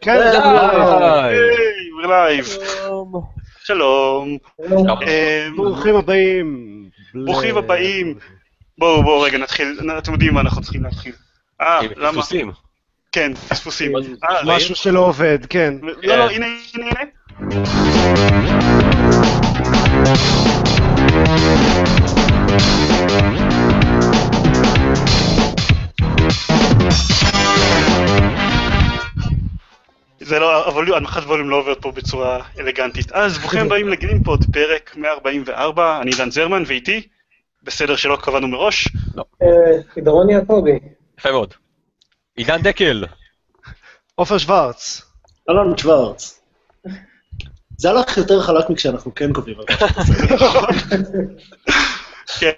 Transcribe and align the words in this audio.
כן, 0.00 0.20
live. 2.04 2.48
שלום. 3.64 4.38
ברוכים 5.56 5.96
הבאים. 5.96 6.68
ברוכים 7.14 7.56
הבאים. 7.56 8.14
בואו, 8.78 9.02
בואו 9.02 9.20
רגע 9.20 9.38
נתחיל, 9.38 9.80
אתם 9.98 10.12
יודעים 10.12 10.34
מה 10.34 10.40
אנחנו 10.40 10.62
צריכים 10.62 10.84
להתחיל. 10.84 11.12
אה, 11.60 11.80
למה? 11.96 12.10
פספוסים. 12.10 12.52
כן, 13.12 13.34
פספוסים. 13.34 13.96
אה, 13.96 14.02
משהו 14.44 14.74
שלא 14.74 15.00
עובד, 15.00 15.38
כן. 15.46 15.74
לא, 15.82 16.16
לא, 16.16 16.30
הנה, 16.30 16.46
הנה, 16.74 16.86
הנה. 16.86 17.00
זה 30.28 30.38
לא, 30.38 30.66
הווליום, 30.66 30.96
הנמכת 30.96 31.22
ווליום 31.22 31.50
לא 31.50 31.56
עוברת 31.56 31.82
פה 31.82 31.92
בצורה 31.92 32.42
אלגנטית. 32.58 33.12
אז 33.12 33.38
ברוכים 33.38 33.60
הבאים 33.60 33.88
לגרימפוד, 33.88 34.44
פרק 34.52 34.96
144, 34.96 36.00
אני 36.02 36.10
דן 36.18 36.30
זרמן, 36.30 36.62
ואיתי, 36.66 37.08
בסדר 37.62 37.96
שלא 37.96 38.16
קבענו 38.16 38.48
מראש, 38.48 38.88
עידרון 39.96 40.30
יעקבי. 40.30 40.78
יפה 41.18 41.30
מאוד. 41.30 41.54
עידן 42.36 42.62
דקל. 42.62 43.04
עופר 44.14 44.38
שוורץ. 44.38 45.02
אלון 45.50 45.78
שוורץ. 45.78 46.40
זה 47.76 47.90
הלך 47.90 48.16
יותר 48.16 48.40
חלק 48.42 48.70
מכשאנחנו 48.70 49.14
כן 49.14 49.32
קובעים 49.32 49.56
על 49.58 49.64
משהו. 49.70 49.86
כן, 52.38 52.52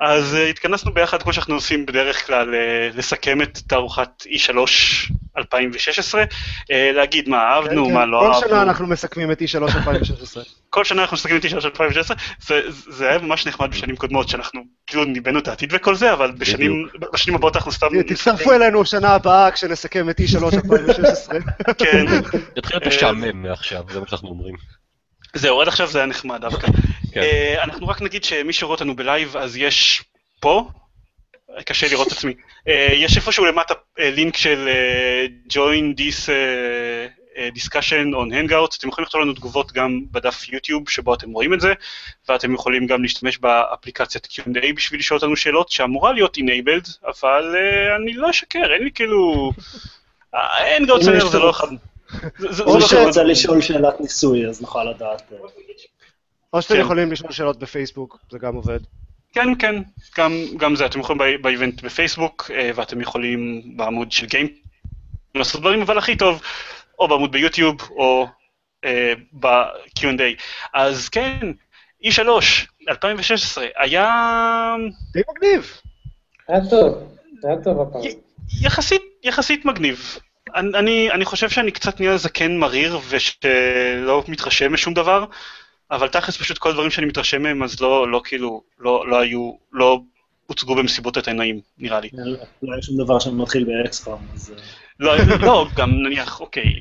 אז 0.00 0.34
uh, 0.34 0.38
התכנסנו 0.50 0.94
ביחד, 0.94 1.22
כמו 1.22 1.32
שאנחנו 1.32 1.54
עושים 1.54 1.86
בדרך 1.86 2.26
כלל, 2.26 2.54
uh, 2.54 2.96
לסכם 2.96 3.42
את 3.42 3.58
תערוכת 3.66 4.08
E3 4.26 4.58
2016, 5.38 6.22
uh, 6.22 6.26
להגיד 6.70 7.28
מה 7.28 7.42
אהבנו, 7.42 7.86
כן, 7.86 7.92
מה 7.92 8.00
כן. 8.00 8.08
לא 8.08 8.18
כל 8.18 8.26
אהבנו. 8.26 8.40
שנה 8.48 8.62
אנחנו 8.62 8.86
מסכמים 8.86 9.32
את 9.32 9.42
E3 9.42 9.62
2016. 9.62 10.42
כל 10.70 10.84
שנה 10.84 11.02
אנחנו 11.02 11.14
מסתכלים 11.14 11.38
את 11.38 11.44
E3 11.44 11.54
2016, 11.54 12.16
זה, 12.40 12.60
זה 12.88 13.08
היה 13.08 13.18
ממש 13.18 13.46
נחמד 13.46 13.70
בשנים 13.70 13.96
קודמות, 13.96 14.28
שאנחנו 14.28 14.60
כאילו 14.86 15.04
ניבאנו 15.04 15.38
את 15.38 15.48
העתיד 15.48 15.70
וכל 15.72 15.94
זה, 15.94 16.12
אבל 16.12 16.30
בשנים, 16.30 16.88
בשנים 17.12 17.36
הבאות 17.36 17.56
אנחנו 17.56 17.72
סתם... 17.72 18.02
תצטרפו 18.08 18.52
אלינו 18.52 18.84
שנה 18.84 19.08
הבאה 19.14 19.50
כשנסכם 19.50 20.10
את 20.10 20.20
E3 20.20 20.44
2016. 20.44 21.38
כן, 21.78 22.04
יתחיל 22.56 22.76
להיות 22.76 22.86
משעמם 22.86 23.42
מעכשיו, 23.42 23.82
זה 23.92 24.00
מה 24.00 24.06
שאנחנו 24.08 24.28
אומרים. 24.28 24.54
זהו, 25.34 25.60
עד 25.60 25.68
עכשיו 25.68 25.86
זה 25.86 25.98
היה 25.98 26.06
נחמד 26.06 26.40
דווקא. 26.40 26.66
כן. 27.12 27.20
אה, 27.20 27.64
אנחנו 27.64 27.88
רק 27.88 28.02
נגיד 28.02 28.24
שמי 28.24 28.52
שרואה 28.52 28.74
אותנו 28.74 28.96
בלייב, 28.96 29.36
אז 29.36 29.56
יש 29.56 30.02
פה, 30.40 30.68
קשה 31.64 31.88
לראות 31.88 32.06
את 32.06 32.12
עצמי, 32.12 32.34
אה, 32.68 32.88
יש 32.92 33.16
איפשהו 33.16 33.44
למטה 33.44 33.74
אה, 33.98 34.10
לינק 34.10 34.36
של 34.36 34.68
אה, 34.68 35.26
join 35.52 35.98
this 35.98 36.28
אה, 36.28 37.48
discussion 37.54 38.14
on 38.14 38.32
hangouts, 38.32 38.78
אתם 38.78 38.88
יכולים 38.88 39.06
לכתוב 39.06 39.20
לנו 39.20 39.32
תגובות 39.32 39.72
גם 39.72 40.00
בדף 40.10 40.48
יוטיוב 40.48 40.88
שבו 40.88 41.14
אתם 41.14 41.30
רואים 41.30 41.54
את 41.54 41.60
זה, 41.60 41.72
ואתם 42.28 42.54
יכולים 42.54 42.86
גם 42.86 43.02
להשתמש 43.02 43.38
באפליקציית 43.38 44.26
Q&A 44.26 44.72
בשביל 44.76 45.00
לשאול 45.00 45.20
אותנו 45.20 45.36
שאלות 45.36 45.70
שאמורה 45.70 46.12
להיות 46.12 46.38
enabled, 46.38 47.06
אבל 47.06 47.56
אה, 47.56 47.96
אני 47.96 48.14
לא 48.14 48.30
אשקר, 48.30 48.72
אין 48.74 48.82
לי 48.82 48.90
כאילו... 48.90 49.52
ההנגאוט 50.32 51.08
אם 51.08 51.14
יש 51.16 51.24
זה 51.24 51.38
לא 51.38 51.50
אחד... 51.50 51.68
או 52.66 52.78
לא 52.78 52.86
שרוצה 52.88 53.22
לשאול 53.22 53.60
שאלת 53.60 54.00
ניסוי, 54.00 54.46
אז 54.48 54.60
נוכל 54.60 54.84
לדעת. 54.84 55.32
או 56.52 56.62
שאתם 56.62 56.74
כן. 56.74 56.80
יכולים 56.80 57.12
לשאול 57.12 57.32
שאלות 57.32 57.58
בפייסבוק, 57.58 58.18
זה 58.30 58.38
גם 58.38 58.54
עובד. 58.54 58.80
כן, 59.32 59.48
כן, 59.58 59.74
גם, 60.18 60.32
גם 60.56 60.76
זה, 60.76 60.86
אתם 60.86 61.00
יכולים 61.00 61.18
באי- 61.18 61.38
באיבנט 61.38 61.82
בפייסבוק, 61.82 62.50
אה, 62.54 62.70
ואתם 62.74 63.00
יכולים 63.00 63.62
בעמוד 63.76 64.12
של 64.12 64.26
גיים 64.26 64.46
לעשות 65.34 65.60
דברים, 65.60 65.82
אבל 65.82 65.98
הכי 65.98 66.16
טוב, 66.16 66.40
או 66.98 67.08
בעמוד 67.08 67.32
ביוטיוב, 67.32 67.76
או 67.90 68.26
אה, 68.84 69.12
ב-Q&A. 69.32 70.22
אז 70.74 71.08
כן, 71.08 71.52
E3, 72.04 72.20
2016, 72.88 73.66
היה 73.76 74.10
די 75.12 75.20
מגניב. 75.30 75.72
היה 76.48 76.60
טוב, 76.70 77.16
היה 77.44 77.56
טוב 77.64 77.80
הפעם. 77.80 78.02
יחסית, 78.62 79.02
יחסית 79.24 79.64
מגניב. 79.64 80.18
אני, 80.54 80.78
אני, 80.78 81.10
אני 81.12 81.24
חושב 81.24 81.48
שאני 81.50 81.70
קצת 81.70 82.00
נהיה 82.00 82.16
זקן 82.16 82.56
מריר 82.56 82.98
ושלא 83.08 84.24
מתרשם 84.28 84.72
משום 84.72 84.94
דבר, 84.94 85.24
אבל 85.90 86.08
תכלס 86.08 86.36
פשוט 86.36 86.58
כל 86.58 86.70
הדברים 86.70 86.90
שאני 86.90 87.06
מתרשם 87.06 87.42
מהם 87.42 87.62
אז 87.62 87.80
לא, 87.80 88.10
לא 88.10 88.20
כאילו, 88.24 88.62
לא, 88.78 89.04
לא 89.08 89.20
היו, 89.20 89.52
לא 89.72 90.00
הוצגו 90.46 90.74
במסיבות 90.74 91.16
העיתונאים, 91.16 91.60
נראה 91.78 92.00
לי. 92.00 92.08
לא 92.62 92.72
היה 92.72 92.82
שום 92.82 92.96
דבר 92.96 93.18
שמתחיל 93.18 93.64
ב-XCOM, 93.64 94.26
אז... 94.34 94.54
אה, 94.56 94.62
לא, 95.00 95.16
לא, 95.40 95.66
גם 95.76 95.90
נניח, 95.90 96.40
אוקיי, 96.40 96.72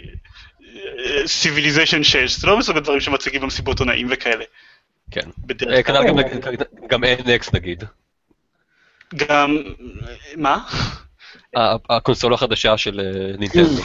סיביליזיישן 1.26 2.04
6, 2.04 2.32
זה 2.40 2.48
לא 2.48 2.58
מסוג 2.58 2.78
הדברים 2.78 3.00
שמציגים 3.00 3.42
במסיבות 3.42 3.80
עיתונאים 3.80 4.08
וכאלה. 4.10 4.46
כן. 5.12 5.22
אה, 5.26 5.32
בדרך 5.38 5.88
כלל. 5.88 6.04
כנ"ל 6.08 6.56
גם- 6.56 6.64
גם 6.88 7.04
NX 7.04 7.50
נגיד. 7.54 7.84
גם, 9.16 9.58
מה? 10.38 10.66
הקונסולה 11.90 12.36
החדשה 12.36 12.78
של 12.78 13.00
אה, 13.00 13.38
נינטנדו. 13.38 13.82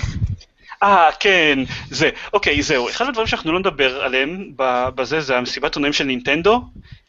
אה, 0.83 1.09
כן, 1.21 1.59
זה, 1.91 2.11
אוקיי, 2.33 2.63
זהו. 2.63 2.89
אחד 2.89 3.09
הדברים 3.09 3.27
שאנחנו 3.27 3.53
לא 3.53 3.59
נדבר 3.59 4.03
עליהם 4.03 4.51
בזה, 4.95 5.21
זה 5.21 5.37
המסיבת 5.37 5.75
עונאים 5.75 5.93
של 5.93 6.05
נינטנדו, 6.05 6.63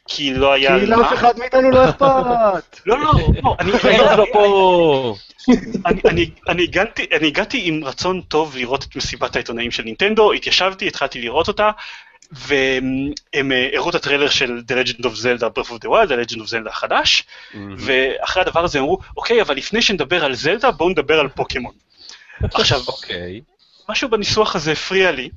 כי 0.08 0.34
לא 0.34 0.54
היה... 0.54 0.80
כי. 0.80 0.86
לאף 0.86 1.14
אחד 1.14 1.38
מאיתנו 1.40 1.72
לא 1.72 1.90
אכפת. 1.90 2.80
לא, 2.86 3.00
לא, 3.00 3.14
לא, 3.44 3.56
אני, 3.60 3.72
לא, 4.18 4.26
פה! 4.34 5.16
אני, 6.06 6.30
אני 6.50 7.28
הגעתי 7.28 7.62
עם 7.64 7.84
רצון 7.84 8.22
טוב 8.22 8.56
לראות 8.56 8.84
את 8.84 8.96
מסיבת 8.96 9.36
העיתונאים 9.36 9.72
של 9.72 9.84
נינטנדו, 9.84 10.34
התיישבתי, 10.34 10.88
התחלתי 10.88 11.22
לראות 11.22 11.48
אותה, 11.48 11.72
והם 12.36 13.52
אה, 13.52 13.70
הראו 13.74 13.90
את 13.90 13.96
הטריילר 13.96 14.30
של 14.30 14.62
The 14.68 14.72
Legend 14.72 15.04
of 15.04 15.24
Zelda 15.24 15.60
Breath 15.60 15.70
of 15.70 15.84
the 15.84 15.88
Wild, 15.88 16.10
The 16.10 16.28
Legend 16.28 16.38
of 16.38 16.50
Zelda 16.50 16.70
החדש, 16.70 17.24
ואחרי 17.78 18.42
הדבר 18.42 18.64
הזה 18.64 18.80
אמרו, 18.80 19.00
אוקיי, 19.18 19.42
אבל 19.42 19.56
לפני 19.56 19.82
שנדבר 19.82 20.26
על 20.26 20.36
זלדה, 20.36 20.72
בואו 20.72 20.90
נדבר 20.90 21.20
על 21.20 21.30
פוקימון. 21.30 21.74
עכשיו, 22.54 22.80
אוקיי. 22.88 23.42
משהו 23.90 24.10
בניסוח 24.10 24.56
הזה 24.56 24.72
הפריע 24.72 25.12
לי, 25.12 25.30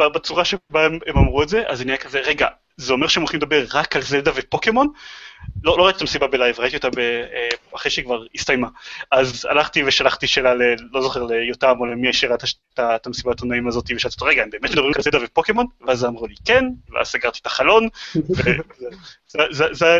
בצורה 0.00 0.44
שבה 0.44 0.84
הם, 0.84 0.98
הם 1.06 1.18
אמרו 1.18 1.42
את 1.42 1.48
זה, 1.48 1.62
אז 1.66 1.82
אני 1.82 1.92
היה 1.92 1.98
כזה, 1.98 2.20
רגע, 2.20 2.48
זה 2.76 2.92
אומר 2.92 3.08
שהם 3.08 3.22
הולכים 3.22 3.40
לדבר 3.40 3.64
רק 3.72 3.96
על 3.96 4.02
זלדה 4.02 4.30
ופוקימון? 4.34 4.88
לא, 5.62 5.78
לא 5.78 5.84
ראיתי 5.84 5.96
את 5.96 6.00
המסיבה 6.00 6.26
ב-live, 6.26 6.60
ראיתי 6.60 6.76
אותה 6.76 6.90
ב, 6.90 6.98
אה, 6.98 7.48
אחרי 7.74 7.90
שהיא 7.90 8.04
כבר 8.04 8.22
הסתיימה. 8.34 8.68
אז 9.10 9.46
הלכתי 9.50 9.82
ושלחתי 9.86 10.26
שאלה, 10.26 10.54
ל, 10.54 10.62
לא 10.92 11.02
זוכר, 11.02 11.24
ליותם 11.24 11.74
או 11.80 11.86
למי 11.86 12.12
שראה 12.12 12.34
את 12.34 12.44
את 12.74 12.78
ה- 12.78 12.96
את 12.96 13.06
המסיבת 13.06 13.40
עיתונאים 13.40 13.68
הזאת, 13.68 13.84
ושאלתי 13.96 14.14
אותו, 14.14 14.26
רגע, 14.26 14.42
הם 14.42 14.50
באמת 14.50 14.70
מדברים 14.70 14.92
על 14.96 15.02
זלדה 15.02 15.18
ופוקימון? 15.24 15.66
ואז 15.86 16.04
אמרו 16.04 16.26
לי, 16.26 16.34
כן, 16.44 16.64
ואז 16.92 17.06
סגרתי 17.06 17.38
את 17.42 17.46
החלון, 17.46 17.88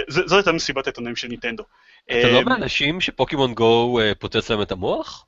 וזו 0.09 0.37
הייתה 0.37 0.53
מסיבת 0.53 0.87
העיתונאים 0.87 1.17
של 1.17 1.29
נינטנדו. 1.29 1.65
אתה 2.05 2.15
אה, 2.15 2.33
לא 2.33 2.43
מהאנשים 2.43 3.01
שפוקימון 3.01 3.55
גו 3.55 4.01
אה, 4.01 4.13
פוצץ 4.19 4.51
להם 4.51 4.63
את 4.63 4.73
המוח? 4.73 5.27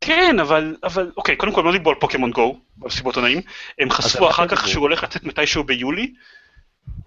כן, 0.00 0.36
אבל, 0.40 0.76
אבל, 0.82 1.12
אוקיי, 1.16 1.36
קודם 1.36 1.52
כל 1.52 1.60
לא 1.60 1.72
דיברו 1.72 1.90
על 1.90 1.96
פוקימון 2.00 2.30
גו 2.30 2.58
במסיבות 2.76 3.16
עונאים, 3.16 3.40
הם 3.78 3.90
חשפו 3.90 4.28
אחר 4.28 4.48
כך? 4.48 4.68
שהוא 4.68 4.82
הולך 4.82 5.02
לצאת 5.02 5.24
מתישהו 5.24 5.64
ביולי, 5.64 6.12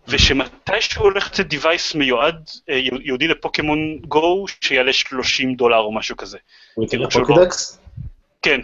ושמתישהו 0.08 1.04
הולך 1.04 1.28
לצאת 1.28 1.48
דיווייס 1.48 1.96
מיועד, 1.96 2.50
אה, 2.70 2.76
ייעודי 2.76 3.28
לפוקימון 3.28 4.00
גו, 4.08 4.46
שיעלה 4.62 4.94
30 4.94 5.56
דולר 5.56 5.78
או 5.78 5.94
משהו 5.94 6.18
כזה. 6.18 6.38
שהוא 6.74 7.04
לא- 7.04 7.10
פוקדקס? 7.10 7.80
כן, 8.42 8.62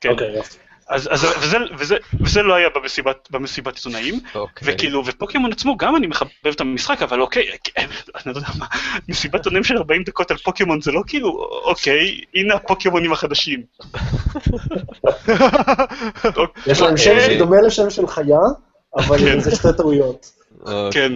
כן. 0.00 0.10
אוקיי. 0.10 0.40
אז, 0.88 1.08
אז 1.12 1.24
וזה, 1.24 1.56
וזה, 1.78 1.96
וזה 2.20 2.42
לא 2.42 2.54
היה 2.54 2.68
במסיבת, 2.74 3.28
במסיבת 3.30 3.76
עיתונאים, 3.76 4.20
אוקיי. 4.34 4.74
וכאילו, 4.74 5.02
ופוקימון 5.06 5.52
עצמו, 5.52 5.76
גם 5.76 5.96
אני 5.96 6.06
מחבב 6.06 6.28
את 6.50 6.60
המשחק, 6.60 7.02
אבל 7.02 7.20
אוקיי, 7.20 7.50
אני 7.76 7.86
לא 8.26 8.30
יודע 8.30 8.48
מה, 8.58 8.66
מסיבת 9.08 9.46
עונאים 9.46 9.64
של 9.64 9.76
40 9.76 10.02
דקות 10.02 10.30
על 10.30 10.36
פוקימון 10.36 10.80
זה 10.80 10.92
לא 10.92 11.02
כאילו, 11.06 11.30
אוקיי, 11.64 12.20
הנה 12.34 12.54
הפוקימונים 12.54 13.12
החדשים. 13.12 13.62
יש 16.66 16.80
להם 16.80 16.96
שם 16.96 17.10
אה, 17.10 17.26
שדומה 17.26 17.60
לשם 17.60 17.90
של 17.90 18.06
חיה, 18.06 18.38
אבל 18.96 19.18
כן. 19.18 19.40
זה 19.40 19.56
שתי 19.56 19.68
טעויות. 19.76 20.35
כן. 20.92 21.12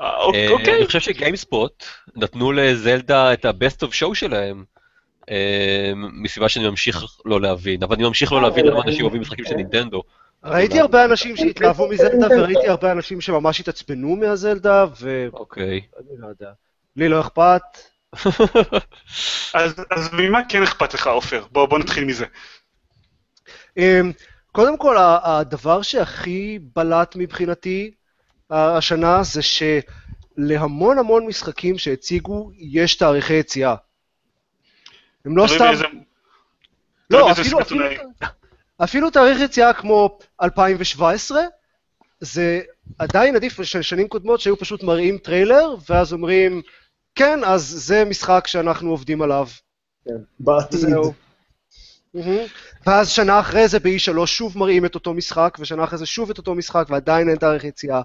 אה, 0.00 0.06
אה, 0.34 0.48
אוקיי. 0.50 0.76
אני 0.76 0.86
חושב 0.86 1.00
שגיימספוט 1.00 1.84
נתנו 2.16 2.52
לזלדה 2.52 3.32
את 3.32 3.44
ה-best 3.44 3.86
of 3.86 3.90
show 3.90 4.14
שלהם, 4.14 4.64
אה, 5.30 5.92
מסיבה 5.96 6.48
שאני 6.48 6.68
ממשיך 6.68 7.04
לא 7.24 7.40
להבין, 7.40 7.82
אבל 7.82 7.94
אני 7.94 8.04
ממשיך 8.04 8.32
לא 8.32 8.42
להבין 8.42 8.66
למה 8.66 8.82
אנשים 8.82 9.04
אוהבים 9.04 9.20
משחקים 9.20 9.44
של 9.44 9.54
נינטנדו. 9.54 10.02
ראיתי 10.44 10.80
הרבה 10.80 11.04
אנשים 11.04 11.36
שהתלהבו 11.36 11.88
מזלדה, 11.88 12.26
וראיתי 12.30 12.68
הרבה 12.68 12.92
אנשים 12.92 13.20
שממש 13.20 13.60
התעצבנו 13.60 14.16
מהזלדה, 14.16 14.86
ואני 15.00 15.28
אוקיי. 15.32 15.80
לא 16.18 16.26
יודע. 16.26 16.50
לי 16.96 17.08
לא 17.08 17.20
אכפת. 17.20 17.62
אז, 19.54 19.74
אז 19.90 20.10
ממה 20.12 20.40
כן 20.48 20.62
אכפת 20.62 20.94
לך, 20.94 21.06
עופר? 21.06 21.44
בוא, 21.52 21.78
נתחיל 21.78 22.04
מזה. 22.04 22.26
אמ, 23.76 24.12
קודם 24.52 24.78
כל, 24.78 24.96
הדבר 25.22 25.82
שהכי 25.82 26.58
בלט 26.76 27.16
מבחינתי 27.16 27.90
השנה 28.50 29.22
זה 29.22 29.40
שלהמון 29.42 30.98
המון 30.98 31.26
משחקים 31.26 31.78
שהציגו 31.78 32.50
יש 32.54 32.94
תאריכי 32.94 33.34
יציאה. 33.34 33.74
הם 35.24 35.36
לא 35.36 35.46
סתם... 35.46 35.72
לא, 37.10 37.32
אפילו, 38.84 39.10
תאריך 39.10 39.40
יציאה 39.40 39.72
כמו 39.72 40.18
2017, 40.42 41.40
זה 42.20 42.60
עדיין 42.98 43.36
עדיף 43.36 43.62
של 43.62 43.82
שנים 43.82 44.08
קודמות 44.08 44.40
שהיו 44.40 44.58
פשוט 44.58 44.82
מראים 44.82 45.18
טריילר, 45.18 45.74
ואז 45.88 46.12
אומרים, 46.12 46.62
כן, 47.14 47.44
אז 47.44 47.62
זה 47.62 48.04
משחק 48.04 48.46
שאנחנו 48.46 48.90
עובדים 48.90 49.22
עליו. 49.22 49.46
בעתיד. 50.40 50.80
זהו. 50.80 51.12
מהמם. 52.14 52.38
ואז 52.86 53.10
שנה 53.10 53.40
אחרי 53.40 53.68
זה 53.68 53.78
ב-E3 53.78 54.26
שוב 54.26 54.58
מראים 54.58 54.84
את 54.84 54.94
אותו 54.94 55.14
משחק, 55.14 55.56
ושנה 55.60 55.84
אחרי 55.84 55.98
זה 55.98 56.06
שוב 56.06 56.30
את 56.30 56.38
אותו 56.38 56.54
משחק, 56.54 56.86
ועדיין 56.90 57.28
אין 57.28 57.36
תאריך 57.36 57.64
יציאה. 57.64 58.02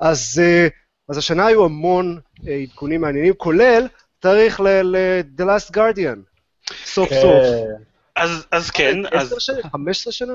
אז, 0.00 0.42
אה, 0.44 0.68
אז 1.08 1.18
השנה 1.18 1.46
היו 1.46 1.64
המון 1.64 2.20
אה, 2.48 2.54
עדכונים 2.54 3.00
מעניינים, 3.00 3.34
כולל 3.34 3.86
תאריך 4.18 4.60
ל-The 4.60 5.42
Last 5.42 5.76
Guardian. 5.76 6.18
סוף 6.84 7.08
סוף. 7.08 7.42
כן. 7.42 7.82
אז, 8.16 8.46
אז 8.50 8.70
כן, 8.70 8.98
אז, 9.12 9.26
עשר 9.26 9.38
שנים? 9.38 9.62
15 9.72 10.12
שנה? 10.12 10.32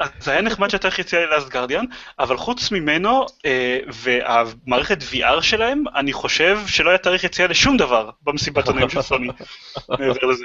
אז 0.00 0.08
זה 0.20 0.30
היה 0.30 0.40
נחמד 0.40 0.70
שהתאריך 0.70 0.98
יציאה 0.98 1.26
ללאסט 1.26 1.48
גרדיאן, 1.48 1.84
אבל 2.18 2.36
חוץ 2.36 2.72
ממנו 2.72 3.26
אה, 3.46 3.78
והמערכת 3.86 4.98
VR 5.02 5.42
שלהם, 5.42 5.84
אני 5.94 6.12
חושב 6.12 6.58
שלא 6.66 6.88
היה 6.88 6.98
תאריך 6.98 7.24
יציאה 7.24 7.48
לשום 7.48 7.76
דבר 7.76 8.10
במסיבת 8.22 8.66
עונאים 8.68 8.88
של 8.88 9.02
סוני, 9.02 9.28
מעבר 9.88 10.26
לזה. 10.26 10.44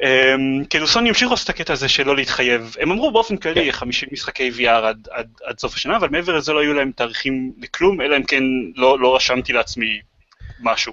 Um, 0.00 0.66
כאילו 0.70 0.86
סוני 0.86 1.08
המשיכו 1.08 1.30
לעשות 1.30 1.50
את 1.50 1.54
הקטע 1.54 1.72
הזה 1.72 1.88
שלא 1.88 2.16
להתחייב, 2.16 2.76
הם 2.80 2.90
אמרו 2.90 3.12
באופן 3.12 3.36
כללי 3.36 3.72
50 3.72 4.08
משחקי 4.12 4.50
VR 4.56 4.68
עד, 4.68 5.08
עד, 5.10 5.28
עד 5.44 5.58
סוף 5.58 5.74
השנה, 5.74 5.96
אבל 5.96 6.08
מעבר 6.08 6.36
לזה 6.36 6.52
לא 6.52 6.60
היו 6.60 6.72
להם 6.72 6.92
תאריכים 6.96 7.52
לכלום, 7.58 8.00
אלא 8.00 8.16
אם 8.16 8.22
כן 8.22 8.42
לא, 8.76 8.98
לא 8.98 9.16
רשמתי 9.16 9.52
לעצמי 9.52 10.00
משהו. 10.60 10.92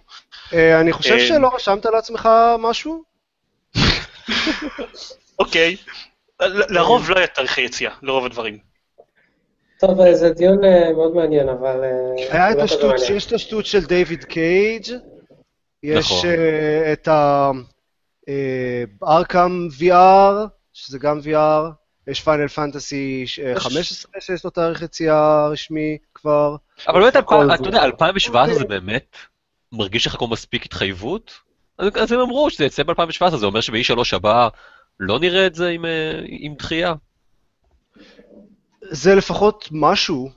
אה, 0.54 0.82
אני 0.82 0.94
חושב 0.94 1.12
אה, 1.12 1.28
שלא 1.28 1.56
רשמת 1.56 1.86
לעצמך 1.86 2.30
משהו? 2.60 3.04
אוקיי, 5.40 5.76
לרוב 6.70 7.10
לא 7.10 7.18
היה 7.18 7.28
תאריכי 7.28 7.62
יציאה, 7.62 7.92
לרוב 8.02 8.26
הדברים. 8.26 8.58
טוב, 9.80 10.02
אה, 10.02 10.16
זה 10.16 10.30
דיון 10.30 10.64
אה, 10.64 10.94
מאוד 10.94 11.16
מעניין, 11.16 11.50
אבל... 11.50 11.82
היה 12.30 12.52
את 12.52 12.56
לא 12.56 12.64
כזה 12.64 12.74
השטות. 12.74 12.96
יש 13.16 13.26
את 13.26 13.34
השטות 13.34 13.66
של 13.66 13.86
דיוויד 13.86 14.24
קייג', 14.24 14.86
יש 15.84 16.12
נכון. 16.12 16.30
אה, 16.30 16.94
את 16.94 17.08
ה... 17.08 17.52
ארקאם 19.04 19.68
VR, 19.80 20.48
שזה 20.74 21.00
גם 21.00 21.20
VR, 21.20 21.72
יש 22.08 22.22
פיינל 22.24 22.48
פנטסי 22.48 23.26
15 23.56 24.22
שיש 24.22 24.44
לו 24.44 24.50
תאריך 24.50 24.82
יציאה 24.82 25.48
רשמי 25.48 25.98
כבר. 26.16 26.56
אבל 26.88 27.02
באמת. 27.02 27.60
אתה 27.62 27.68
יודע, 27.68 27.84
2017 27.84 28.56
זה 28.56 28.66
באמת 28.66 29.18
מרגיש 29.72 30.08
לך 30.08 30.16
כמו 30.16 30.28
מספיק 30.28 30.66
התחייבות? 30.66 31.40
אז 31.78 32.12
הם 32.12 32.20
אמרו 32.20 32.50
שזה 32.50 32.66
יצא 32.66 32.84
ב-2017, 32.84 33.38
זה 33.38 33.46
אומר 33.46 33.62
שב-E3 33.62 34.16
הבא 34.16 34.50
לא 35.00 35.20
נראה 35.20 35.48
את 35.48 35.56
זה 35.56 35.70
עם, 35.70 35.86
אה, 35.86 36.22
עם 36.26 36.54
דחייה? 36.54 36.94
זה 38.82 39.16
לפחות 39.16 39.70
משהו. 39.72 40.30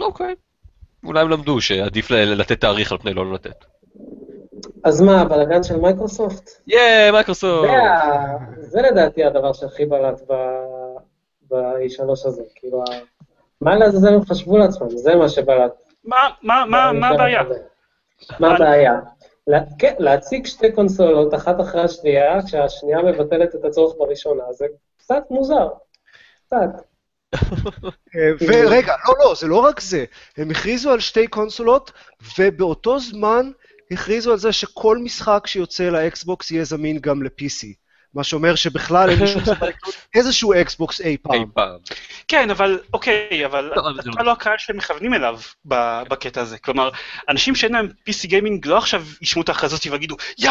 אוקיי. 0.00 0.34
אולי 1.04 1.20
הם 1.20 1.28
למדו 1.28 1.60
שעדיף 1.60 2.10
לתת 2.10 2.60
תאריך 2.60 2.92
על 2.92 2.98
פני 2.98 3.14
לא 3.14 3.34
לתת. 3.34 3.64
אז 4.84 5.00
מה, 5.00 5.20
הבלאגן 5.20 5.62
של 5.62 5.76
מייקרוסופט? 5.76 6.50
יאה, 6.66 7.12
מייקרוסופט! 7.12 7.68
זה 8.56 8.82
לדעתי 8.82 9.24
הדבר 9.24 9.52
שהכי 9.52 9.86
בלט 9.86 10.20
ב- 10.28 10.72
ב-E3 11.50 12.10
הזה. 12.10 12.42
כאילו, 12.54 12.84
מה 13.60 13.76
לעזאזל 13.76 14.14
הם 14.14 14.24
חשבו 14.24 14.58
לעצמם? 14.58 14.90
זה 14.90 15.14
מה 15.14 15.28
שבלט. 15.28 15.72
מה, 16.04 16.16
מה, 16.42 16.64
מה, 16.68 16.92
מה 16.92 17.08
הבעיה? 17.08 17.42
מה 18.40 18.54
הבעיה? 18.54 19.00
כן, 19.78 19.94
להציג 19.98 20.46
שתי 20.46 20.72
קונסולות, 20.72 21.34
אחת 21.34 21.60
אחרי 21.60 21.80
השנייה, 21.80 22.38
כשהשנייה 22.46 23.02
מבטלת 23.02 23.54
את 23.54 23.64
הצורך 23.64 23.94
בראשונה, 23.98 24.44
זה 24.52 24.66
קצת 24.98 25.22
מוזר. 25.30 25.68
קצת. 26.46 26.68
אה, 28.16 28.30
ורגע, 28.48 28.94
לא, 29.08 29.14
לא, 29.18 29.34
זה 29.34 29.46
לא 29.46 29.56
רק 29.56 29.80
זה. 29.80 30.04
הם 30.36 30.50
הכריזו 30.50 30.90
על 30.90 31.00
שתי 31.00 31.26
קונסולות, 31.26 31.92
ובאותו 32.38 32.98
זמן 32.98 33.50
הכריזו 33.92 34.32
על 34.32 34.38
זה 34.38 34.52
שכל 34.52 34.98
משחק 34.98 35.46
שיוצא 35.46 35.84
לאקסבוקס 35.84 36.50
יהיה 36.50 36.64
זמין 36.64 36.98
גם 36.98 37.22
ל-PC. 37.22 37.66
מה 38.14 38.24
שאומר 38.24 38.54
שבכלל 38.54 39.10
אין 39.10 39.18
לי 39.18 39.26
שום 39.26 39.44
סיבה 39.44 39.66
לקנות 39.68 39.94
איזשהו 40.14 40.52
אקסבוקס 40.54 41.00
אי 41.00 41.06
אי 41.06 41.16
פעם. 41.22 41.44
פעם. 41.54 41.78
כן, 42.28 42.50
אבל 42.50 42.80
אוקיי, 42.92 43.46
אבל 43.46 43.72
לא, 43.76 43.82
זה 43.94 44.10
אתה 44.10 44.18
לא- 44.20 44.24
לא 44.24 44.32
הקהל 44.32 44.54
שהם 44.58 44.76
מכוונים 44.76 45.14
אליו 45.14 45.40
בקטע 45.64 46.40
הזה. 46.40 46.58
כלומר, 46.58 46.90
אנשים 47.28 47.54
שאין 47.54 47.72
להם 47.72 47.88
PC 48.10 48.26
gaming 48.26 48.66
לא 48.66 48.78
עכשיו 48.78 49.04
ישמעו 49.22 49.42
את 49.44 49.48
ההכרזה 49.48 49.74
הזאת 49.76 49.86
ויגידו, 49.92 50.16
יא, 50.38 50.50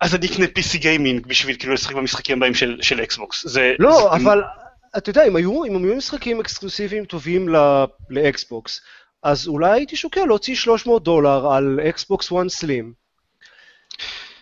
אז 0.00 0.14
אני 0.14 0.26
אקנה 0.26 0.46
PC 0.58 0.76
gaming 0.78 1.26
בשביל 1.26 1.56
כאילו 1.58 1.74
לשחק 1.74 1.94
במשחקים 1.94 2.36
הבאים 2.36 2.54
של 2.54 2.78
של 2.82 3.02
אקסבוקס. 3.02 3.46
לא, 3.78 4.12
אבל 4.16 4.42
אתה 4.96 5.10
יודע, 5.10 5.26
אם 5.26 5.36
היו, 5.36 5.64
אם 5.64 5.84
היו 5.84 5.96
משחקים 5.96 6.40
אקסקלוסיביים 6.40 7.04
טובים 7.04 7.48
ל- 7.48 7.84
לאקסבוקס, 8.10 8.80
אז 9.22 9.48
אולי 9.48 9.70
הייתי 9.70 9.96
שוקל 9.96 10.24
להוציא 10.24 10.54
300 10.54 11.02
דולר 11.02 11.52
על 11.52 11.80
אקסבוקס 11.88 12.32
1 12.32 12.48
Slim. 12.48 12.92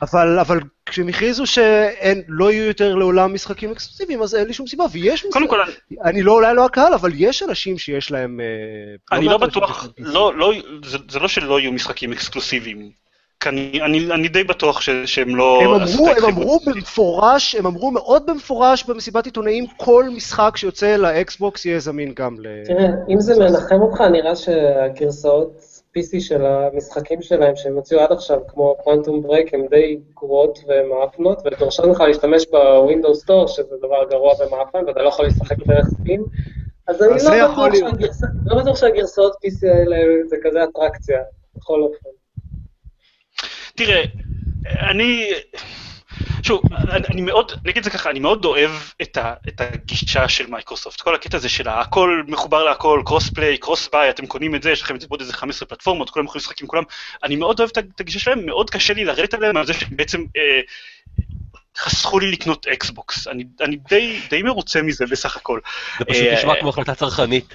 אבל, 0.03 0.39
אבל 0.39 0.61
כשהם 0.87 1.09
הכריזו 1.09 1.47
שלא 1.47 2.53
יהיו 2.53 2.65
יותר 2.65 2.95
לעולם 2.95 3.35
משחקים 3.35 3.71
אקסקלוסיביים, 3.71 4.23
אז 4.23 4.35
אין 4.35 4.47
לי 4.47 4.53
שום 4.53 4.67
סיבה, 4.67 4.85
ויש 4.93 5.27
קודם 5.33 5.49
כל, 5.49 5.61
אני 6.05 6.23
לא, 6.23 6.33
אולי 6.33 6.55
לא 6.55 6.65
הקהל, 6.65 6.95
אבל 6.95 7.11
יש 7.15 7.43
אנשים 7.43 7.79
שיש 7.79 8.11
להם... 8.11 8.41
אה, 8.41 9.17
אני 9.19 9.27
לא 9.27 9.35
אנשים 9.35 9.49
בטוח. 9.49 9.89
לא, 9.99 10.35
לא, 10.35 10.53
זה, 10.85 10.99
זה 11.11 11.19
לא 11.19 11.29
שלא 11.29 11.61
יהיו 11.61 11.73
משחקים 11.73 12.13
אקסקלוסיביים. 12.13 12.91
כי 13.41 13.49
אני, 13.49 13.81
אני, 13.83 14.13
אני 14.15 14.29
די 14.29 14.45
בטוח 14.45 14.81
ש, 14.81 14.91
שהם 15.05 15.37
לא... 15.37 15.61
הם 15.63 15.71
אמרו, 15.71 16.09
הם 16.09 16.25
אמרו. 16.25 16.61
במפורש, 16.67 17.55
הם 17.55 17.67
אמרו 17.67 17.91
מאוד 17.91 18.27
במפורש 18.27 18.85
במסיבת 18.85 19.25
עיתונאים, 19.25 19.67
כל 19.77 20.05
משחק 20.17 20.57
שיוצא 20.57 20.97
לאקסבוקס 20.97 21.65
יהיה 21.67 21.79
זמין 21.79 22.13
גם 22.17 22.37
ל... 22.41 22.65
תראה, 22.65 22.87
אם 23.09 23.21
זה 23.21 23.39
מנחם 23.39 23.81
אותך, 23.83 24.01
נראה 24.01 24.37
שהגרסאות 24.37 25.53
PC 25.99 26.21
של 26.21 26.47
המשחקים 26.47 27.23
שלהם 27.23 27.57
שהם 27.57 27.75
הוציאו 27.75 28.01
עד 28.01 28.13
עכשיו, 28.13 28.39
כמו 28.49 28.77
Quantum 28.85 29.23
Break, 29.23 29.55
הן 29.55 29.67
די 29.71 29.99
גרועות 30.15 30.59
ומאפנות, 30.69 31.43
ודורשות 31.45 31.85
ממך 31.87 32.01
להשתמש 32.01 32.47
ב-Windows 32.51 33.21
Store, 33.21 33.47
שזה 33.47 33.77
דבר 33.79 34.05
גרוע 34.11 34.33
ומאפן, 34.35 34.79
ואתה 34.87 35.03
לא 35.03 35.09
יכול 35.09 35.27
לשחק 35.27 35.57
דרך 35.67 35.87
Steam. 36.01 36.25
אז 36.87 37.03
אני 37.03 37.11
לא 37.25 37.59
לא 38.47 38.63
בטוח 38.63 38.77
שהגרסאות 38.77 39.33
PC 39.33 39.69
האלה 39.69 39.97
זה 40.27 40.37
כזה 40.43 40.65
אטרקציה, 40.65 41.19
בכל 41.57 41.83
אופן. 41.83 42.18
תראה, 43.79 44.05
אני... 44.91 45.31
שוב, 46.43 46.63
אני, 47.11 47.21
מאוד, 47.21 47.53
אני 47.53 47.71
אגיד 47.71 47.77
את 47.77 47.85
זה 47.85 47.91
ככה, 47.91 48.11
אני 48.11 48.19
מאוד 48.19 48.45
אוהב 48.45 48.71
את, 49.03 49.17
ה, 49.17 49.35
את 49.49 49.61
הגישה 49.61 50.29
של 50.29 50.47
מייקרוסופט, 50.47 51.01
כל 51.01 51.15
הקטע 51.15 51.37
הזה 51.37 51.49
של 51.49 51.69
הכל 51.69 52.23
מחובר 52.29 52.65
להכל, 52.65 53.03
cross-play, 53.05 53.59
cross-buy, 53.59 54.11
אתם 54.11 54.27
קונים 54.27 54.55
את 54.55 54.63
זה, 54.63 54.71
יש 54.71 54.83
לכם 54.83 54.95
את 54.95 55.01
זה 55.01 55.07
בעוד 55.07 55.21
איזה 55.21 55.33
15 55.33 55.69
פלטפורמות, 55.69 56.11
כולם 56.11 56.25
יכולים 56.25 56.43
לשחק 56.43 56.61
עם 56.61 56.67
כולם, 56.67 56.83
אני 57.25 57.37
מאוד 57.37 57.61
אוהב 57.61 57.71
את 57.79 58.01
הגישה 58.01 58.19
שלהם, 58.19 58.47
מאוד 58.47 58.71
קשה 58.71 58.95
לי 58.95 59.05
לרדת 59.05 59.35
עליהם 59.35 59.57
על 59.57 59.67
זה 59.67 59.75
שהם 59.75 59.97
בעצם 59.97 60.25
אה, 60.37 60.61
חסכו 61.79 62.19
לי 62.19 62.31
לקנות 62.31 62.67
אקסבוקס, 62.67 63.29
אני, 63.29 63.45
אני 63.61 63.77
די, 63.89 64.21
די 64.31 64.43
מרוצה 64.43 64.83
מזה 64.83 65.07
בסך 65.07 65.37
הכל. 65.37 65.61
זה 65.99 66.05
פשוט 66.05 66.23
אה, 66.23 66.35
נשמע 66.35 66.61
כמו 66.61 66.69
החלטה 66.69 66.95
צרכנית. 66.95 67.55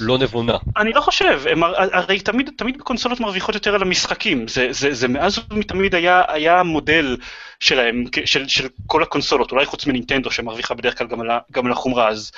לא 0.00 0.18
נבונה. 0.18 0.56
אני 0.76 0.92
לא 0.92 1.00
חושב, 1.00 1.40
הם, 1.50 1.62
הר- 1.62 1.96
הרי 1.96 2.20
תמיד, 2.20 2.50
תמיד 2.56 2.82
קונסולות 2.82 3.20
מרוויחות 3.20 3.54
יותר 3.54 3.74
על 3.74 3.82
המשחקים, 3.82 4.48
זה, 4.48 4.66
זה, 4.70 4.94
זה 4.94 5.08
מאז 5.08 5.38
ומתמיד 5.50 5.94
היה, 5.94 6.22
היה 6.28 6.60
המודל 6.60 7.16
שלהם, 7.60 8.04
של, 8.24 8.48
של 8.48 8.68
כל 8.86 9.02
הקונסולות, 9.02 9.52
אולי 9.52 9.66
חוץ 9.66 9.86
מנינטנדו 9.86 10.30
שמרוויחה 10.30 10.74
בדרך 10.74 10.98
כלל 10.98 11.06
גם 11.06 11.20
על, 11.20 11.28
גם 11.52 11.66
על 11.66 11.72
החומרה, 11.72 12.08
אז 12.08 12.32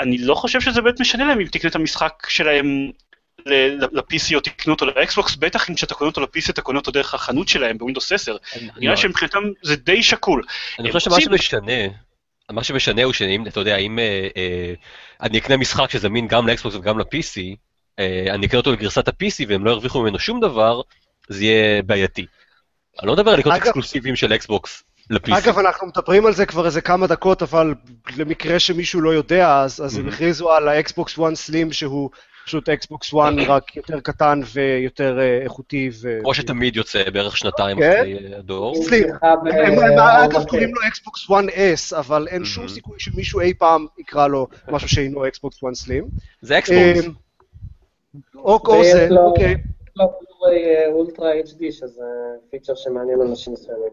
אני 0.00 0.18
לא 0.18 0.34
חושב 0.34 0.60
שזה 0.60 0.82
באמת 0.82 1.00
משנה 1.00 1.24
להם 1.24 1.40
אם 1.40 1.46
תקנה 1.46 1.70
את 1.70 1.76
המשחק 1.76 2.12
שלהם 2.28 2.90
ל-PC 3.46 4.34
או 4.34 4.40
תקנו 4.40 4.72
אותו 4.74 4.86
לאקסבוקס, 4.86 5.36
בטח 5.36 5.70
אם 5.70 5.74
כשאתה 5.74 5.94
קונה 5.94 6.08
אותו 6.08 6.20
ל-PC 6.20 6.50
אתה 6.50 6.62
קונה 6.62 6.78
אותו 6.78 6.90
דרך 6.90 7.14
החנות 7.14 7.48
שלהם 7.48 7.78
בווינדוס 7.78 8.12
10, 8.12 8.36
נראה 8.76 8.96
שמבחינתם 8.96 9.42
זה 9.62 9.76
די 9.76 10.02
שקול. 10.02 10.42
אני 10.78 10.92
חושב 10.92 11.10
שמה 11.10 11.20
שמשנה, 11.20 11.72
מה 12.52 12.64
שמשנה 12.64 13.02
הוא 13.02 13.12
שאם, 13.12 13.46
אתה 13.46 13.60
יודע, 13.60 13.76
אם 13.76 13.98
אה, 13.98 14.28
אה, 14.36 14.74
אני 15.22 15.38
אקנה 15.38 15.56
משחק 15.56 15.90
שזמין 15.90 16.28
גם 16.28 16.46
לאקסבוקס 16.46 16.76
וגם 16.76 16.98
ל-PC, 16.98 17.56
אה, 17.98 18.26
אני 18.34 18.46
אקנה 18.46 18.58
אותו 18.58 18.72
לגרסת 18.72 19.08
ה-PC 19.08 19.44
והם 19.48 19.64
לא 19.64 19.70
ירוויחו 19.70 20.02
ממנו 20.02 20.18
שום 20.18 20.40
דבר, 20.40 20.80
זה 21.28 21.44
יהיה 21.44 21.82
בעייתי. 21.82 22.26
אני 23.00 23.06
לא 23.06 23.12
מדבר 23.12 23.30
על 23.30 23.38
לקנות 23.38 23.54
אקסקלוסיביים 23.56 24.16
של 24.16 24.32
אקסבוקס 24.32 24.82
ל-PC. 25.10 25.38
אגב, 25.38 25.58
אנחנו 25.58 25.86
מדברים 25.86 26.26
על 26.26 26.32
זה 26.32 26.46
כבר 26.46 26.66
איזה 26.66 26.80
כמה 26.80 27.06
דקות, 27.06 27.42
אבל 27.42 27.74
למקרה 28.16 28.58
שמישהו 28.58 29.00
לא 29.00 29.10
יודע, 29.10 29.60
אז, 29.60 29.80
אז 29.84 29.98
הם 29.98 30.08
Mhm. 30.08 30.12
הכריזו 30.12 30.52
על 30.52 30.68
האקסבוקס 30.68 31.18
1 31.18 31.34
Slim, 31.34 31.72
שהוא 31.72 32.10
פשוט 32.46 32.68
אקסבוקס 32.68 33.14
1 33.14 33.32
רק 33.46 33.76
יותר 33.76 34.00
קטן 34.00 34.40
ויותר 34.52 35.18
אה, 35.18 35.38
איכותי. 35.42 35.90
ו... 36.02 36.18
כמו 36.22 36.34
שתמיד 36.34 36.76
יוצא 36.76 37.10
בערך 37.10 37.36
שנתיים 37.36 37.78
כן. 37.78 37.96
אחרי 37.98 38.32
אה, 38.32 38.38
הדור. 38.38 38.82
סליחה, 38.82 39.26
אה, 39.26 40.24
אגב 40.24 40.34
אוקיי. 40.34 40.46
קוראים 40.46 40.74
לו 40.74 40.80
אקסבוקס 40.88 41.26
1S, 41.30 41.96
אבל 41.98 42.28
אין 42.28 42.44
שום. 42.44 42.68
סיכוי 42.68 43.00
שמישהו 43.00 43.40
אי 43.40 43.54
פעם 43.54 43.86
יקרא 43.98 44.26
לו 44.26 44.46
משהו 44.68 44.88
שאינו 44.88 45.26
אקסבוקס 45.26 45.64
1 45.64 45.74
Slim. 45.74 46.08
זה 46.40 46.58
אקסבוקס. 46.58 47.06
או 48.34 48.84
זה, 48.84 49.08
אוקיי. 49.18 49.52
יש 49.52 49.58
לו 49.96 50.12
Blu-ray 50.20 50.86
Ultra 50.86 51.32
HD, 51.32 51.72
שזה 51.72 52.04
פיצ'ר 52.50 52.74
שמעניין 52.74 53.20
אנשים 53.20 53.52
מסוימים. 53.52 53.92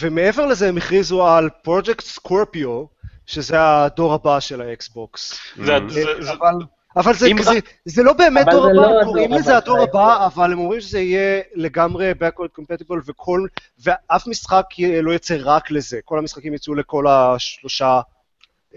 ומעבר 0.00 0.46
לזה 0.46 0.68
הם 0.68 0.76
הכריזו 0.76 1.26
על 1.26 1.48
Project 1.62 2.04
Scorpio, 2.04 2.84
שזה 3.32 3.56
הדור 3.60 4.14
הבא 4.14 4.40
של 4.40 4.60
האקסבוקס. 4.60 5.38
זה- 5.56 5.76
Mm. 5.76 5.80
זה- 5.92 6.32
אבל, 6.32 6.54
אבל 6.96 7.14
זה, 7.14 7.26
אם 7.26 7.42
זה, 7.42 7.50
זה 7.84 8.02
לא 8.02 8.12
באמת 8.12 8.46
דור 8.50 8.66
זה 8.66 8.72
לא 8.72 8.80
הבא, 8.82 8.90
הדור 8.90 9.04
קוראים 9.04 9.32
הבא 9.32 9.40
לזה 9.40 9.56
הדור 9.56 9.78
הבא. 9.82 10.26
אבל 10.26 10.52
הם 10.52 10.58
אומרים 10.58 10.80
שזה 10.80 11.00
יהיה 11.00 11.40
לגמרי 11.54 12.12
backward 12.12 12.60
compatible 12.60 12.96
וכל, 13.06 13.46
ואף 13.84 14.26
משחק 14.26 14.64
לא 15.02 15.12
יצא 15.12 15.36
רק 15.40 15.70
לזה, 15.70 16.00
כל 16.04 16.18
המשחקים 16.18 16.54
יצאו 16.54 16.74
לכל 16.74 17.06
השלושה 17.08 18.00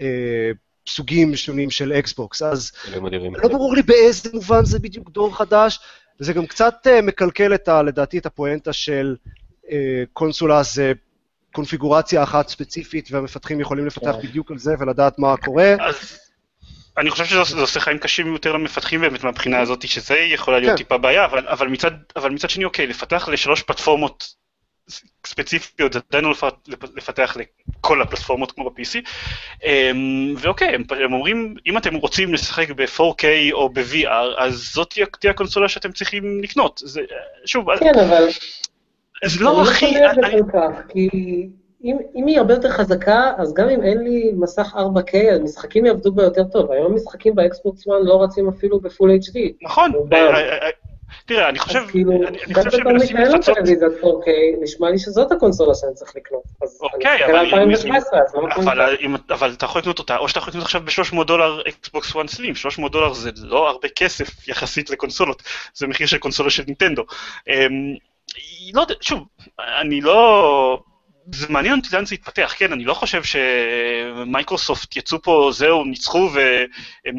אה, 0.00 0.50
סוגים 0.88 1.36
שונים 1.36 1.70
של 1.70 1.92
אקסבוקס, 1.92 2.42
אז. 2.42 2.72
לא 3.42 3.48
ברור 3.48 3.74
לי 3.74 3.82
באיזה 3.82 4.30
מובן 4.34 4.64
זה 4.64 4.78
בדיוק 4.78 5.10
דור 5.10 5.36
חדש, 5.36 5.80
וזה 6.20 6.32
גם 6.32 6.46
קצת 6.46 6.74
אה, 6.86 7.02
מקלקל 7.02 7.54
את 7.54 7.68
ה, 7.68 7.82
לדעתי 7.82 8.18
את 8.18 8.26
הפואנטה 8.26 8.72
של 8.72 9.16
אה, 9.70 9.76
קונסולה 10.12 10.62
זה 10.62 10.92
קונפיגורציה 11.56 12.22
אחת 12.22 12.48
ספציפית, 12.48 13.08
והמפתחים 13.12 13.60
יכולים 13.60 13.86
לפתח 13.86 14.12
כן. 14.12 14.28
בדיוק 14.28 14.50
על 14.50 14.58
זה 14.58 14.74
ולדעת 14.78 15.18
מה 15.18 15.36
קורה. 15.36 15.74
אז 15.80 16.18
אני 16.98 17.10
חושב 17.10 17.24
שזה 17.24 17.44
זה 17.44 17.60
עושה 17.60 17.80
חיים 17.80 17.98
קשים 17.98 18.32
יותר 18.32 18.52
למפתחים 18.52 19.00
באמת 19.00 19.24
מהבחינה 19.24 19.60
הזאת, 19.60 19.88
שזה 19.88 20.18
יכולה 20.18 20.58
להיות 20.58 20.70
כן. 20.70 20.76
טיפה 20.76 20.98
בעיה, 20.98 21.24
אבל, 21.24 21.48
אבל, 21.48 21.68
מצד, 21.68 21.90
אבל 22.16 22.30
מצד 22.30 22.50
שני, 22.50 22.64
אוקיי, 22.64 22.86
לפתח 22.86 23.28
לשלוש 23.28 23.62
פלטפורמות 23.62 24.34
ספציפיות, 25.26 25.92
זה 25.92 26.00
עדיין 26.10 26.24
לא 26.24 26.30
לפ- 26.68 26.96
לפתח 26.96 27.36
לכל 27.36 28.02
הפלטפורמות 28.02 28.52
כמו 28.52 28.70
ב-PC, 28.70 28.98
אמ, 29.64 30.34
ואוקיי, 30.38 30.74
הם, 30.74 30.82
הם 31.04 31.12
אומרים, 31.12 31.54
אם 31.66 31.78
אתם 31.78 31.94
רוצים 31.94 32.34
לשחק 32.34 32.70
ב-4K 32.70 33.24
או 33.52 33.68
ב-VR, 33.68 34.38
אז 34.38 34.54
זאת 34.54 34.90
תהיה, 34.90 35.06
תהיה 35.20 35.30
הקונסולה 35.30 35.68
שאתם 35.68 35.92
צריכים 35.92 36.42
לקנות. 36.42 36.80
זה, 36.84 37.00
שוב, 37.46 37.76
כן, 37.76 37.98
אבל 38.08 38.28
זה 39.24 39.44
לא 39.44 39.60
אני 39.60 39.68
הכי... 39.70 39.86
חושב 39.86 39.96
את 40.10 40.14
זה 40.14 40.20
אני- 40.26 40.42
כל 40.42 40.50
כך, 40.52 40.82
כי 40.88 41.08
אם, 41.84 41.96
אם 42.14 42.26
היא 42.26 42.38
הרבה 42.38 42.54
יותר 42.54 42.70
חזקה, 42.70 43.32
אז 43.38 43.54
גם 43.54 43.68
אם 43.68 43.82
אין 43.82 43.98
לי 44.04 44.32
מסך 44.36 44.74
4K, 44.74 45.16
המשחקים 45.40 45.86
יעבדו 45.86 46.12
בה 46.12 46.22
יותר 46.22 46.44
טוב. 46.44 46.70
היום 46.72 46.94
משחקים 46.94 47.34
באקסבוקס 47.34 47.80
1 47.88 47.96
לא 48.02 48.22
רצים 48.22 48.48
אפילו 48.48 48.80
ב-Full 48.80 49.10
HD. 49.10 49.38
נכון. 49.62 49.92
אה, 50.12 50.18
אה, 50.18 50.58
אה, 50.62 50.68
תראה, 51.26 51.48
אני 51.48 51.58
חושב, 51.58 51.78
אז 51.78 51.90
כאילו, 51.90 52.12
אני, 52.12 52.26
אני 52.26 52.38
חושב 52.54 52.60
בתור 52.60 52.70
שהם 52.70 52.86
מי 52.86 52.92
מנסים 52.92 53.08
שאין 53.16 53.28
לו 53.28 53.34
לפצות... 53.38 53.54
טלוויזיית 53.54 53.92
4K, 54.02 54.28
נשמע 54.62 54.90
לי 54.90 54.98
שזאת 54.98 55.32
הקונסולה 55.32 55.74
שאני 55.74 55.94
צריך 55.94 56.16
לקנות. 56.16 56.42
אז 56.62 56.78
אוקיי, 56.82 57.24
אני 57.24 57.32
אבל 57.32 57.42
מסתכל 57.42 57.56
אם- 57.56 57.62
על 57.62 57.70
2017, 57.70 58.20
אז 58.20 58.34
למה 58.34 58.44
אבל, 58.54 58.80
2017? 58.80 59.06
אם, 59.06 59.16
אבל 59.30 59.52
אתה 59.56 59.64
יכול 59.64 59.80
לקנות 59.80 59.98
אותה, 59.98 60.16
או 60.16 60.28
שאתה 60.28 60.38
יכול 60.38 60.50
לקנות 60.50 60.64
עכשיו 60.64 60.80
ב-300 60.80 61.24
דולר 61.24 61.60
אקסבוקס 61.68 62.10
1 62.16 62.26
Slim, 62.28 62.54
300 62.54 62.92
דולר 62.92 63.12
זה 63.12 63.30
לא 63.42 63.68
הרבה 63.68 63.88
כסף 63.96 64.48
יחסית 64.48 64.90
לקונסולות, 64.90 65.42
זה 65.74 65.86
מחיר 65.86 66.06
של 66.06 66.18
קונסולה 66.18 66.50
של 66.50 66.62
נינטנדו. 66.66 67.02
היא 68.36 68.74
לא 68.74 68.80
יודע, 68.80 68.94
שוב, 69.00 69.26
אני 69.80 70.00
לא... 70.00 70.82
זה 71.32 71.46
מעניין 71.48 71.78
אותי 71.78 71.88
לאן 71.92 72.06
זה 72.06 72.14
יתפתח, 72.14 72.54
כן, 72.58 72.72
אני 72.72 72.84
לא 72.84 72.94
חושב 72.94 73.22
שמייקרוסופט 73.22 74.96
יצאו 74.96 75.22
פה, 75.22 75.50
זהו, 75.52 75.84
ניצחו 75.84 76.30
והם 76.34 77.16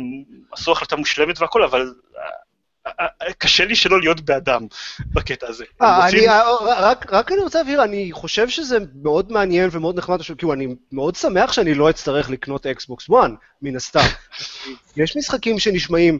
עשו 0.52 0.72
החלטה 0.72 0.96
מושלמת 0.96 1.42
והכל, 1.42 1.64
אבל 1.64 1.94
אה, 2.18 3.06
אה, 3.22 3.34
קשה 3.38 3.66
לי 3.66 3.76
שלא 3.76 4.00
להיות 4.00 4.22
בעדם 4.22 4.68
בקטע 5.14 5.48
הזה. 5.48 5.66
אה, 5.82 6.06
רוצים- 6.06 6.20
אני, 6.20 6.30
אה, 6.30 6.52
רק, 6.90 7.14
רק 7.14 7.32
אני 7.32 7.42
רוצה 7.42 7.60
להבהיר, 7.60 7.84
אני 7.84 8.10
חושב 8.12 8.50
שזה 8.50 8.78
מאוד 9.04 9.32
מעניין 9.32 9.70
ומאוד 9.72 9.98
נחמד, 9.98 10.22
כאילו, 10.38 10.54
אני 10.54 10.68
מאוד 10.92 11.16
שמח 11.16 11.54
שאני 11.54 11.74
לא 11.74 11.90
אצטרך 11.90 12.30
לקנות 12.30 12.66
אקסבוקס 12.68 13.10
1, 13.10 13.32
מן 13.62 13.76
הסתם. 13.76 14.00
יש 14.98 15.18
משחקים 15.18 15.60
שנשמעים 15.60 16.20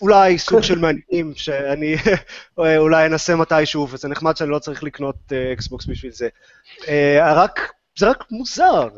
אולי 0.00 0.38
סוג 0.38 0.60
של 0.62 0.78
מעניינים, 0.78 1.32
שאני 1.36 1.96
אולי 2.78 3.06
אנסה 3.06 3.36
מתישהו, 3.36 3.88
וזה 3.90 4.08
נחמד 4.08 4.36
שאני 4.36 4.50
לא 4.50 4.58
צריך 4.58 4.82
לקנות 4.82 5.16
אה, 5.32 5.52
אקסבוקס 5.52 5.86
בשביל 5.86 6.12
זה. 6.12 6.28
אה, 6.88 7.32
רק, 7.34 7.72
זה 7.98 8.10
רק 8.10 8.24
מוזר. 8.30 8.88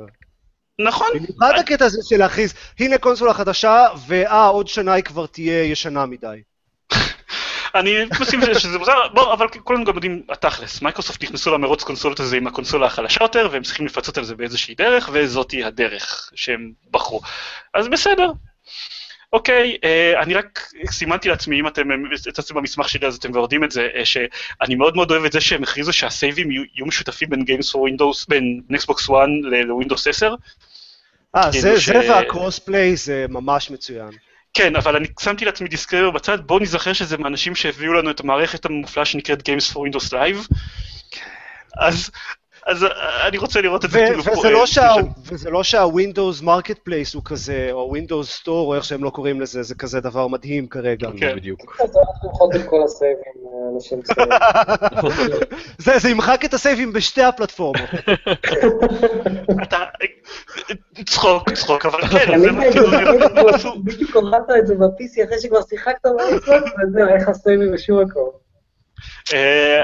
נכון, 0.78 1.06
במיוחד 1.14 1.52
הקטע 1.58 1.84
הזה 1.84 1.98
של 2.04 2.16
להכריז, 2.16 2.54
הנה 2.80 2.98
קונסולה 2.98 3.34
חדשה, 3.34 3.86
ואה, 4.06 4.46
עוד 4.46 4.68
שנה 4.68 4.92
היא 4.92 5.04
כבר 5.04 5.26
תהיה 5.26 5.62
ישנה 5.64 6.06
מדי. 6.06 6.42
אני 7.74 7.90
מסכים 8.20 8.40
שזה- 8.40 8.60
שזה 8.60 8.78
מוזר, 8.78 9.08
בוא, 9.14 9.32
אבל 9.32 9.48
כולנו 9.48 9.84
גם 9.84 9.94
יודעים, 9.94 10.22
התכלס, 10.30 10.82
מייקרוסופט 10.82 11.22
נכנסו 11.22 11.54
למרוץ 11.54 11.82
קונסולות 11.82 12.20
הזה 12.20 12.36
עם 12.36 12.46
הקונסולה 12.46 12.86
החלשה 12.86 13.24
יותר, 13.24 13.48
והם 13.52 13.62
צריכים 13.62 13.86
לפצות 13.86 14.18
על 14.18 14.24
זה 14.24 14.34
באיזושהי 14.34 14.74
דרך, 14.74 15.08
וזאתי 15.12 15.64
הדרך 15.64 16.30
שהם 16.34 16.72
בחרו. 16.90 17.20
אז 17.74 17.88
בסדר. 17.88 18.30
אוקיי, 19.32 19.76
אה, 19.84 20.22
אני 20.22 20.34
רק 20.34 20.68
סימנתי 20.90 21.28
לעצמי, 21.28 21.60
אם 21.60 21.66
אתם 21.66 21.88
יצאתם 22.28 22.54
במסמך 22.54 22.88
שלי 22.88 23.06
אז 23.06 23.16
אתם 23.16 23.32
כבר 23.32 23.40
יודעים 23.40 23.64
את 23.64 23.70
זה, 23.70 23.88
אה, 23.94 24.04
שאני 24.04 24.74
מאוד 24.74 24.96
מאוד 24.96 25.10
אוהב 25.10 25.24
את 25.24 25.32
זה 25.32 25.40
שהם 25.40 25.62
הכריזו 25.62 25.92
שהסייבים 25.92 26.50
יהיו, 26.50 26.86
משותפים 26.86 27.30
בין 27.30 27.40
Games 27.40 27.66
for 27.72 27.76
Windows, 27.90 28.24
בין 28.28 28.60
Xbox 28.72 29.08
One 29.08 29.48
ל-Windows 29.50 30.08
10. 30.08 30.34
אה, 31.36 31.42
כאילו 31.52 31.62
זה, 31.62 31.80
ש- 31.80 31.86
זה 31.88 31.98
וה-cross-play 32.10 32.96
זה 32.96 33.26
ממש 33.28 33.70
מצוין. 33.70 34.10
כן, 34.54 34.76
אבל 34.76 34.96
אני 34.96 35.06
שמתי 35.20 35.44
לעצמי 35.44 35.68
disclaimer 35.68 36.10
בצד, 36.10 36.38
בואו 36.46 36.58
נזכר 36.58 36.92
שזה 36.92 37.18
מאנשים 37.18 37.54
שהביאו 37.54 37.92
לנו 37.92 38.10
את 38.10 38.20
המערכת 38.20 38.64
המופלאה 38.64 39.04
שנקראת 39.04 39.48
Games 39.48 39.72
for 39.72 39.76
Windows 39.76 40.10
Live. 40.12 40.54
אז, 41.78 42.10
אז 42.66 42.84
אה, 42.84 42.88
אני 43.28 43.38
רוצה 43.38 43.60
לראות 43.60 43.84
את 43.84 43.90
זה 43.90 43.98
כאילו 44.06 44.18
וזה 44.20 44.30
פועל. 44.34 44.52
לא 44.52 44.66
שה- 44.66 44.94
וזה 45.30 45.50
לא 45.50 45.62
שה-Windows 45.62 46.42
Marketplace 46.42 47.14
הוא 47.14 47.22
כזה, 47.24 47.68
או 47.72 47.86
Windows 47.90 48.30
Store, 48.32 48.66
או 48.68 48.74
איך 48.74 48.84
שהם 48.84 49.04
לא 49.04 49.10
קוראים 49.10 49.40
לזה, 49.40 49.62
זה 49.62 49.74
כזה 49.74 50.00
דבר 50.00 50.26
מדהים 50.26 50.68
כרגע. 50.68 51.08
כן. 51.18 51.36
בדיוק. 51.36 51.80
זה, 55.78 55.98
זה 56.02 56.08
ימחק 56.10 56.44
את 56.44 56.54
הסייבים 56.54 56.92
בשתי 56.92 57.22
הפלטפורמות. 57.22 57.88
אתה... 59.62 59.76
צחוק, 61.06 61.50
צחוק, 61.52 61.86
אבל 61.86 62.00
כן, 62.06 62.38
זה 62.38 62.52
מה 62.52 62.62
כאילו... 62.72 62.86
בדיוק- 63.84 64.16
הורדת 64.16 64.50
את 64.58 64.66
זה 64.66 64.74
ב-PC 64.74 65.24
אחרי 65.24 65.40
שכבר 65.40 65.62
שיחקת 65.68 66.06
באקסבוקס, 66.16 66.50
וזהו, 66.88 67.08
אין 67.08 67.28
סייבים 67.28 67.72
בשום 67.72 68.02
מקום. 68.02 68.45
אה, 69.34 69.82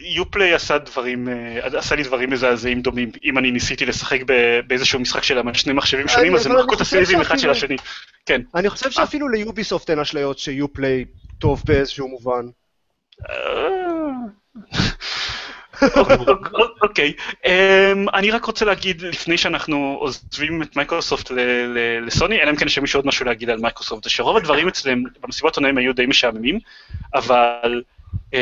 Uplay 0.00 0.54
עשה 0.54 0.78
דברים, 0.78 1.28
אה, 1.28 1.78
עשה 1.78 1.94
לי 1.94 2.02
דברים 2.02 2.30
מזעזעים 2.30 2.80
דומים, 2.80 3.10
אם 3.24 3.38
אני 3.38 3.50
ניסיתי 3.50 3.86
לשחק 3.86 4.20
באיזשהו 4.66 5.00
משחק 5.00 5.22
שלהם 5.22 5.48
על 5.48 5.54
שני 5.54 5.72
מחשבים 5.72 6.08
שונים, 6.08 6.34
אז 6.34 6.46
הם 6.46 6.56
מחקו 6.56 6.74
את 6.74 6.80
הסייבים 6.80 7.20
אחד 7.20 7.38
של 7.38 7.50
השני. 7.50 7.76
כן. 8.26 8.40
אני 8.54 8.70
חושב 8.70 8.90
שאפילו 8.90 9.28
ליוביסופט 9.28 9.90
אין 9.90 9.98
אשליות 9.98 10.38
ש-Uplay 10.38 11.04
טוב 11.38 11.62
באיזשהו 11.66 12.08
מובן. 12.08 12.46
אוקיי, 16.82 17.12
אמ, 17.44 18.08
אני 18.14 18.30
רק 18.30 18.44
רוצה 18.44 18.64
להגיד 18.64 19.02
לפני 19.02 19.38
שאנחנו 19.38 19.96
עוזבים 20.00 20.62
את 20.62 20.76
מייקרוסופט 20.76 21.30
לסוני, 22.06 22.42
אלא 22.42 22.50
אם 22.50 22.56
כן 22.56 22.66
יש 22.66 22.78
למישהו 22.78 22.98
עוד 22.98 23.06
משהו 23.06 23.26
להגיד 23.26 23.50
על 23.50 23.58
מייקרוסופט, 23.58 24.04
זה 24.04 24.10
שרוב 24.10 24.36
הדברים 24.36 24.68
אצלם 24.68 25.02
במסיבות 25.20 25.56
עיתונאים 25.56 25.78
היו 25.78 25.94
די 25.94 26.06
משעממים, 26.06 26.58
אבל... 27.14 27.82
אמ, 28.34 28.38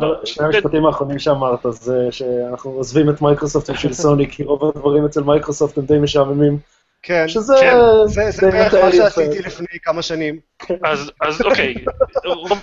כל- 0.00 0.14
שני 0.24 0.46
המשפטים 0.46 0.86
האחרונים 0.86 1.18
שאמרת 1.18 1.60
זה 1.70 2.08
שאנחנו 2.10 2.70
עוזבים 2.70 3.10
את 3.10 3.22
מייקרוסופט 3.22 3.70
בשביל 3.70 3.92
סוני, 3.92 4.30
כי 4.30 4.44
רוב 4.44 4.64
הדברים 4.76 5.04
אצל 5.04 5.22
מייקרוסופט 5.22 5.78
הם 5.78 5.84
די 5.86 5.98
משעממים, 5.98 6.58
כן, 7.02 7.28
שזה 7.28 7.54
כן, 7.60 7.76
זה 8.06 8.30
זה 8.30 8.46
די 8.46 8.52
בערך 8.52 8.74
מה. 8.74 8.92
שעשיתי 8.92 9.38
לפני 9.38 9.66
כמה 9.82 10.02
שנים. 10.02 10.38
אז, 10.84 11.12
אז 11.20 11.42
אוקיי, 11.42 11.74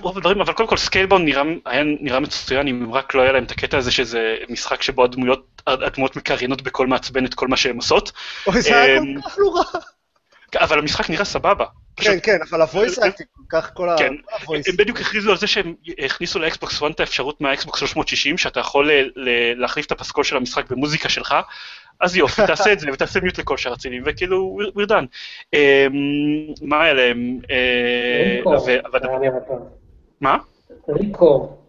רוב, 0.01 0.18
הדברים, 0.18 0.42
אבל 0.42 0.54
קודם 0.54 0.70
כל 0.70 0.77
Scalebound 0.77 1.25
נראה, 1.25 2.20
מצוין 2.20 2.68
אם 2.68 2.94
רק 2.94 3.15
לא 3.15 3.22
היה 3.22 3.32
להם 3.32 3.44
את 3.44 3.51
הקטע 3.51 3.77
הזה 3.77 3.92
שזה 3.92 4.36
משחק 4.50 4.82
שבו 4.82 5.04
הדמויות, 5.04 5.62
הדמויות 5.68 6.15
מקריינות 6.15 6.62
בקול 6.62 6.88
מעצבן 6.88 7.25
את 7.25 7.34
כל 7.34 7.48
מה 7.48 7.58
שהן 7.58 7.75
עושות, 7.75 8.12
אוי, 8.48 8.62
זה 8.62 8.82
היה 8.82 8.98
אמ, 8.98 9.22
כל 9.22 9.30
כך 9.30 9.38
נורא. 9.39 9.62
אבל 10.56 10.80
המשחק 10.80 11.10
נראה 11.10 11.25
סבבה. 11.25 11.65
כן, 11.96 12.18
כן, 12.24 12.38
אבל 12.50 12.62
ה-voice 12.62 13.00
acting, 13.00 13.29
כל 13.36 13.44
כך 13.50 13.72
כל 13.74 13.90
ה... 13.90 13.96
כן, 13.98 14.14
ה-voice. 14.32 14.70
הם 14.70 14.78
בדיוק 14.78 15.00
הכריזו 15.00 15.32
על 15.32 15.38
זה 15.38 15.48
שהם 15.48 15.74
הכניסו 16.06 16.40
לאקסבוקס 16.40 16.84
1 16.84 16.92
את 16.96 17.00
האפשרות 17.00 17.42
מהאקסבוקס 17.42 17.80
360, 17.80 18.38
שאתה 18.38 18.60
יכול 18.60 18.92
ל- 18.92 19.12
ל- 19.16 19.62
להחליף 19.62 19.86
את 19.86 19.92
הפסקול 19.92 20.24
של 20.24 20.38
המשחק 20.38 20.72
במוזיקה 20.72 21.10
שלך, 21.10 21.36
אז 22.02 22.18
יופי, 22.18 22.42
תעשה 22.48 22.74
את 22.74 22.80
זה 22.80 22.88
ותעשה 22.94 23.20
mute 23.20 23.38
לכל 23.40 23.58
שאר 23.58 23.74
הצלילים, 23.74 24.03
וכאילו, 24.06 24.58
we're 24.78 24.90
done. 24.90 25.06
אמ, 25.54 25.58
מה 26.62 26.84
היה 26.84 26.94
להם? 26.94 27.40
אה, 27.52 28.36
ReCore. 28.38 28.55
מה? 30.22 30.38
ReCore. 30.89 31.64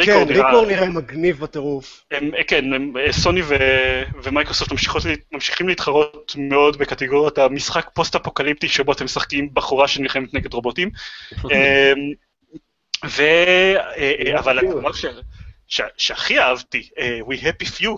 ReCore 0.00 0.24
כן, 0.24 0.32
נראה... 0.32 0.46
ReCore 0.46 0.66
נראה 0.66 0.88
מגניב 0.88 1.40
בטירוף. 1.40 2.04
הם, 2.10 2.30
כן, 2.46 2.72
הם, 2.72 2.94
סוני 3.10 3.42
ו, 3.42 3.54
ומייקרוסופט 4.22 4.72
ממשיכות, 4.72 5.02
ממשיכים 5.32 5.68
להתחרות 5.68 6.34
מאוד 6.38 6.76
בקטגוריית 6.78 7.38
המשחק 7.38 7.90
פוסט-אפוקליפטי 7.94 8.68
שבו 8.68 8.92
אתם 8.92 9.04
משחקים 9.04 9.54
בחורה 9.54 9.88
שנלחמת 9.88 10.34
נגד 10.34 10.54
רובוטים. 10.54 10.90
אמ, 11.44 11.50
ו... 13.06 13.22
אה, 13.22 14.12
אה, 14.26 14.38
אבל 14.38 14.58
הדבר 14.58 14.92
ש- 14.92 15.06
ש- 15.68 15.80
שהכי 15.96 16.38
אהבתי, 16.38 16.88
אה, 16.98 17.18
We 17.28 17.40
Happy 17.40 17.78
Few, 17.78 17.90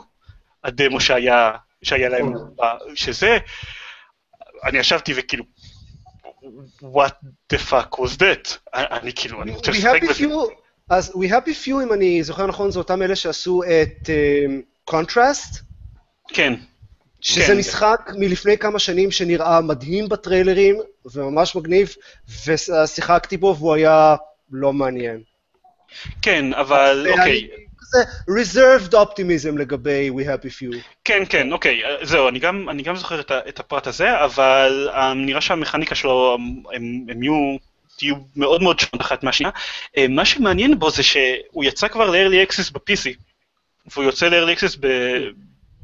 הדמו 0.64 1.00
שהיה, 1.00 1.50
שהיה 1.82 2.08
להם, 2.08 2.32
שזה, 2.94 3.38
אני 4.64 4.78
ישבתי 4.78 5.12
וכאילו, 5.16 5.44
what 6.82 7.14
the 7.52 7.58
fuck 7.70 7.98
was 7.98 8.18
that? 8.18 8.56
אני 8.74 9.12
כאילו, 9.14 9.42
אני 9.42 9.50
רוצה 9.50 9.70
לשחק 9.70 10.02
בזה. 10.10 10.26
אז 10.92 11.12
We 11.16 11.30
Happy 11.30 11.66
Few, 11.66 11.82
אם 11.82 11.92
אני 11.92 12.22
זוכר 12.22 12.46
נכון, 12.46 12.70
זה 12.70 12.78
אותם 12.78 13.02
אלה 13.02 13.16
שעשו 13.16 13.62
את 13.62 14.10
קונטרסט, 14.84 15.60
כן. 16.28 16.54
שזה 17.20 17.46
כן. 17.46 17.58
משחק 17.58 18.10
מלפני 18.18 18.58
כמה 18.58 18.78
שנים 18.78 19.10
שנראה 19.10 19.60
מדהים 19.60 20.08
בטריילרים, 20.08 20.76
וממש 21.14 21.56
מגניב, 21.56 21.94
ושיחקתי 22.46 23.36
בו 23.36 23.56
והוא 23.58 23.74
היה 23.74 24.16
לא 24.50 24.72
מעניין. 24.72 25.20
כן, 26.22 26.54
אבל 26.54 27.06
ואני- 27.10 27.20
אוקיי. 27.20 27.48
זה 27.92 28.02
reserved 28.30 28.92
optimism 28.92 29.58
לגבי 29.58 30.10
We 30.10 30.22
Happy 30.22 30.48
Few. 30.48 30.76
כן, 31.04 31.22
כן, 31.28 31.52
אוקיי, 31.52 31.84
אה, 31.84 32.04
זהו, 32.06 32.28
אני 32.28 32.38
גם, 32.38 32.68
אני 32.68 32.82
גם 32.82 32.96
זוכר 32.96 33.20
את, 33.20 33.32
את 33.48 33.60
הפרט 33.60 33.86
הזה, 33.86 34.24
אבל 34.24 34.88
אה, 34.94 35.14
נראה 35.14 35.40
שהמכניקה 35.40 35.94
שלו, 35.94 36.34
הם, 36.34 36.62
הם, 36.74 37.06
הם 37.08 37.22
יהיו, 38.02 38.16
מאוד 38.36 38.62
מאוד 38.62 38.80
שונות 38.80 39.00
אחת 39.00 39.24
מהשנייה. 39.24 39.50
אה, 39.96 40.08
מה 40.08 40.24
שמעניין 40.24 40.78
בו 40.78 40.90
זה 40.90 41.02
שהוא 41.02 41.64
יצא 41.64 41.88
כבר 41.88 42.10
ל-early 42.10 42.48
access 42.48 42.72
ב-PC, 42.72 43.10
והוא 43.86 44.04
יוצא 44.04 44.28
ל-early 44.28 44.58
access 44.58 44.76
ב- 44.80 45.28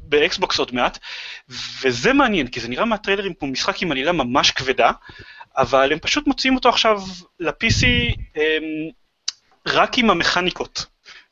באקסבוקס 0.09 0.59
עוד 0.59 0.75
מעט, 0.75 0.97
וזה 1.81 2.13
מעניין, 2.13 2.47
כי 2.47 2.59
זה 2.59 2.67
נראה 2.67 2.85
מהטריילרים 2.85 3.33
כמו 3.33 3.47
משחק 3.47 3.81
עם 3.81 3.91
עלילה 3.91 4.11
ממש 4.11 4.51
כבדה, 4.51 4.91
אבל 5.57 5.91
הם 5.91 5.99
פשוט 5.99 6.27
מוציאים 6.27 6.55
אותו 6.55 6.69
עכשיו 6.69 7.01
ל-PC 7.39 7.85
הם, 8.35 8.63
רק 9.65 9.97
עם 9.97 10.09
המכניקות. 10.09 10.85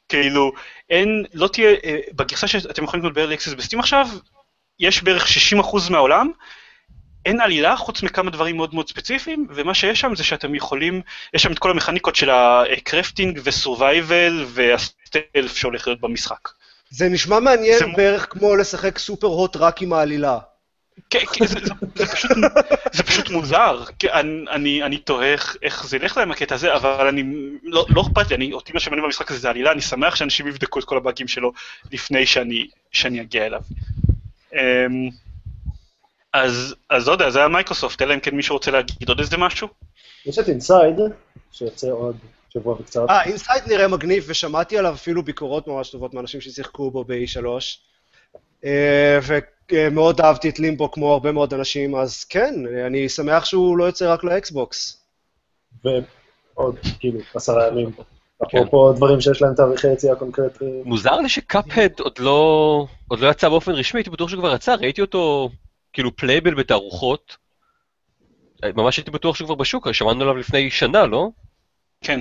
כאילו, 0.09 0.51
אין, 0.89 1.25
לא 1.33 1.47
תהיה, 1.47 1.69
אה, 1.83 1.99
בגרסה 2.11 2.47
שאתם 2.47 2.83
יכולים 2.83 3.05
לקנות 3.05 3.17
ב-early 3.17 3.41
access 3.41 3.55
ב-Steam 3.55 3.79
עכשיו, 3.79 4.07
יש 4.79 5.03
בערך 5.03 5.27
60% 5.27 5.89
מהעולם, 5.89 6.31
אין 7.27 7.41
עלילה 7.41 7.75
חוץ 7.75 8.03
מכמה 8.03 8.31
דברים 8.31 8.57
מאוד 8.57 8.73
מאוד 8.73 8.89
ספציפיים, 8.89 9.47
ומה 9.55 9.73
שיש 9.73 9.99
שם 9.99 10.15
זה 10.15 10.23
שאתם 10.23 10.55
יכולים, 10.55 11.01
יש 11.33 11.43
שם 11.43 11.51
את 11.51 11.59
כל 11.59 11.71
המכניקות 11.71 12.15
של 12.15 12.29
ה-crafting 12.29 13.39
ו-survival 13.43 14.45
וה-stealth 14.47 15.55
שהולך 15.55 15.87
להיות 15.87 16.01
במשחק. 16.01 16.49
זה 16.89 17.09
נשמע 17.09 17.39
מעניין 17.39 17.79
זה- 17.79 17.85
בערך 17.97 18.27
כמו 18.29 18.55
לשחק 18.55 18.97
Superhot 18.97 19.55
רק 19.55 19.81
עם 19.81 19.93
העלילה. 19.93 20.37
כן, 21.09 21.19
כן, 21.33 21.45
זה, 21.45 21.59
זה, 21.59 21.73
זה, 21.95 22.05
פשוט, 22.05 22.31
זה 22.91 23.03
פשוט 23.03 23.29
מוזר, 23.29 23.83
אני, 24.13 24.43
אני, 24.51 24.83
אני 24.83 24.97
תוהה 24.97 25.27
איך, 25.27 25.55
איך 25.63 25.87
זה 25.87 25.97
ילך 25.97 26.17
להם 26.17 26.31
הקטע 26.31 26.55
הזה, 26.55 26.75
אבל 26.75 27.07
אני, 27.07 27.23
לא, 27.63 27.85
לא 27.89 28.01
אכפת 28.01 28.29
לי, 28.29 28.35
אני, 28.35 28.53
אותי 28.53 28.71
מה 28.73 28.79
שמעניין 28.79 29.05
במשחק 29.05 29.31
הזה 29.31 29.39
זה 29.39 29.49
עלילה, 29.49 29.71
אני 29.71 29.81
שמח 29.81 30.15
שאנשים 30.15 30.47
יבדקו 30.47 30.79
את 30.79 30.83
כל 30.85 30.97
הבאגים 30.97 31.27
שלו 31.27 31.51
לפני 31.91 32.25
שאני, 32.25 32.67
שאני 32.91 33.21
אגיע 33.21 33.45
אליו. 33.45 33.61
אז, 36.33 36.75
אז 36.89 37.07
לא 37.07 37.11
יודע, 37.11 37.29
זה 37.29 37.39
היה 37.39 37.47
מייקרוסופט, 37.47 38.01
אלא 38.01 38.13
אם 38.13 38.19
כן 38.19 38.35
מישהו 38.35 38.55
רוצה 38.55 38.71
להגיד 38.71 39.09
עוד 39.09 39.19
איזה 39.19 39.37
משהו? 39.37 39.67
יש 40.25 40.39
את 40.39 40.49
Inside, 40.49 40.95
שיוצא 41.51 41.87
עוד 41.91 42.17
שבוע 42.49 42.75
וקצת. 42.79 43.09
אה, 43.09 43.23
Inside 43.23 43.63
נראה 43.67 43.87
מגניב, 43.87 44.25
ושמעתי 44.27 44.77
עליו 44.77 44.93
אפילו 44.93 45.23
ביקורות 45.23 45.67
ממש 45.67 45.89
טובות 45.89 46.13
מאנשים 46.13 46.41
ששיחקו 46.41 46.91
בו 46.91 47.03
ב-E3. 47.03 47.45
אה, 48.65 49.19
ומאוד 49.71 50.21
אהבתי 50.21 50.49
את 50.49 50.59
לימבו 50.59 50.91
כמו 50.91 51.13
הרבה 51.13 51.31
מאוד 51.31 51.53
אנשים, 51.53 51.95
אז 51.95 52.23
כן, 52.23 52.55
אני 52.85 53.09
שמח 53.09 53.45
שהוא 53.45 53.77
לא 53.77 53.83
יוצא 53.83 54.13
רק 54.13 54.23
לאקסבוקס. 54.23 55.03
ועוד, 55.83 56.75
כאילו, 56.99 57.19
עשרה 57.33 57.67
ימים. 57.67 57.91
אפרופו 58.43 58.93
דברים 58.93 59.21
שיש 59.21 59.41
להם 59.41 59.53
תאריכי 59.53 59.87
יציאה 59.93 60.15
קונקרטיים. 60.15 60.81
מוזר 60.85 61.15
לי 61.15 61.29
ש-Cuphead 61.29 61.99
עוד 61.99 62.19
לא, 62.19 62.85
עוד 63.07 63.19
לא 63.19 63.27
יצא 63.27 63.49
באופן 63.49 63.71
רשמי, 63.71 63.99
הייתי 63.99 64.09
בטוח 64.09 64.29
שכבר 64.29 64.55
יצא, 64.55 64.75
ראיתי 64.75 65.01
אותו 65.01 65.49
כאילו 65.93 66.15
playable 66.15 66.53
בתערוכות. 66.53 67.37
ממש 68.75 68.97
הייתי 68.97 69.11
בטוח 69.11 69.35
שהוא 69.35 69.45
כבר 69.45 69.55
בשוק, 69.55 69.91
שמענו 69.91 70.21
עליו 70.21 70.37
לפני 70.37 70.71
שנה, 70.71 71.05
לא? 71.05 71.29
כן, 72.01 72.19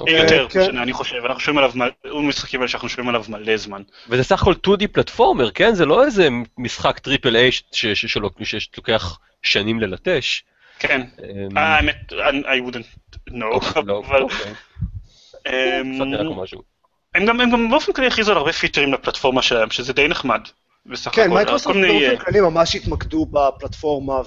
אוקיי. 0.00 0.22
יותר, 0.22 0.46
כן. 0.48 0.64
שנה, 0.64 0.82
אני 0.82 0.92
חושב, 0.92 1.16
אנחנו 1.24 1.40
שומעים 1.40 1.70
עליו, 1.76 1.90
הוא 2.10 2.22
משחקים 2.22 2.60
האלה 2.60 2.68
שאנחנו 2.68 2.88
שומעים 2.88 3.08
עליו 3.08 3.24
מלא 3.28 3.56
זמן. 3.56 3.82
וזה 4.08 4.22
סך 4.22 4.42
הכל 4.42 4.54
2D 4.66 4.86
platformer, 4.92 5.50
כן? 5.50 5.74
זה 5.74 5.86
לא 5.86 6.04
איזה 6.04 6.28
משחק 6.58 6.98
triple 6.98 7.36
A 7.36 7.52
ש- 7.52 7.62
ש- 7.72 8.06
שלו- 8.06 8.30
שלוקח 8.44 9.18
שנים 9.42 9.80
ללטש. 9.80 10.42
כן, 10.78 11.00
אמ, 11.00 11.58
אה, 11.58 11.76
האמת, 11.76 12.12
I 12.12 12.68
wouldn't 12.68 13.28
know, 13.30 13.80
לא, 13.86 14.02
אבל... 14.06 14.22
אוקיי. 14.22 14.52
אמ, 15.46 16.02
הם 17.14 17.26
גם 17.26 17.70
באופן 17.70 17.92
כללי 17.92 18.08
הכריזו 18.08 18.30
על 18.32 18.38
הרבה 18.38 18.52
פיצ'רים 18.52 18.94
לפלטפורמה 18.94 19.42
שלהם, 19.42 19.70
שזה 19.70 19.92
די 19.92 20.08
נחמד. 20.08 20.40
בסך 20.86 21.10
כן, 21.14 21.22
הכל, 21.22 21.34
מייקרוסופט 21.34 21.74
כל 21.74 21.80
מיני, 21.80 22.08
באופן 22.08 22.24
כללי 22.24 22.40
ממש 22.40 22.76
התמקדו 22.76 23.26
בפלטפורמה, 23.26 24.20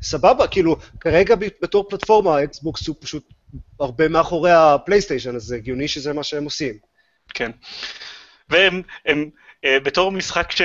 וסבבה, 0.00 0.46
כאילו, 0.46 0.76
כרגע 1.00 1.34
בתור 1.62 1.88
פלטפורמה, 1.88 2.36
האקסבוקס 2.36 2.88
הוא 2.88 2.96
פשוט 3.00 3.34
הרבה 3.80 4.08
מאחורי 4.08 4.52
הפלייסטיישן, 4.52 5.36
אז 5.36 5.42
זה 5.42 5.56
הגיוני 5.56 5.88
שזה 5.88 6.12
מה 6.12 6.22
שהם 6.22 6.44
עושים. 6.44 6.74
כן. 7.34 7.50
והם, 8.48 8.82
הם, 9.06 9.30
אה, 9.64 9.80
בתור 9.80 10.12
משחק 10.12 10.52
ש... 10.52 10.62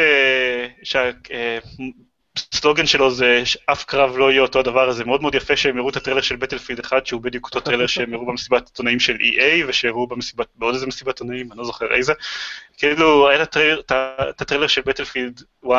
שהסלוגן 2.40 2.86
שלו 2.86 3.12
זה 3.12 3.42
שאף 3.46 3.84
קרב 3.86 4.18
לא 4.18 4.32
יהיה 4.32 4.42
אותו 4.42 4.60
הדבר, 4.60 4.90
אז 4.90 4.96
זה 4.96 5.06
מאוד 5.06 5.22
מאוד 5.22 5.36
יפה 5.36 5.56
שהם 5.56 5.78
הראו 5.78 5.90
את 5.90 5.96
הטריילר 5.96 6.22
של 6.22 6.36
Battlefield 6.36 6.80
1, 6.80 7.06
שהוא 7.06 7.22
בדיוק 7.22 7.46
אותו 7.46 7.60
טריילר 7.60 7.88
שהם 7.94 8.14
הראו 8.14 8.26
במסיבת 8.26 8.66
עיתונאים 8.68 9.00
של 9.00 9.16
EA, 9.16 9.66
ושהראו 9.68 10.08
במסיבת, 10.08 10.48
בעוד 10.56 10.74
איזה 10.74 10.88
מסיבת 10.88 11.08
עיתונאים, 11.08 11.52
אני 11.52 11.58
לא 11.60 11.66
זוכר 11.66 11.94
איזה. 11.94 12.14
כאילו, 12.78 13.30
היה 13.30 13.44
את 13.44 13.92
הטריילר- 14.42 14.68
של 14.68 14.82
Battlefield 14.86 15.42
1 15.68 15.72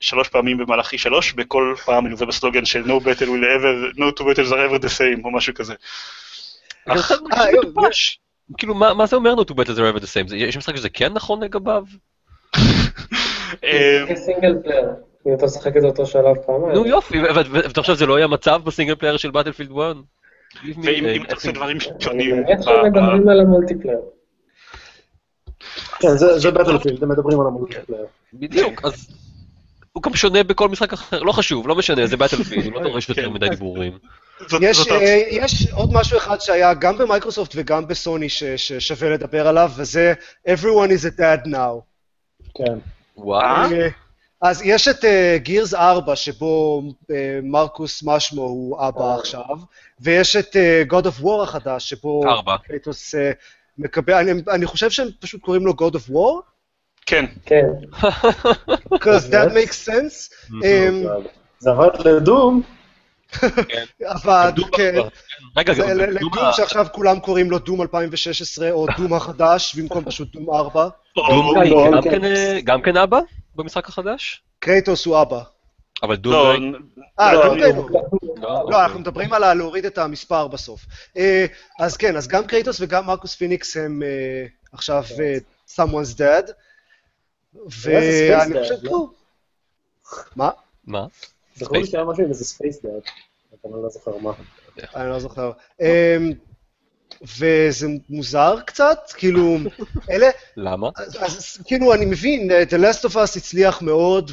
שלוש 0.00 0.28
פעמים 0.28 0.58
במהלך 0.58 0.90
E3, 0.94 1.10
בכל 1.34 1.74
פעם 1.84 2.04
מלווה 2.04 2.26
בסלוגן 2.26 2.64
של 2.64 2.82
No 2.84 3.00
battle 3.02 3.26
will 3.26 3.44
ever, 3.58 3.98
no 3.98 4.20
two 4.20 4.24
battles 4.24 4.50
are 4.52 4.70
ever 4.70 4.82
the 4.84 4.98
same, 4.98 5.24
או 5.24 5.30
משהו 5.30 5.54
כזה. 5.54 5.74
אה. 6.88 6.94
כאילו, 8.58 8.74
מה 8.74 9.06
זה 9.06 9.16
אומר 9.16 9.34
no 9.34 9.44
two 9.44 9.54
battles 9.54 9.66
are 9.68 9.78
ever 9.78 9.98
the 10.00 10.06
same? 10.06 10.28
זה- 10.28 10.36
יש 10.36 10.56
משחק 10.56 10.76
שזה 10.76 10.88
כן 10.88 11.12
נכון 11.12 11.42
לגביו? 11.44 11.84
ב-single 14.08 14.54
player. 14.64 14.84
אם 15.28 15.34
אתה 15.34 15.46
משחק 15.46 15.76
את 15.76 15.84
אותו 15.84 16.06
שלב 16.06 16.36
פעמיים. 16.46 16.72
נו 16.74 16.86
יופי, 16.86 17.18
ואתה 17.34 17.80
חושב 17.80 17.94
שזה 17.94 18.06
לא 18.06 18.16
יהיה 18.18 18.26
מצב 18.26 18.60
ב-single 18.64 18.94
player 18.94 19.16
של 19.16 19.30
Battlefield 19.30 19.70
1? 19.70 19.78
ואם 20.84 21.06
אם 21.06 21.24
אתה 21.24 21.34
עושה 21.34 21.52
דברים 21.52 21.76
שונים, 21.98 22.44
ב- 22.44 22.86
מדברים 22.86 23.28
על 23.28 23.40
ה 23.40 23.44
multiplayer. 23.44 23.98
כן, 26.00 26.16
זה- 26.16 26.38
זה 26.38 26.50
Battlefield, 26.50 27.02
הם 27.02 27.08
מדברים 27.08 27.40
על 27.40 27.46
המולטיפלייר. 27.46 28.06
בדיוק, 28.34 28.84
אז 28.84 29.08
הוא 29.92 30.02
גם 30.02 30.14
שונה 30.14 30.42
בכל 30.42 30.68
משחק 30.68 30.92
אחר, 30.92 31.22
לא 31.22 31.32
חשוב, 31.32 31.68
לא 31.68 31.74
משנה, 31.76 32.06
זה 32.06 32.16
Battlefield, 32.16 32.64
הוא 32.64 32.72
לא 32.72 32.82
דורש 32.82 33.08
יותר 33.08 33.22
כן. 33.24 33.32
מדי 33.32 33.48
דיבורים. 33.48 33.98
יש, 34.60 34.88
אה, 34.88 35.22
יש 35.30 35.68
עוד 35.72 35.92
משהו 35.92 36.18
אחד 36.18 36.40
שהיה 36.40 36.74
גם 36.74 36.98
במייקרוסופט 36.98 37.52
וגם 37.56 37.86
בסוני 37.88 38.28
ש- 38.28 38.44
ששווה 38.44 39.10
לדבר 39.10 39.48
עליו, 39.48 39.70
וזה 39.76 40.12
Everyone 40.48 40.90
is 40.90 41.14
a 41.16 41.20
dad 41.20 41.46
now. 41.46 41.80
כן. 42.54 42.78
וואו, 43.16 43.72
אה, 43.72 43.88
אז 44.42 44.62
יש 44.64 44.88
את 44.88 45.04
Gears 45.36 45.74
4, 45.74 46.16
שבו 46.16 46.82
אה, 47.10 47.38
מרקוס 47.42 48.02
מה 48.02 48.15
שמו 48.15 48.42
הוא 48.42 48.88
אבא 48.88 49.14
עכשיו, 49.14 49.56
ויש 50.00 50.36
את 50.36 50.56
אה, 50.56 50.82
God 50.90 51.04
of 51.04 51.22
War 51.22 51.42
החדש, 51.42 51.88
שבו 51.88 52.22
ארבע. 52.28 52.56
קרייטוס 52.56 53.14
אה, 53.14 53.30
מקבל, 53.78 54.14
אני, 54.14 54.42
אני 54.50 54.66
חושב 54.66 54.90
שהם 54.90 55.08
פשוט 55.20 55.40
קוראים 55.40 55.66
לו 55.66 55.72
God 55.72 55.94
of 55.94 56.10
War, 56.10 56.42
כן, 57.06 57.24
כן. 57.46 57.66
because 58.94 59.30
that 59.30 59.52
makes 59.52 59.88
sense, 59.88 60.34
אמ, 60.64 61.04
זה 61.58 61.70
עבד 61.70 62.06
ל 62.06 62.15
Doom, 62.15 62.62
אבל 64.22 64.50
Doom 64.54 64.70
כן. 64.70 64.94
רגע, 65.56 65.74
זה 65.74 65.82
גם 65.82 65.98
ל 65.98 66.04
Doom 66.04 66.30
שעכשיו 66.52 66.86
כולם 66.92 67.20
קוראים 67.20 67.50
לו 67.50 67.58
Doom 67.58 67.82
2016, 67.82 68.70
או 68.70 68.86
Doom 68.96 69.14
החדש, 69.14 69.74
במקום 69.74 70.04
פשוט 70.04 70.32
Doom 70.32 70.54
4. 70.54 70.88
Doom 71.16 71.54
גם 71.54 71.62
לא, 71.62 72.02
כן, 72.02 72.10
כן. 72.10 72.24
אה, 72.24 72.58
גם 72.64 72.82
כן 72.82 72.96
אבא 72.96 73.18
במשחק 73.58 73.88
החדש? 73.88 74.42
קרייטוס 74.58 75.06
הוא 75.06 75.22
אבא. 75.22 75.42
אבל. 76.02 76.16
לא, 76.24 76.54
אה, 77.20 77.34
לא, 77.34 77.70
Doom 77.72 77.92
לא. 78.36 78.70
לא. 78.70 78.82
אנחנו 78.82 78.98
מדברים 79.00 79.32
על 79.32 79.54
להוריד 79.54 79.84
את 79.84 79.98
המספר 79.98 80.48
בסוף. 80.48 80.86
אה, 81.16 81.46
אז 81.80 81.96
כן, 81.96 82.16
אז 82.16 82.28
גם 82.28 82.46
קרייטוס 82.46 82.80
וגם 82.80 83.06
מרקוס 83.06 83.34
פיניקס 83.34 83.76
הם 83.76 84.02
אה, 84.02 84.46
עכשיו 84.72 85.04
אה, 85.20 85.36
someone's 85.74 86.18
dad. 86.18 86.52
ואני 87.82 88.62
חושב? 88.62 88.74
לא. 88.82 89.10
מה? 90.36 90.50
מה? 90.84 91.06
זכור 91.56 91.78
לי 91.78 91.86
שהיה 91.86 92.04
משהו 92.04 92.24
עם 92.24 92.28
איזה 92.28 92.44
space 92.44 92.82
dad, 92.82 92.92
אבל 93.64 93.74
אני 93.74 93.82
לא 93.82 93.88
זוכר 93.88 94.16
מה. 94.16 94.32
אני 94.94 95.10
לא 95.10 95.18
זוכר. 95.18 95.52
וזה 97.22 97.86
מוזר 98.10 98.60
קצת, 98.66 98.98
כאילו, 99.16 99.58
אלה, 100.10 100.26
למה? 100.56 100.88
אז, 100.96 101.16
אז 101.22 101.62
כאילו, 101.64 101.94
אני 101.94 102.04
מבין, 102.04 102.50
אה, 102.50 102.62
The 102.62 102.82
Last 102.82 103.10
of 103.10 103.14
Us 103.14 103.36
הצליח 103.36 103.82
מאוד, 103.82 104.30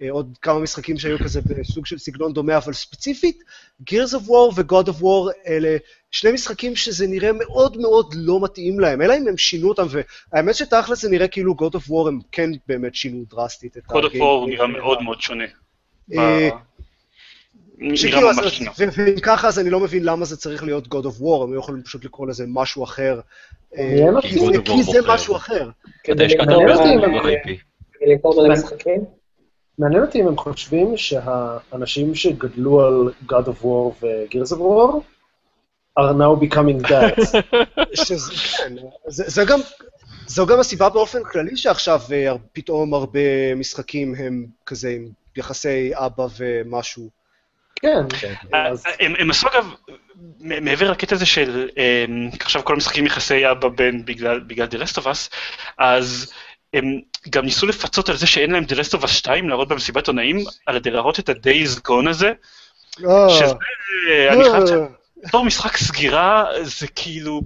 ועוד 0.00 0.38
כמה 0.42 0.58
משחקים 0.58 0.98
שהיו 0.98 1.18
כזה 1.18 1.40
בסוג 1.40 1.86
של 1.86 1.98
סגנון 1.98 2.32
דומה, 2.32 2.56
אבל 2.56 2.72
ספציפית, 2.72 3.38
Gears 3.90 4.12
of 4.12 4.28
War 4.28 4.54
ו-God 4.54 4.88
of 4.88 5.00
War 5.00 5.32
אלה 5.46 5.76
שני 6.10 6.32
משחקים 6.32 6.76
שזה 6.76 7.06
נראה 7.06 7.30
מאוד 7.32 7.76
מאוד 7.76 8.14
לא 8.16 8.40
מתאים 8.42 8.80
להם, 8.80 9.02
אלא 9.02 9.16
אם 9.16 9.28
הם 9.28 9.36
שינו 9.36 9.68
אותם, 9.68 9.86
והאמת 10.32 10.54
שתכל'ס 10.54 11.02
זה 11.02 11.10
נראה 11.10 11.28
כאילו 11.28 11.54
God 11.58 11.76
of 11.76 11.90
War 11.90 12.08
הם 12.08 12.18
כן 12.32 12.50
באמת 12.66 12.94
שינו 12.94 13.24
דרסטית 13.30 13.76
את 13.76 13.86
קוד 13.86 14.04
הגיימפליי 14.04 14.20
אפור 14.20 14.40
הוא 14.40 14.48
נראה. 14.48 14.66
מאוד 14.66 15.02
מאוד 15.02 15.20
שונה. 15.20 15.44
אה, 17.82 17.88
נראה 18.04 18.32
ממש 18.32 18.62
לא. 18.62 18.72
ואם 18.78 19.20
ככה, 19.20 19.48
אז 19.48 19.58
אני 19.58 19.70
לא 19.70 19.80
מבין 19.80 20.04
למה 20.04 20.24
זה 20.24 20.36
צריך 20.36 20.64
להיות 20.64 20.86
God 20.86 21.06
of 21.06 21.20
War, 21.20 21.42
הם 21.42 21.54
לא 21.54 21.58
יכולים 21.58 21.82
פשוט 21.82 22.04
לקרוא 22.04 22.26
לזה 22.26 22.44
משהו 22.48 22.84
אחר. 22.84 23.20
אה, 23.76 24.06
כי. 24.22 24.38
זה-. 24.82 24.98
משהו 25.08 25.36
אחר. 25.36 25.70
הרבה 26.08 26.74
מעניין 29.78 30.02
אותי 30.02 30.20
אם- 30.20 30.28
הם 30.28 30.36
חושבים 30.36 30.96
שהאנשים 30.96 32.14
שגדלו 32.14 32.80
על 32.80 33.12
God 33.26 33.44
of 33.46 33.62
War 33.62 34.02
ו-Gears 34.02 34.52
of 34.52 34.58
War 34.58 35.00
are 36.00 36.12
now 36.12 36.44
becoming 36.44 36.88
dads. 36.88 37.36
שזה, 38.06 38.32
כן, 38.58 38.74
זה, 39.06 39.24
זה 39.26 39.42
גם, 39.48 39.60
זו 40.26 40.46
גם 40.46 40.60
הסיבה 40.60 40.88
באופן 40.88 41.22
כללי 41.22 41.56
שעכשיו 41.56 42.00
אה, 42.12 42.32
פתאום 42.52 42.94
הרבה 42.94 43.54
משחקים 43.54 44.14
הם 44.14 44.46
כזה 44.66 44.88
עם 44.88 45.08
יחסי 45.36 45.90
אבא 45.94 46.26
ומשהו. 46.36 47.23
כן, 48.20 48.34
אה, 48.54 48.68
אז 48.68 48.84
הם 48.98 49.30
עשו 49.30 49.48
אגב, 49.48 49.74
מעבר 50.40 50.90
לקטע 50.90 51.14
הזה 51.14 51.26
של 51.26 51.68
אמ, 51.76 52.30
עכשיו 52.40 52.64
כל 52.64 52.74
המשחקים 52.74 53.06
יחסי 53.06 53.50
אבא 53.50 53.68
בן 53.68 54.04
בגלל 54.04 54.40
בגלל 54.40 54.66
The 54.66 54.76
Last 54.76 55.02
of 55.02 55.04
Us, 55.04 55.34
אז 55.78 56.32
הם 56.74 57.00
גם 57.30 57.44
ניסו 57.44 57.66
לפצות 57.66 58.08
על 58.08 58.16
זה 58.16 58.26
שאין 58.26 58.50
להם 58.50 58.64
The 58.64 58.74
Last 58.74 58.98
of 58.98 59.04
Us 59.04 59.08
2 59.08 59.48
להראות 59.48 59.68
במסיבת 59.68 60.08
עונאים, 60.08 60.38
על 60.66 60.76
ידי 60.76 60.90
להראות 60.90 61.18
את 61.18 61.28
ה-Days 61.28 61.88
Gone 61.88 62.10
הזה, 62.10 62.32
שזה, 62.98 63.54
אה, 64.10 64.32
אני 64.32 64.44
חייב 64.44 64.62
לציין, 64.62 64.86
בתור 65.24 65.44
משחק 65.44 65.76
סגירה, 65.76 66.44
זה 66.62 66.86
כאילו, 66.86 67.40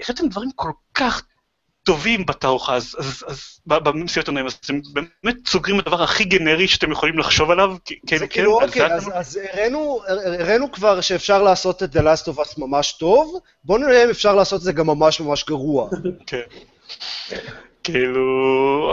הראיתם 0.00 0.28
דברים 0.28 0.50
כל 0.54 0.70
כך 0.94 1.22
טובים 1.84 2.26
בתערוכה, 2.26 2.74
אז, 2.74 2.96
אז, 2.98 3.24
אז 3.26 3.40
ב- 3.66 3.78
במסיבת 3.88 4.28
עונאים, 4.28 4.46
אז 4.46 4.52
אתם 4.52 4.80
באמת 5.22 5.36
סוגרים 5.46 5.80
את 5.80 5.86
הדבר 5.86 6.02
הכי 6.02 6.24
גנרי 6.24 6.68
שאתם 6.68 6.92
יכולים 6.92 7.18
לחשוב 7.18 7.50
עליו, 7.50 7.76
כן, 8.06 8.16
זה 8.18 8.26
כן, 8.26 8.32
כאילו, 8.32 8.60
על 8.60 8.66
אוקיי, 8.68 8.88
זה 8.88 8.94
אז, 8.94 9.02
אתם- 9.08 9.12
אז 9.16 9.40
הראינו, 9.52 10.00
הראינו 10.40 10.72
כבר 10.72 11.00
שאפשר 11.00 11.42
לעשות 11.42 11.82
את 11.82 11.96
The 11.96 12.00
Last 12.00 12.32
of 12.34 12.38
Us 12.38 12.54
ממש 12.58 12.92
טוב, 12.92 13.34
בואו 13.64 13.78
נראה 13.78 14.04
אם 14.04 14.10
אפשר 14.10 14.34
לעשות 14.34 14.58
את 14.58 14.64
זה 14.64 14.72
גם 14.72 14.86
ממש 14.86 15.20
ממש 15.20 15.44
גרוע. 15.48 15.88
כן. 16.26 16.40
כאילו, 17.84 18.22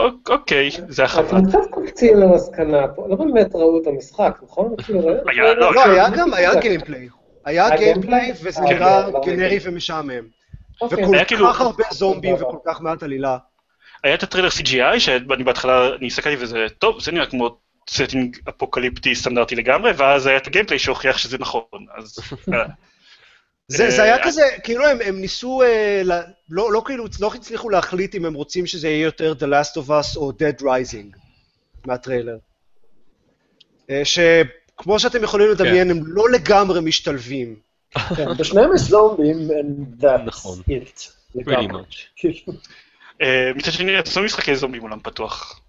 אוק- 0.06 0.30
אוקיי, 0.30 0.70
זה 0.88 1.02
היה 1.02 1.08
חבל. 1.08 1.38
אתם 1.38 1.48
קצת 1.48 1.58
קופצים 1.70 2.16
למסקנה 2.16 2.88
פה, 2.96 3.06
לא 3.08 3.16
באמת 3.16 3.54
ראו 3.54 3.80
את 3.82 3.86
המשחק, 3.86 4.38
נכון? 4.42 4.74
כאילו, 4.84 5.00
היה, 5.08 5.54
לא, 5.54 5.74
לא, 5.74 5.82
כן. 5.84 5.90
היה 5.90 6.08
גם, 6.10 6.34
היה 6.34 6.54
gameplay. 6.60 7.08
היה 7.44 7.76
gameplay? 7.76 8.32
וזה 8.42 8.60
אה, 8.60 8.64
נראה 8.64 9.02
כן, 9.06 9.12
לא 9.12 9.20
גנרי. 9.26 9.58
ומשעמם. 9.62 10.41
אוקיי. 10.82 11.04
וכל 11.04 11.14
היה 11.14 11.24
כאילו- 11.24 11.48
כך 11.52 11.60
הרבה 11.60 11.84
זומבים. 11.90 12.34
וכל 12.34 12.58
כך 12.66 12.80
מעט 12.80 13.02
עלילה. 13.02 13.38
היה 14.04 14.14
את 14.14 14.22
הטריילר 14.22 14.48
CGI, 14.48 15.00
שאני 15.00 15.44
בהתחלה, 15.44 15.94
אני 15.94 16.06
הסתכלתי 16.06 16.42
וזה, 16.42 16.66
טוב, 16.78 17.00
זה 17.00 17.12
נראה 17.12 17.26
כמו 17.26 17.56
setting 17.90 18.38
אפוקליפטי 18.48 19.14
סטנדרטי 19.14 19.54
לגמרי, 19.54 19.92
ואז 19.96 20.26
היה 20.26 20.36
את 20.36 20.46
ה 20.46 20.50
gameplay 20.50 20.78
שהוכיח 20.78 21.18
שזה 21.18 21.38
נכון, 21.38 21.86
אז... 21.96 22.18
זה, 23.68 23.90
זה 23.90 24.02
היה 24.02 24.16
אה. 24.16 24.24
כזה, 24.24 24.42
כאילו 24.64 24.86
הם, 24.86 24.98
הם 25.04 25.20
ניסו, 25.20 25.62
אה, 25.62 26.02
ל, 26.04 26.12
לא, 26.50 26.72
לא 26.72 26.82
כאילו, 26.86 27.04
לא 27.20 27.30
הצליחו 27.34 27.70
להחליט 27.70 28.14
אם 28.14 28.24
הם 28.24 28.34
רוצים 28.34 28.66
שזה 28.66 28.88
יהיה 28.88 29.04
יותר 29.04 29.34
The 29.38 29.44
Last 29.44 29.82
of 29.82 29.88
Us 29.88 30.16
או 30.16 30.30
Dead 30.30 30.62
Rising 30.62 31.18
מהטריילר. 31.86 32.36
אה, 33.90 34.02
שכמו 34.04 34.98
שאתם 34.98 35.22
יכולים 35.22 35.50
לדמיין, 35.50 35.90
הם 35.90 36.00
לא 36.06 36.30
לגמרי 36.30 36.80
משתלבים. 36.80 37.56
כן, 38.16 38.34
בשניהם 38.38 38.70
יש 38.74 38.80
זומבים, 38.80 39.36
and 39.36 40.02
that's 40.02 40.22
נכון. 40.26 40.58
it. 40.58 41.22
כאילו, 42.16 42.52
אה, 43.22 43.50
מצד 43.54 43.72
שני, 43.72 43.96
עשו 43.96 44.22
משחקי 44.22 44.56
זומבים 44.56 44.82
עולם 44.82 45.00
פתוח. 45.00 45.60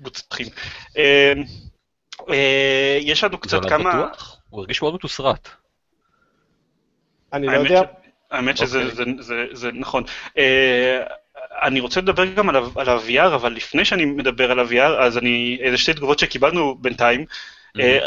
מוצלחים. 0.00 0.46
אה, 0.96 1.32
אה, 2.30 2.98
יש 3.00 3.24
לנו 3.24 3.32
זה 3.32 3.42
קצת 3.42 3.54
עולם 3.54 3.68
כמה... 3.68 4.08
פתוח? 4.12 4.40
הוא 4.50 4.60
הרגיש 4.60 4.82
מאוד 4.82 4.94
מתוסרט. 4.94 5.48
אני 7.32 7.46
לא 7.46 7.52
יודע. 7.52 7.82
האמת 8.30 8.56
שזה 8.56 8.82
אוקיי. 8.82 9.72
נכון. 9.74 10.04
אני 11.62 11.80
רוצה 11.80 12.00
לדבר 12.00 12.24
גם 12.24 12.48
על, 12.48 12.88
ה-VR, 12.88 13.34
אבל 13.34 13.52
לפני 13.52 13.84
שאני 13.84 14.04
מדבר 14.04 14.50
על 14.50 14.58
ה-VR, 14.58 15.00
אז 15.00 15.18
אני, 15.18 15.58
איזה 15.60 15.78
שתי 15.78 15.94
תגובות 15.94 16.18
שקיבלנו 16.18 16.74
בינתיים. 16.74 17.24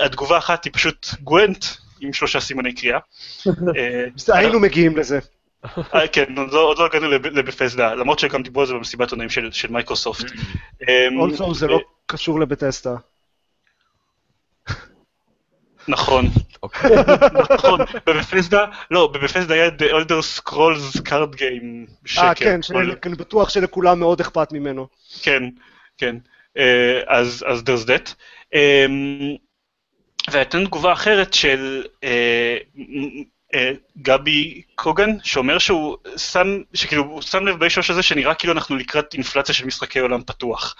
התגובה 0.02 0.36
האחת 0.36 0.66
היא 0.66 0.74
פשוט 0.74 1.08
גוונט, 1.22 1.66
עם 2.02 2.14
שלושה 2.14 2.40
סימני 2.40 2.76
קריאה. 2.76 3.00
אה, 3.78 4.06
היינו 4.28 4.60
מגיעים 4.60 4.98
לזה. 4.98 5.20
אה, 5.96 6.08
כן, 6.08 6.38
עוד 6.38 6.52
לא- 6.54 6.76
לא 6.78 6.86
הגענו 6.86 7.08
לב- 7.10 7.26
לבפסדה, 7.28 7.94
למרות 7.96 8.20
שגם 8.20 8.44
דיברו 8.44 8.62
על 8.62 8.68
זה 8.68 8.74
במסיבת 8.74 9.12
עונאים 9.12 9.30
של 9.30 9.52
של 9.52 9.72
מייקרוסופט. 9.72 10.26
אה, 10.90 11.08
אולסו 11.18 11.54
זה 11.54 11.68
לא 11.68 11.80
קשור 12.06 12.40
לבטסטה. 12.40 12.96
נכון, 15.88 16.26
אוקיי. 16.64 16.92
נכון, 17.54 17.80
בבפסדה, 18.08 18.66
לא, 18.92 19.08
בבפסדה 19.14 19.54
היה 19.54 19.68
The 19.68 19.92
Elder 19.92 20.40
Scrolls 20.40 21.02
card 21.02 21.36
game, 21.36 21.92
שקר. 22.06 22.22
אה, 22.28 22.36
כן, 22.36 22.60
אבל- 22.74 22.96
שאני 23.04 23.16
בטוח 23.16 23.50
שלכולם 23.50 24.00
מאוד 24.00 24.20
אכפת 24.22 24.52
ממנו. 24.52 24.88
כן, 25.22 25.44
כן. 25.98 26.16
אה, 26.58 27.02
אז, 27.08 27.46
אז 27.48 27.60
there's 27.62 27.86
that. 27.88 28.14
והייתה 30.32 30.58
לנו 30.58 30.68
תגובה 30.68 30.94
אחרת 30.94 31.34
של 31.34 31.84
אה, 32.04 32.58
אה, 33.56 33.72
גבי 34.02 34.62
קוגן, 34.76 35.10
שאומר 35.24 35.58
שהוא 35.58 35.98
שם, 36.18 36.62
שכאילו, 36.74 37.04
הוא 37.04 37.22
שם 37.22 37.48
לב 37.48 37.60
באישוש 37.60 37.90
הזה 37.90 38.04
שנראה 38.04 38.34
כאילו 38.34 38.54
אנחנו 38.54 38.76
לקראת 38.76 39.14
אינפלציה 39.14 39.56
של 39.56 39.66
משחקי 39.66 40.00
עולם 40.00 40.24
פתוח. 40.24 40.76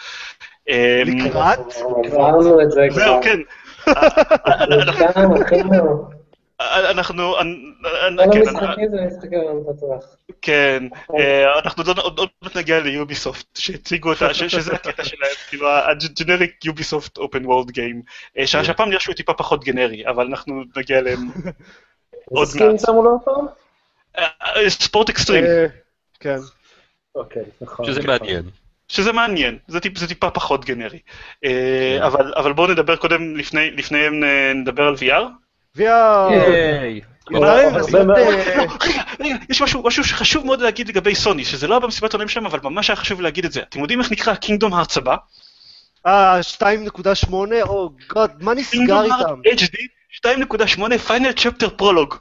אה, 0.70 1.04
לקראת? 1.06 1.60
עברנו 2.04 2.62
את 2.62 2.72
זה 2.72 2.88
כבר. 2.90 3.00
זהו, 3.00 3.20
כן. 3.24 3.40
אנחנו, 6.62 7.36
כן. 8.32 8.44
כן, 10.42 10.84
אה, 11.20 11.60
אנחנו 11.60 11.84
עוד- 11.98 12.30
מעט 12.42 12.58
נגיע 12.58 12.80
ליוביסופט, 12.80 13.46
שהציגו 13.58 14.10
אותה, 14.10 14.34
שזה 14.34 14.74
הקטע 14.74 15.04
שלהם, 15.04 15.30
כאילו 15.50 15.68
הג'נריק 15.70 16.66
יוביסופט 16.66 17.18
אופן 17.18 17.46
וורלד 17.46 17.72
גיים, 17.72 18.02
שהפעם 18.46 18.90
נראה 18.90 19.00
שהוא 19.00 19.16
טיפה 19.16 19.34
פחות 19.34 19.64
גנרי, 19.64 20.08
אבל 20.08 20.26
אנחנו 20.26 20.64
נגיע 20.78 20.98
אליהם 21.00 21.20
עוד 22.26 22.48
מעט. 22.60 22.80
שמו 22.86 23.04
לו 23.04 23.20
הפעם? 23.22 23.46
אה, 24.18 24.28
אה, 24.56 24.70
ספורט 24.70 25.10
אקסטרים, 25.10 25.44
אה, 25.46 25.66
כן. 26.20 26.38
אוקיי, 27.16 27.44
נכון. 27.62 27.86
שזה 27.86 28.00
נכון. 28.00 28.10
מעניין. 28.12 28.44
שזה 28.88 29.12
מעניין, 29.12 29.58
זה 29.68 29.80
טיפ- 29.80 30.00
זה 30.00 30.08
טיפה 30.08 30.30
פחות 30.30 30.66
גנרי. 30.66 31.00
אה, 31.46 31.98
כן. 32.00 32.04
אבל 32.06 32.34
אבל 32.36 32.54
בואו 32.54 32.68
נדבר 32.72 32.96
קודם, 32.96 33.36
לפני 33.36 33.72
לפני 33.72 33.98
נדבר 34.56 34.84
על 34.88 34.94
VR. 34.96 35.24
רגע, 39.20 39.36
יש 39.50 39.62
משהו, 39.62 40.04
שחשוב 40.04 40.46
מאוד 40.46 40.62
להגיד 40.62 40.88
לגבי 40.88 41.16
סוני, 41.16 41.46
שזה 41.46 41.68
לא 41.68 41.74
היה 41.74 41.80
במסיבת 41.80 42.14
עולם 42.14 42.28
שלהם, 42.28 42.46
אבל 42.46 42.60
ממש 42.64 42.90
היה 42.90 42.98
חשוב 42.98 43.22
להגיד 43.22 43.46
את 43.46 43.52
זה. 43.52 43.62
אתם 43.62 43.80
יודעים 43.80 44.00
איך 44.02 44.12
נקרא 44.12 44.36
קינגדום 44.36 44.74
הארץ 44.74 44.98
הבא? 44.98 45.16
אה, 46.08 46.40
2.8? 46.42 47.34
Oh 47.62 47.90
God, 48.14 48.32
מה 48.42 48.54
נסגר 48.54 48.72
Kingdom 48.72 49.04
איתם? 49.04 49.16
Hearts 49.46 49.60
HD 49.62 50.86
2.8 50.94 50.98
Final 50.98 51.32
Chapter 51.32 51.70
Prologue. 51.70 52.16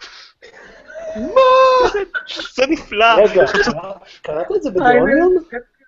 זה 2.55 2.67
נפלא. 2.69 3.07
רגע, 3.15 3.45
קרא- 3.47 3.93
קראת 4.23 4.47
את 4.57 4.63
זה 4.63 4.71
ב 4.71 4.78
The 4.78 4.97
Onion? 4.97 5.37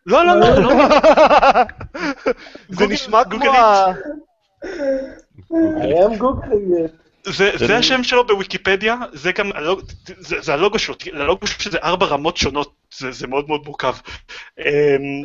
לא, 0.06 0.24
לא, 0.26 0.34
לא, 0.40 0.48
לא. 0.60 0.72
זה 2.68 2.86
נשמע 2.86 3.24
כמו 3.24 3.44
ה... 3.50 3.86
I 5.42 5.46
am 6.04 6.18
googling 6.20 6.70
it. 6.84 7.09
זה, 7.24 7.50
זה 7.56 7.76
השם 7.76 8.04
שלו 8.04 8.26
בוויקיפדיה, 8.26 8.96
זה 9.12 9.32
גם, 9.32 9.50
הלוג, 9.54 9.80
זה, 10.18 10.36
זה 10.40 10.54
הלוגו 10.54 10.78
שלו, 10.78 10.94
ללוגו 11.12 11.46
שלו 11.46 11.72
זה 11.72 11.78
ארבע 11.82 12.06
רמות 12.06 12.36
שונות, 12.36 12.72
זה, 12.98 13.12
זה 13.12 13.26
מאוד 13.26 13.48
מאוד 13.48 13.62
מורכב. 13.66 13.94
אמ, 14.58 14.64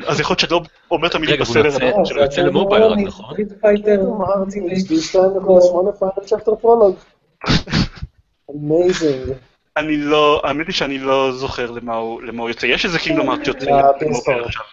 אז 0.08 0.20
יכול 0.20 0.32
להיות 0.34 0.40
שאני 0.40 0.52
לא 0.52 0.62
אומר 0.92 1.08
את 1.08 1.16
המילים 1.16 1.36
רגע, 1.36 1.44
בסדר. 1.44 1.66
יוצא- 1.66 1.80
זה 1.80 2.06
שלו. 2.06 2.22
יוצא 2.22 2.42
למובייל 2.42 2.84
רק, 2.84 2.98
נכון? 3.00 3.34
Street 3.34 3.48
Fighter, 3.62 4.02
HD2.8 4.02 5.18
Final 6.00 6.26
Chapter 6.26 6.56
Prologue. 6.56 6.96
Amazing. 8.52 9.30
אני 9.78 9.98
לא, 9.98 10.42
האמת 10.44 10.68
היא 10.68 10.76
שאני 10.76 10.98
לא 10.98 11.32
זוכר 11.34 11.72
למה 11.72 11.96
הוא, 11.96 12.22
למה 12.22 12.42
הוא 12.42 12.50
יוצא. 12.50 12.66
יש 12.66 12.86
איזה 12.86 13.00
Kingdom 13.00 13.30
Hearts 13.30 13.46
שיוצא 13.46 13.72
אה. 13.72 13.90
עכשיו. 14.46 14.64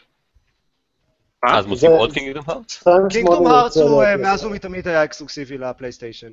מה? 1.45 1.59
אז 1.59 1.67
מוצאים 1.67 1.91
זה- 1.91 1.97
עוד 1.99 2.13
Kingdom 2.13 2.45
Hearts? 2.47 2.85
Kingdom 3.11 3.47
הוא 3.77 4.03
אה, 4.03 4.17
מאז 4.17 4.45
ומתמיד 4.45 4.89
היה 4.89 5.05
אקסקלוסיבי 5.05 5.59
לפלייסטיישן. 5.59 6.31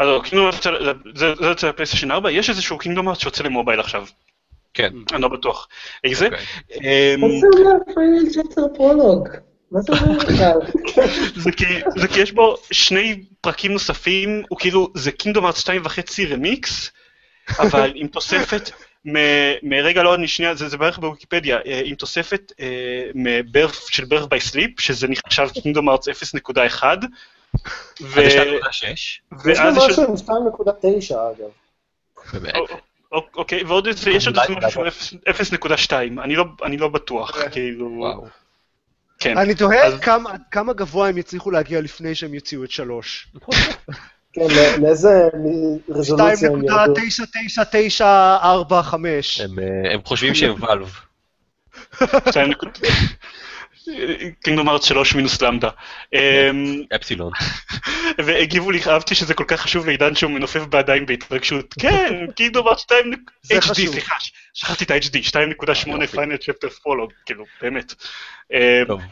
אז 0.00 0.08
Kingdom 0.24 0.44
Hearts 0.44 0.54
יוצא- 0.54 0.70
זה 1.14 1.34
זה 1.34 1.46
יוצא 1.46 1.68
לפלייסטיישן 1.68 2.10
4, 2.10 2.30
יש 2.30 2.50
איזשהו 2.50 2.78
Kingdom 2.78 3.08
Hearts 3.08 3.20
שיוצא 3.20 3.44
למובייל 3.44 3.80
עכשיו. 3.80 4.06
כן. 4.74 4.92
אני 5.12 5.22
לא 5.22 5.28
בטוח. 5.28 5.68
איזה? 6.04 6.26
אוקיי. 6.26 6.38
אמ, 7.14 7.20
מה 7.20 7.28
זה 7.28 7.46
אומר 7.60 7.94
Final 7.94 8.28
Chapter 8.30 8.62
Prologue? 8.76 9.28
מה 9.70 9.80
זה 9.80 9.92
אומר 9.92 10.18
בכלל? 10.18 10.58
זה 11.36 11.52
כי, 11.52 11.64
זה 11.96 12.08
כי 12.08 12.20
יש 12.20 12.32
בו 12.32 12.56
שני 12.70 13.22
פרקים 13.40 13.72
נוספים, 13.72 14.42
הוא 14.48 14.58
כאילו, 14.58 14.88
זה 14.94 15.12
Kingdom 15.12 15.46
Hearts 15.46 15.58
2 15.60 15.80
וחצי 15.84 16.26
רמיקס, 16.26 16.90
אבל 17.58 17.92
עם 17.94 18.06
תוספת, 18.06 18.70
מ- 19.06 19.52
מרגע 19.70 20.02
לא, 20.02 20.14
אני 20.14 20.28
שנייה, 20.28 20.54
זה, 20.54 20.68
זה 20.68 20.76
בערך 20.76 20.98
בוויקיפדיה, 20.98 21.58
אה, 21.66 21.82
עם 21.84 21.94
תוספת 21.94 22.52
אה, 22.60 22.66
מ 23.14 23.25
Birth, 23.25 23.88
של 23.90 24.04
Birth 24.04 24.26
by 24.28 24.40
Sleep, 24.40 24.80
שזה 24.80 25.06
נחשב 25.08 25.48
Kingdom 25.62 25.88
Hearts 25.88 26.08
0.1, 26.08 26.82
ו- 28.00 28.20
אז 28.20 28.32
זה 28.32 28.42
2.6, 28.42 28.84
יש 28.84 29.22
ואז 29.30 29.46
יש 29.48 29.58
עוד- 29.60 29.74
משהו 29.90 30.02
עם 30.08 30.16
2.9 30.16 31.14
אגב. 31.14 31.50
אוקיי, 33.36 33.64
ועוד 33.64 33.86
איזה, 33.86 34.10
יש 34.10 34.26
עוד 34.26 34.36
משהו 34.38 34.54
שהוא 34.70 34.84
0.2, 35.28 35.92
אני 36.22 36.36
לא- 36.36 36.44
אני 36.64 36.76
לא 36.76 36.88
בטוח, 36.88 37.38
כאילו, 37.52 37.90
וואו. 37.98 38.26
כן. 39.18 39.38
אני 39.38 39.54
תוהה 39.54 39.84
אז- 39.86 40.00
כמה- 40.50 40.72
גבוה 40.72 41.08
הם 41.08 41.18
יצליחו 41.18 41.50
להגיע 41.50 41.80
לפני 41.80 42.14
שהם 42.14 42.34
יוציאו 42.34 42.64
את 42.64 42.70
שלוש. 42.70 43.28
כן, 44.34 44.40
לא- 44.40 44.76
לאיזה 44.78 45.28
רזולוציה 45.88 46.48
הם 46.50 46.64
ירדו? 46.64 46.94
2.99945. 46.94 49.40
הם, 49.44 49.58
אה, 49.58 49.94
הם 49.94 50.00
חושבים 50.04 50.34
שהם 50.34 50.62
ואלב. 50.62 50.92
קינגדום 54.42 54.68
ארץ 54.68 54.84
3 54.84 55.14
מינוס 55.14 55.42
למדה. 55.42 55.68
אמ, 56.12 56.82
אפסילון. 56.94 57.32
והגיבו 58.24 58.70
לי, 58.70 58.80
אהבתי 58.86 59.14
שזה 59.14 59.34
כל 59.34 59.44
כך 59.46 59.60
חשוב 59.60 59.86
לעידן 59.86 60.14
שהוא 60.14 60.30
מנופף 60.30 60.66
בידיים 60.66 61.06
בהתרגשות. 61.06 61.74
כן, 61.82 62.26
Kingdom 62.36 62.68
Hearts 62.68 62.78
2, 62.80 63.12
זה 63.42 63.58
HD, 63.58 63.60
חשוב. 63.60 63.86
סליחה, 63.86 64.14
שכחתי 64.54 64.84
את 64.84 64.90
ה-HD, 64.90 65.28
2.8 65.30 65.88
יופי. 65.88 66.06
Final 66.06 66.36
Chapter 66.36 66.68
Prologue, 66.68 67.12
כאילו, 67.26 67.44
באמת. 67.62 67.94
אמ. 68.52 68.58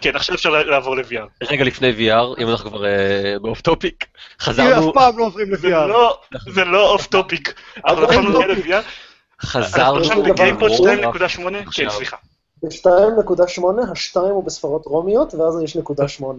כן, 0.01 0.17
עכשיו 0.17 0.35
אפשר 0.35 0.51
לעבור 0.51 0.97
ל-VR. 0.97 1.45
רגע 1.51 1.65
לפני 1.65 1.93
VR, 1.99 2.43
אם 2.43 2.49
אנחנו 2.49 2.71
כבר 2.71 2.85
אה, 2.87 3.35
ב 3.43 3.47
off 3.47 3.61
topic, 3.61 4.01
כי 4.01 4.07
אף 4.37 4.43
חזרנו, 4.43 4.95
פעם 4.95 5.19
לא 5.19 5.25
עוברים 5.25 5.57
זה 5.57 5.69
ל-VR. 5.69 5.87
לא, 5.87 6.21
זה 6.49 6.65
לא 6.65 6.91
off 6.91 7.07
topic. 7.07 7.55
אנחנו 7.77 8.05
אבל 8.05 8.15
יכולנו 8.15 8.41
אין 8.41 8.49
להגיע 8.49 8.81
ל-VR. 8.81 9.47
חזרנו 9.47 9.99
עכשיו 10.01 10.23
חשוב. 10.61 10.89
2.8, 10.89 11.73
כן. 11.73 11.91
סליחה. 11.91 12.17
ב-2.8 12.63 13.91
השתיים 13.93 14.25
הוא 14.31 14.45
בספרות 14.45 14.87
רומיות, 14.87 15.35
ואז 15.35 15.63
יש 15.63 15.77
נקודה 15.77 16.09
שמונה. 16.09 16.39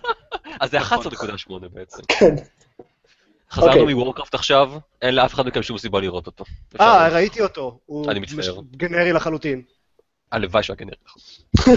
אז 0.60 0.70
זה 0.70 0.78
נכון. 0.78 0.98
11.8 0.98 1.68
בעצם. 1.72 2.02
כן. 2.08 2.34
חזרנו 3.50 3.80
אוקיי. 3.80 3.94
מוורקראפט 3.94 4.34
עכשיו, 4.34 4.72
אין 5.02 5.14
לאף 5.14 5.34
אחד 5.34 5.46
מכם 5.46 5.62
שום 5.62 5.78
סיבה 5.78 6.00
לראות 6.00 6.26
אותו. 6.26 6.44
אה. 6.80 7.08
ראיתי 7.08 7.42
אותו. 7.42 7.78
הוא 7.86 8.10
אני 8.10 8.20
מצטער. 8.20 8.38
מש- 8.60 8.66
גנרי 8.76 9.12
לחלוטין. 9.12 9.62
הלוואי 10.32 10.62
שהיה 10.62 10.76
כנראה. 10.76 10.96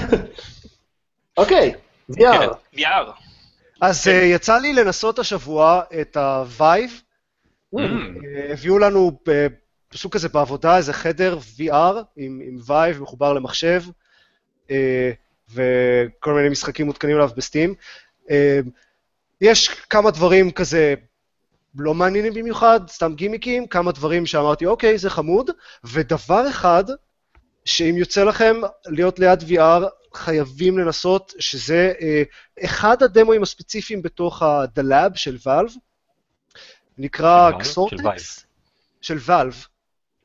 אוקיי, 1.37 1.73
VR. 2.11 2.17
כן, 2.17 2.47
VR. 2.81 3.11
אז 3.81 4.07
אה, 4.07 4.13
יצא 4.13 4.57
לי 4.57 4.73
לנסות 4.73 5.19
השבוע 5.19 5.81
את 6.01 6.17
ה-Vive. 6.17 7.01
Mm. 7.75 7.79
אה, 7.79 8.53
הביאו 8.53 8.79
לנו 8.79 9.11
פשוט 9.95 10.13
כזה 10.13 10.29
בעבודה 10.29 10.77
איזה 10.77 10.93
חדר 10.93 11.37
VR 11.57 11.95
עם, 12.15 12.41
עם 12.43 12.57
Vive 12.67 12.99
מחובר 13.01 13.33
למחשב, 13.33 13.83
אה, 14.71 15.11
וכל 15.49 16.33
מיני 16.33 16.49
משחקים 16.49 16.85
מותקנים 16.85 17.15
עליו 17.15 17.29
בסטים. 17.37 17.75
אה, 18.29 18.59
יש 19.41 19.69
כמה 19.69 20.11
דברים 20.11 20.51
כזה 20.51 20.93
לא 21.75 21.93
מעניינים 21.93 22.33
במיוחד, 22.33 22.79
סתם 22.87 23.13
גימיקים, 23.15 23.67
כמה 23.67 23.91
דברים 23.91 24.25
שאמרתי, 24.25 24.65
אוקיי, 24.65 24.97
זה 24.97 25.09
חמוד, 25.09 25.49
ודבר 25.83 26.49
אחד, 26.49 26.83
שאם 27.65 27.95
יוצא 27.97 28.23
לכם 28.23 28.55
להיות 28.85 29.19
ליד 29.19 29.41
VR, 29.41 29.83
חייבים 30.13 30.77
לנסות, 30.77 31.33
שזה 31.39 31.93
אה, 32.01 32.23
אחד 32.65 33.03
הדמוים 33.03 33.43
הספציפיים 33.43 34.01
בתוך 34.01 34.41
ה-The 34.41 34.81
Lab 34.81 35.15
של 35.15 35.37
Valve, 35.43 35.77
נקרא 36.97 37.51
קסורטקס, 37.59 38.45
של 39.01 39.17
Valve. 39.27 39.74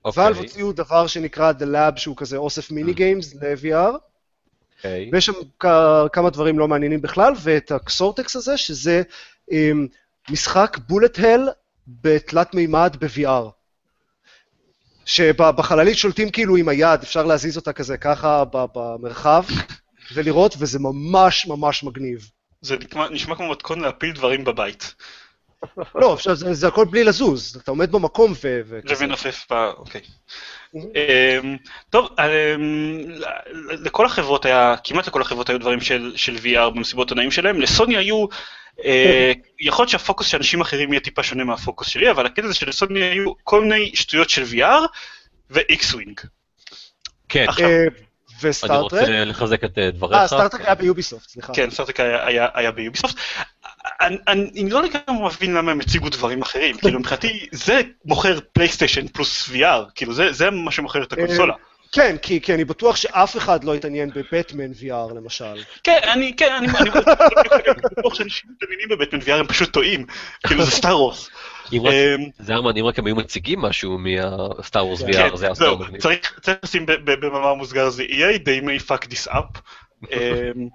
אוקיי, 0.04 0.28
Valve 0.28 0.36
הוציאו 0.36 0.72
דבר 0.72 1.06
שנקרא 1.06 1.52
The 1.52 1.64
Lab, 1.74 1.96
שהוא 1.96 2.16
כזה 2.16 2.36
אוסף 2.36 2.70
מיני 2.70 2.92
גיימס 2.92 3.34
ל-VR, 3.34 3.92
אוקיי. 4.76 5.10
ויש 5.12 5.26
שם 5.26 5.32
כמה 6.12 6.30
דברים 6.30 6.58
לא 6.58 6.68
מעניינים 6.68 7.00
בכלל, 7.02 7.32
ואת 7.42 7.70
הקסורטקס 7.72 8.36
הזה, 8.36 8.56
שזה 8.56 9.02
אמ, 9.50 9.86
משחק 10.30 10.78
בולט 10.88 11.18
הל 11.18 11.48
בתלת 11.88 12.54
מימד 12.54 12.96
ב-VR. 13.00 13.50
שבחללית 15.04 15.96
שולטים 15.96 16.30
כאילו 16.30 16.56
עם 16.56 16.68
היד, 16.68 17.00
אפשר 17.02 17.26
להזיז 17.26 17.56
אותה 17.56 17.72
כזה 17.72 17.96
ככה 17.96 18.44
במרחב, 18.52 19.44
ולראות, 20.14 20.54
וזה 20.58 20.78
ממש 20.78 21.46
ממש 21.46 21.84
מגניב. 21.84 22.30
זה 22.60 22.76
נשמע- 22.76 23.08
נשמע 23.10 23.36
כמו 23.36 23.50
מתכון 23.50 23.80
להפיל 23.80 24.12
דברים 24.12 24.44
בבית. 24.44 24.94
לא, 25.94 26.12
עכשיו 26.12 26.36
זה, 26.36 26.54
זה 26.54 26.68
הכל 26.68 26.84
בלי 26.84 27.04
לזוז, 27.04 27.56
אתה 27.62 27.70
עומד 27.70 27.92
במקום 27.92 28.32
ו... 28.44 28.60
וכזה. 28.68 29.04
ומנופף 29.04 29.46
ב... 29.50 29.54
אוקיי. 29.76 30.00
אמ, 30.74 31.56
טוב, 31.90 32.08
אמ, 32.18 33.04
לכל 33.68 34.06
החברות 34.06 34.44
היה, 34.44 34.74
כמעט 34.84 35.06
לכל 35.06 35.22
החברות 35.22 35.50
היו 35.50 35.58
דברים 35.58 35.80
של, 35.80 36.12
של 36.16 36.36
VR 36.36 36.70
במסיבות 36.74 37.10
עונאים 37.10 37.30
שלהם, 37.30 37.60
לסוני 37.60 37.96
היו, 37.96 38.26
אה, 38.84 39.32
יכול 39.60 39.82
להיות 39.82 39.90
שהפוקוס 39.90 40.26
של 40.26 40.36
אנשים 40.36 40.60
אחרים 40.60 40.92
יהיה 40.92 41.00
טיפה 41.00 41.22
שונה 41.22 41.44
מהפוקוס 41.44 41.88
שלי, 41.88 42.10
אבל 42.10 42.26
הקטע 42.26 42.46
זה 42.46 42.54
שלסוני 42.54 43.00
היו 43.00 43.32
כל 43.44 43.60
מיני 43.60 43.90
שטויות 43.94 44.30
של 44.30 44.42
VR 44.42 44.86
ו-X-Wing. 45.50 46.26
כן, 47.28 47.44
עכשיו, 47.48 47.68
אה, 47.68 47.86
אני 48.42 48.50
ו 48.50 48.54
Star 48.54 48.71
Trek? 48.71 48.92
רוצה 48.92 49.24
לחזק 49.24 49.64
את 49.64 49.78
אה, 49.78 49.84
אה, 49.84 49.90
דבריך. 49.90 50.26
Star 50.26 50.43
Trek 50.43 50.60
היה 50.60 50.74
ב 50.74 50.80
Ubisoft, 50.80 51.28
סליחה. 51.28 51.52
כן, 51.54 51.68
היה, 51.96 52.48
היה 52.54 52.70
ב 52.70 52.75
Ubisoft. 52.75 53.16
אני, 54.00 54.16
אני, 54.28 54.70
לא 54.70 54.82
לגמרי 54.82 55.26
מבין 55.26 55.54
למה 55.54 55.72
הם 55.72 55.80
הציגו 55.80 56.08
דברים 56.08 56.42
אחרים, 56.42 56.76
כאילו 56.80 57.00
מבחינתי 57.00 57.46
זה 57.52 57.80
מוכר 58.04 58.38
פלייסטיישן 58.52 59.08
פלוס 59.08 59.48
VR, 59.48 59.90
כאילו 59.94 60.12
זה, 60.12 60.32
זה 60.32 60.50
מה 60.50 60.70
שמוכר 60.70 61.02
את 61.02 61.12
הקונסולה. 61.12 61.54
כן, 61.92 62.16
כי, 62.22 62.40
כי 62.40 62.54
אני 62.54 62.64
בטוח 62.64 62.96
שאף 62.96 63.36
אחד 63.36 63.64
לא 63.64 63.74
התעניין 63.74 64.10
בבטמן 64.14 64.70
VR 64.80 65.14
למשל. 65.14 65.54
כן, 65.84 65.98
אני, 66.12 66.36
כן, 66.36 66.52
אני, 66.52 66.66
אני 66.66 66.90
בטוח 67.98 68.14
שאנשים 68.14 68.50
מתעניינים 68.56 68.88
בבטמן 68.88 69.20
VR 69.20 69.32
הם 69.32 69.46
פשוט 69.46 69.72
טועים, 69.72 70.06
כאילו 70.46 70.64
זה 70.64 70.70
Star 70.70 71.00
Wars. 71.00 71.30
אם 71.72 71.86
אמ, 71.86 72.30
זה 72.38 72.52
היה 72.52 72.60
מעניין 72.60 72.86
רק 72.86 72.98
אם 72.98 73.06
היו 73.06 73.16
מציגים 73.16 73.60
משהו 73.60 73.98
מה 73.98 74.28
Star 74.28 74.86
Wars 74.86 75.02
כן, 75.02 75.28
VR, 75.28 75.36
זה 75.36 75.46
היה 75.46 75.54
זהו, 75.54 75.78
מגניב. 75.78 76.00
צריך 76.00 76.38
צריך 76.42 76.58
לשים 76.62 76.86
ב- 76.86 76.92
ב- 76.92 77.26
במאמר 77.26 77.54
מוסגר 77.54 77.90
זה 77.90 78.02
EA, 78.02 78.38
they 78.38 78.64
may 78.64 78.88
fuck 78.88 79.06
this 79.12 79.32
up. 79.32 79.58
אמ, 80.12 80.68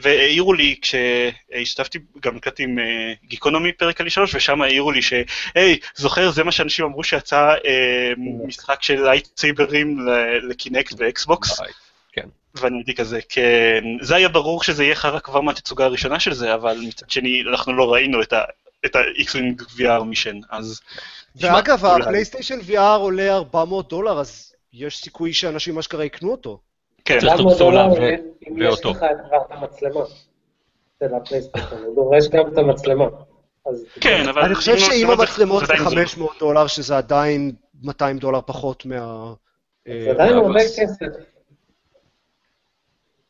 והעירו 0.00 0.52
לי 0.52 0.76
כשהשתתפתי, 0.82 1.98
גם 2.20 2.36
הקלטתי 2.36 2.62
עם 2.62 2.78
אה, 2.78 3.12
גיקונומי 3.24 3.72
פרק 3.72 4.00
על 4.00 4.06
E3, 4.06 4.20
ושם 4.34 4.62
העירו 4.62 4.92
לי 4.92 5.02
שהי, 5.02 5.78
זוכר, 5.94 6.30
זה 6.30 6.44
מה 6.44 6.52
שאנשים 6.52 6.84
אמרו 6.84 7.04
שיצא 7.04 7.54
אה, 7.66 8.12
משחק 8.46 8.82
של 8.82 9.04
lightsaber 9.04 9.91
ים 9.91 10.08
ל 10.42 10.49
Kinect 10.49 10.94
ו 10.98 11.08
Xbox. 11.08 11.60
כן. 12.12 12.28
ואני 12.54 12.76
הייתי 12.76 12.94
כזה, 12.94 13.20
כן, 13.28 13.84
זה 14.00 14.16
היה 14.16 14.28
ברור 14.28 14.62
שזה 14.62 14.84
יהיה 14.84 14.94
חרא 14.94 15.18
כבר 15.18 15.40
מהתצוגה 15.40 15.84
הראשונה 15.84 16.20
של 16.20 16.34
זה, 16.34 16.54
אבל 16.54 16.78
מצד 16.88 17.10
שני, 17.10 17.42
אנחנו 17.50 17.72
לא 17.72 17.92
ראינו 17.92 18.22
את 18.22 18.32
ה... 18.32 18.42
את 18.86 18.96
ה-X-Wing 18.96 19.62
VR 19.78 20.02
mission, 20.02 20.40
אז... 20.50 20.80
ואגב. 21.36 21.84
הפלייסטיישן 21.84 22.58
VR 22.68 22.78
עולה 22.78 23.34
400 23.34 23.88
דולר, 23.88 24.20
אז 24.20 24.54
יש 24.72 24.98
סיכוי 24.98 25.32
שאנשים 25.32 25.78
אשכרה 25.78 26.04
יקנו 26.04 26.30
אותו. 26.30 26.60
כן, 27.08 27.18
צריך 27.20 27.32
400 27.32 27.46
קונסולה 27.58 27.88
דולר, 27.88 28.00
ו- 28.00 28.48
אם 28.48 28.62
יש 28.62 28.68
ואותו. 28.68 28.90
לך 28.90 28.98
כבר 28.98 29.38
את 29.46 29.50
המצלמה 29.50 30.00
של 30.98 31.14
הפלייסטיישן, 31.14 31.76
הוא 31.84 31.94
דורש 31.94 32.28
גם 32.28 32.52
את 32.52 32.58
המצלמה. 32.58 33.04
כן, 34.00 34.28
אבל... 34.28 34.42
אני 34.42 34.54
חושב 34.54 34.72
אם 34.72 34.78
שאם 34.78 35.10
המצלמות 35.10 35.66
זה 35.66 35.72
עדיין 35.72 35.88
זול. 35.88 35.98
500 35.98 36.38
דולר, 36.38 36.66
שזה 36.66 36.96
עדיין 36.96 37.52
200 37.82 38.18
דולר 38.18 38.40
פחות 38.46 38.86
מה... 38.86 39.32
אה, 39.88 40.00
זה 40.04 40.10
עדיין 40.10 40.36
הרבה. 40.36 40.60
כסף. 40.60 41.06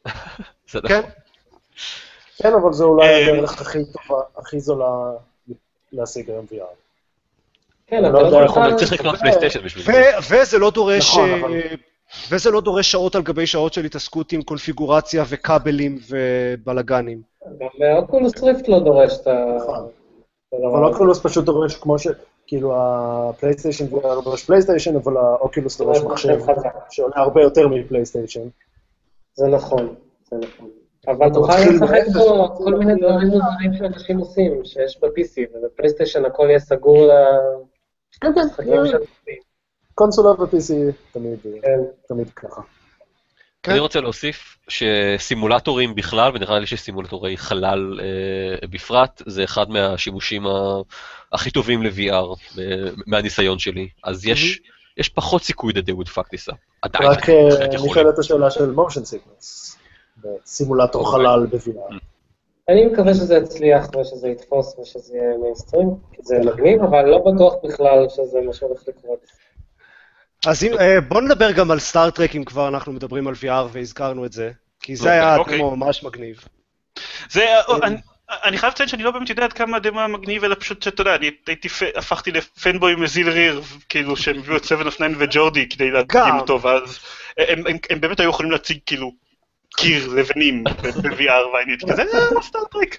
זה 0.71 0.79
כן. 0.88 0.99
נכון. 0.99 1.11
כן, 2.37 2.53
אבל 2.62 2.73
זו 2.73 2.85
אולי 2.85 3.07
אה, 3.07 3.33
הדרך 3.33 3.61
הכי 3.61 3.79
טובה, 3.85 4.23
הכי 4.37 4.61
זולה 4.61 5.12
להשיג 5.93 6.31
היום 6.31 6.47
VR. 6.51 6.55
כן, 7.87 7.97
יודע, 7.97 8.11
לא 8.11 8.45
יכול 8.45 8.62
אבל. 8.62 8.77
צריך 8.77 8.93
לקנות 8.93 9.19
פלייסטיישן 9.19 9.64
בשביל 9.64 9.85
זה. 9.85 10.11
וזה 10.31 10.59
לא 10.59 10.71
דורש... 10.71 11.17
אה, 12.11 12.37
וזה 12.37 12.51
לא 12.51 12.61
דורש 12.61 12.92
שעות 12.92 13.14
על 13.14 13.23
גבי 13.23 13.47
שעות 13.47 13.73
של 13.73 13.85
התעסקות 13.85 14.33
עם 14.33 14.42
קונפיגורציה 14.42 15.25
וכבלים 15.29 15.99
ובלאגנים. 16.09 17.23
גם 17.59 17.68
Oculus 17.96 18.42
Rift 18.42 18.68
לא 18.68 18.79
דורש 18.81 19.21
את 19.21 19.27
ה... 19.27 19.57
נכון. 19.57 19.88
אבל. 20.53 20.85
Oculus 20.85 21.20
פשוט 21.21 21.44
דורש 21.44 21.77
כמו 21.77 21.99
ש... 21.99 22.07
כאילו 22.49 22.75
הפלייסטיישן 22.77 23.85
לא 23.92 24.21
דורש 24.25 24.44
פלייסטיישן, 24.44 24.97
אבל 24.97 25.16
ה 25.16 25.25
Oculus 25.25 25.79
דורש 25.79 25.99
מחשב. 25.99 26.38
שעולה 26.90 27.16
הרבה 27.16 27.42
יותר 27.42 27.68
מפלייסטיישן. 27.68 28.49
זה 29.35 29.47
נכון, 29.47 29.94
זה 30.31 30.37
נכון. 30.37 30.68
אבל 31.09 31.33
תוכל 31.35 31.53
לשחק 31.53 32.03
פה 32.14 32.49
כל 32.57 32.75
מיני 32.75 32.94
דברים 32.94 33.29
מוזרים 33.29 33.75
שאנשים 33.79 34.18
עושים, 34.18 34.64
שיש 34.64 34.99
ב-PC, 35.03 35.57
ובפלייסטיישן 35.57 36.25
הכל 36.25 36.47
יהיה 36.49 36.59
סגור 36.59 37.11
למשחקים 38.25 38.87
של 38.87 38.99
PC. 38.99 39.47
קונסולה 39.98 40.30
ו-PC 40.30 40.72
תמיד 41.12 41.38
כן. 41.62 41.80
תמיד 42.08 42.30
ככה. 42.30 42.61
כן. 43.62 43.70
אני 43.70 43.80
רוצה 43.80 44.00
להוסיף 44.00 44.56
שסימולטורים 44.68 45.94
בכלל, 45.94 46.30
ונראה 46.34 46.58
לי 46.58 46.66
שסימולטורי 46.66 47.37
חלל 47.37 48.00
אה, 48.02 48.66
בפרט, 48.68 49.22
זה 49.26 49.44
אחד 49.44 49.70
מהשימושים 49.70 50.46
ה- 50.46 50.80
הכי 51.32 51.50
טובים 51.50 51.82
ל-VR, 51.82 52.12
אה, 52.58 52.64
מהניסיון 53.06 53.58
שלי. 53.58 53.88
אז 54.04 54.26
יש, 54.26 54.61
יש 54.96 55.08
פחות 55.08 55.42
סיכוי 55.42 55.72
that 55.72 55.84
they 55.90 55.94
would 56.04 56.08
fuck 56.08 56.26
this 56.26 56.52
up. 56.52 56.56
עדיין, 56.82 57.11
רק 57.11 57.28
אה, 57.30 57.48
בהחלט 57.50 57.74
יכולים. 57.74 57.92
נשאלת 57.92 58.18
השאלה 58.18 58.50
של 58.50 58.70
motion 58.70 59.05
sickness, 59.05 59.77
בסימולטור 60.24 61.11
חלל 61.12 61.46
ב-VR. 61.46 61.94
אני 62.68 62.87
מקווה 62.87 63.14
שזה 63.14 63.37
יצליח 63.37 63.87
ושזה 64.00 64.28
יתפוס 64.28 64.78
ושזה 64.78 65.16
יהיה 65.16 65.38
מיינסטרים, 65.42 65.88
כי 66.12 66.22
זה 66.22 66.38
מגניב, 66.38 66.82
אבל 66.82 67.04
לא 67.04 67.18
בטוח 67.18 67.54
בכלל 67.64 68.06
שזה 68.08 68.40
מה 68.40 68.52
שהולך 68.52 68.80
לקרות. 68.88 69.18
אז 70.48 70.64
אם, 70.64 70.72
אה, 70.80 71.00
בוא 71.00 71.20
נדבר 71.20 71.52
גם 71.52 71.70
על 71.70 71.78
Star 71.79 72.04
Trek, 72.04 72.37
אם 72.37 72.44
כבר 72.44 72.68
אנחנו 72.68 72.92
מדברים 72.92 73.28
על 73.28 73.34
VR 73.34 73.66
והזכרנו 73.72 74.24
את 74.26 74.32
זה, 74.32 74.50
כי 74.80 74.96
זה 74.96 75.11
היה 75.11 75.37
אוקיי. 75.37 75.58
דמו 75.58 75.76
ממש 75.76 76.04
מגניב. 76.04 76.44
זה, 77.30 77.46
אני, 77.82 77.96
אני 78.30 78.58
חייב 78.58 78.72
לציין 78.72 78.88
שאני 78.88 79.02
לא 79.02 79.11
באמת 79.11 79.30
יודע 79.30 79.44
עד 79.44 79.52
כמה 79.52 79.76
הדמו 79.76 79.98
היה 79.98 80.08
מגניב, 80.08 80.44
אלא 80.44 80.54
פשוט 80.54 80.82
שאתה 80.82 81.00
יודע, 81.00 81.14
אני 81.14 81.30
הייתי, 81.46 81.68
הפכתי 81.96 82.32
ל 82.33 82.41
fanboy 82.41 82.94
מזיל 82.94 83.30
ריר, 83.30 83.62
כאילו 83.88 84.16
שהם 84.16 84.38
הביאו 84.38 84.56
את 84.56 84.64
7 84.64 84.88
of 84.88 84.90
9 84.90 85.06
וג'ורדי 85.18 85.68
כדי 85.68 85.90
להדגים. 85.90 86.38
אותו, 86.40 86.62
ואז 86.62 86.98
הם, 87.38 88.00
באמת 88.00 88.20
היו 88.20 88.30
יכולים 88.30 88.52
להציג 88.52 88.78
כאילו 88.87 89.12
קיר 89.76 90.08
לבנים 90.08 90.64
ב-VR, 90.64 91.46
ואני 91.54 91.72
הייתי 91.72 91.87
כזה, 91.88 92.02
אה, 92.02 92.42
Star 92.42 92.67
Trek. 92.67 92.98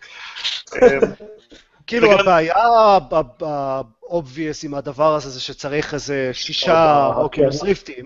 כאילו 1.89 2.08
וגם- 2.10 2.19
הבעיה 2.19 2.56
ה 3.41 3.57
obvious 3.57 4.63
עם 4.63 4.73
הדבר 4.73 5.15
הזה 5.15 5.30
זה 5.30 5.41
שצריך 5.41 5.93
איזה 5.93 6.30
שישה 6.34 7.08
אוקיי. 7.15 7.43
Oculus 7.45 7.63
Rift 7.63 7.88
ים. 7.88 8.06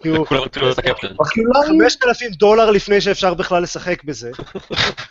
כאילו, 0.00 0.26
כולם 0.26 0.40
רצו 0.40 0.60
לעשות 0.60 0.78
הקפטן. 0.78 1.14
אוקיולרים? 1.18 1.80
5,000 1.80 2.30
דולר 2.32 2.70
לפני 2.70 3.00
שאפשר 3.00 3.34
בכלל 3.34 3.62
לשחק 3.62 4.04
בזה. 4.04 4.30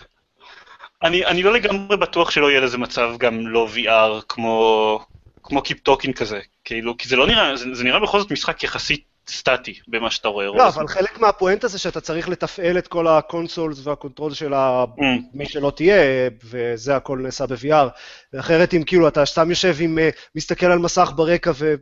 אני, 1.03 1.25
אני 1.25 1.43
לא 1.43 1.53
לגמרי 1.53 1.97
בטוח 1.97 2.31
שלא 2.31 2.51
יהיה 2.51 2.59
לזה 2.61 2.77
מצב 2.77 3.09
גם 3.19 3.47
לא 3.47 3.67
VR 3.75 4.21
כמו, 4.29 4.99
כמו 5.43 5.61
Keep 5.61 5.79
Talking 5.79 6.13
כזה, 6.13 6.39
כאילו, 6.63 6.97
כי 6.97 7.09
זה 7.09 7.15
לא 7.15 7.27
נראה, 7.27 7.55
זה, 7.55 7.65
זה 7.73 7.83
נראה 7.83 7.99
בכל 7.99 8.19
זאת 8.19 8.31
משחק 8.31 8.63
יחסית 8.63 9.03
סטטי 9.27 9.79
במה 9.87 10.11
שאתה 10.11 10.27
רואה. 10.27 10.45
לא. 10.45 10.67
אבל 10.67 10.87
חלק 10.87 11.19
מהפואנטה 11.19 11.67
זה 11.67 11.79
שאתה 11.79 12.01
צריך 12.01 12.29
לתפעל 12.29 12.77
את 12.77 12.87
כל 12.87 13.07
ה 13.07 13.16
consoles 13.16 13.87
וה 13.87 13.97
control 13.97 14.33
של 14.33 14.53
ה- 14.53 14.83
Mm. 14.97 15.01
מי 15.33 15.45
שלא 15.45 15.71
תהיה, 15.75 15.95
וזה 16.43 16.95
הכל 16.95 17.17
נעשה 17.17 17.45
ב-VR. 17.47 17.87
ואחרת 18.33 18.73
אם 18.73 18.83
כאילו 18.83 19.07
אתה 19.07 19.25
סתם 19.25 19.49
יושב 19.49 19.75
עם, 19.79 19.99
אה, 19.99 20.09
מסתכל 20.35 20.65
על 20.65 20.79
מסך 20.79 21.11
ברקע 21.15 21.51
וזה 21.55 21.75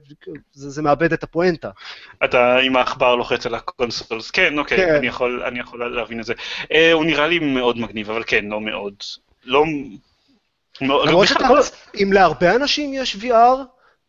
זה 0.70 0.82
מאבד 0.82 1.14
את 1.14 1.24
הפואנטה. 1.24 1.70
אתה 2.24 2.58
עם 2.58 2.76
העכבר 2.76 3.16
לוחץ 3.16 3.46
על 3.46 3.56
ה 3.56 3.63
consoles, 3.63 4.32
כן, 4.32 4.58
אוקיי, 4.60 4.78
כן. 4.78 4.96
אני, 4.96 5.08
יכול, 5.08 5.44
אני 5.48 5.60
יכול 5.60 5.96
להבין 5.96 6.20
את 6.20 6.26
זה. 6.26 6.34
אה, 6.72 6.92
הוא 6.92 7.06
נראה 7.06 7.28
לי 7.28 7.40
מאוד 7.40 7.78
מגניב, 7.78 8.10
אבל 8.12 8.24
כן, 8.28 8.46
לא 8.46 8.62
מאוד. 8.62 8.94
לא... 9.46 9.64
למרות 10.82 11.28
בכלל, 11.32 11.64
שאתה, 11.64 11.76
אם 12.04 12.14
להרבה 12.14 12.56
אנשים 12.56 12.94
יש 12.94 13.16
VR, 13.16 13.58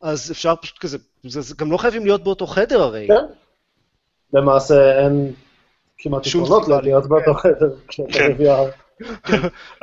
אז 0.03 0.31
אפשר 0.31 0.55
פשוט 0.57 0.79
כזה, 0.79 0.99
זה 1.25 1.41
זה 1.41 1.55
גם 1.59 1.73
לא 1.73 1.77
חייבים 1.77 2.05
להיות 2.05 2.25
באותו 2.25 2.47
חדר 2.47 2.83
הרי. 2.83 3.09
כן. 3.09 3.35
למעשה 4.33 4.99
אין 4.99 5.33
כמעט 5.99 6.27
יתרונות 6.27 6.69
להיות 6.69 7.09
באותו 7.09 7.35
חדר 7.35 7.71
כשאתה 7.89 8.13
כן. 8.13 8.33
ב-VR. 8.39 8.83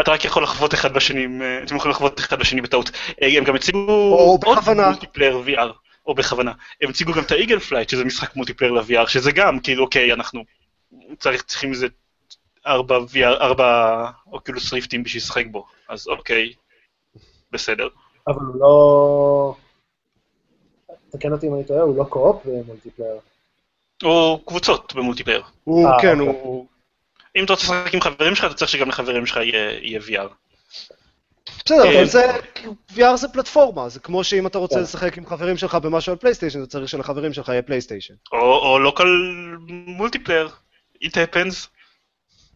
אתה 0.02 0.12
רק 0.12 0.26
יכול 0.26 0.44
לחוות 0.44 0.74
אחד 0.74 0.94
בשני, 0.94 1.26
אה, 1.42 1.64
אתם 1.64 1.76
יכולים 1.76 1.92
לחוות 1.92 2.20
אחד 2.20 2.40
בשני 2.40 2.62
בטעות. 2.62 2.92
אה, 3.22 3.38
הם 3.38 3.44
גם 3.44 3.56
הציגו 3.56 4.14
או 4.14 4.38
בכוונה. 4.38 4.84
עוד 4.84 4.92
multiplayer 4.92 5.44
VR, 5.48 5.72
או 6.08 6.16
בכוונה. 6.16 6.52
הם 6.82 6.90
הציגו 6.90 7.14
גם 7.14 7.24
את 7.24 7.32
ה 7.32 7.37
Eagle 7.37 7.60
Flight, 7.60 7.90
שזה 7.90 8.06
משחק 8.06 8.36
multiplayer 8.36 8.74
ל-VR, 8.74 9.08
שזה 9.08 9.32
גם, 9.32 9.60
כאילו, 9.60 9.84
אוקיי, 9.84 10.14
אנחנו 10.14 10.44
צריך, 11.20 11.42
צריכים 11.42 11.72
איזה 11.72 11.88
ארבע 12.68 12.98
VR, 13.14 13.42
ארבע 13.42 14.06
Oculus 14.32 14.74
Rift 14.74 14.94
ים 14.94 15.04
בשביל 15.04 15.22
לשחק 15.22 15.46
בו, 15.52 15.66
אז 15.90 16.08
אוקיי, 16.08 16.54
בסדר. 17.52 17.88
אבל 18.28 18.42
הוא 18.46 18.56
לא... 18.60 19.29
תקן 21.20 21.32
אותי 21.32 21.48
אם 21.48 21.56
אני 21.56 21.64
טועה, 21.64 21.82
הוא 21.82 21.98
לא 21.98 22.04
co-op 22.04 22.46
ב 22.46 22.52
multiplayer. 22.52 23.20
או 24.04 24.42
קבוצות 24.46 24.94
ב 24.96 24.99
multiplayer. 24.99 25.42
הוא, 25.64 25.88
אה, 25.88 26.02
כן, 26.02 26.20
אוקיי. 26.20 26.42
הוא... 26.42 26.68
אם 27.36 27.44
אתה 27.44 27.54
רוצה 27.54 27.64
לשחק 27.64 27.94
עם 27.94 28.02
חברים 28.02 28.36
שלך, 28.36 28.46
אתה 28.46 28.54
צריך 28.54 28.72
שגם 28.72 28.90
לחברים 28.90 29.26
שלך 29.26 29.38
יהיה, 29.38 30.00
VR. 30.00 30.30
בסדר, 31.66 31.84
אה, 31.84 31.98
אבל 31.98 32.06
זה, 32.06 32.32
VR 32.96 33.16
זה 33.16 33.28
פלטפורמה, 33.28 33.90
זה 33.90 34.00
כמו 34.00 34.24
שאם 34.24 34.48
אתה 34.48 34.58
רוצה 34.58 34.76
כן. 34.76 34.82
לשחק 34.82 35.18
עם 35.18 35.26
חברים 35.26 35.58
שלך 35.58 35.76
במשהו 35.76 36.12
על 36.12 36.18
פלייסטיישן, 36.18 36.60
אתה 36.60 36.68
צריך 36.68 36.90
שלחברים 36.90 37.34
שלך 37.34 37.50
יהיה 37.50 37.62
פלייסטיישן. 37.62 38.14
או, 38.32 38.72
או 38.72 38.80
local 38.80 39.08
multiplayer, 39.70 40.50
it 41.04 41.12
happens. 41.12 41.68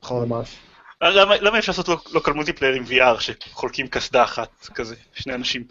נכון. 0.03 0.29
ממש. 0.29 0.55
למה, 1.01 1.35
למה 1.37 1.59
אפשר 1.59 1.71
לעשות 1.71 2.13
local 2.13 2.31
multiplayer 2.31 2.73
עם 2.73 2.83
VR 2.83 3.19
שחולקים 3.19 3.87
קסדה 3.87 4.23
אחת 4.23 4.69
כזה, 4.75 4.95
שני 5.13 5.33
אנשים? 5.33 5.63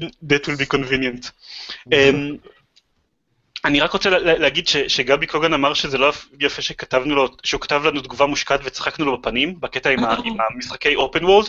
That 0.00 0.42
will 0.46 0.58
be 0.60 0.76
convenient. 0.76 1.30
אמ, 1.92 2.36
אני 3.64 3.80
רק 3.80 3.90
רוצה 3.92 4.10
לה- 4.10 4.18
לה- 4.18 4.38
להגיד 4.38 4.68
ש, 4.68 4.76
שגבי 4.76 5.26
קוגן 5.26 5.52
אמר 5.54 5.74
שזה 5.74 5.98
לא 5.98 6.12
יפה 6.40 6.62
שכתבנו 6.62 7.14
לו, 7.14 7.28
שהוא 7.42 7.60
כתב 7.60 7.82
לנו 7.84 8.00
תגובה 8.00 8.26
מושקעת 8.26 8.60
וצחקנו 8.64 9.04
לו 9.06 9.18
בפנים, 9.20 9.60
בקטע 9.60 9.90
עם, 9.90 10.04
ה, 10.04 10.14
עם 10.24 10.36
המשחקי 10.54 10.94
open 10.96 11.24
world. 11.24 11.48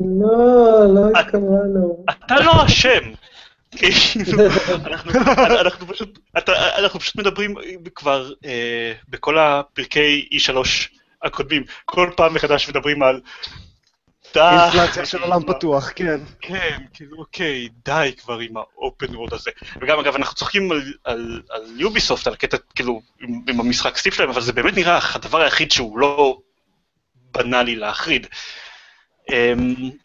לא, 0.00 0.94
לא 0.94 1.20
התכוונו. 1.20 2.04
אתה 2.10 2.34
לא 2.40 2.66
אשם. 2.66 3.00
כאילו, 3.76 4.50
פשוט- 5.88 6.18
אנחנו 6.78 7.00
פשוט 7.00 7.16
מדברים 7.16 7.54
כבר 7.94 8.32
אה, 8.44 8.92
בכל 9.08 9.38
הפרקי 9.38 10.28
E3 10.32 10.56
הקודמים, 11.22 11.64
כל 11.84 12.10
פעם 12.16 12.34
מחדש 12.34 12.68
מדברים 12.68 13.02
על... 13.02 13.20
די, 14.34 14.40
אינפלציה 14.40 15.06
של 15.06 15.22
עולם 15.22 15.42
פתוח, 15.46 15.90
כן. 15.94 16.20
כן, 16.40 16.82
כאילו, 16.94 17.18
אוקיי, 17.18 17.68
די 17.84 18.12
כבר 18.18 18.38
עם 18.38 18.56
האופן 18.56 19.16
וורד 19.16 19.34
הזה. 19.34 19.50
וגם, 19.80 19.98
אגב, 19.98 20.14
אנחנו 20.14 20.34
צוחקים 20.34 20.72
על, 20.72 20.92
על, 21.04 21.42
על 21.50 21.62
יוביסופט, 21.76 22.26
על 22.26 22.32
הקטע, 22.32 22.56
כאילו, 22.74 23.00
עם, 23.20 23.40
עם 23.48 23.60
המשחק 23.60 23.96
סטיב 23.96 24.12
שלהם, 24.12 24.30
אבל 24.30 24.40
זה 24.40 24.52
באמת 24.52 24.74
נראה 24.74 24.98
הדבר 25.14 25.40
היחיד 25.40 25.72
שהוא 25.72 25.98
לא 25.98 26.38
בנאלי 27.32 27.76
להחריד. 27.76 28.26
Um, 29.22 29.34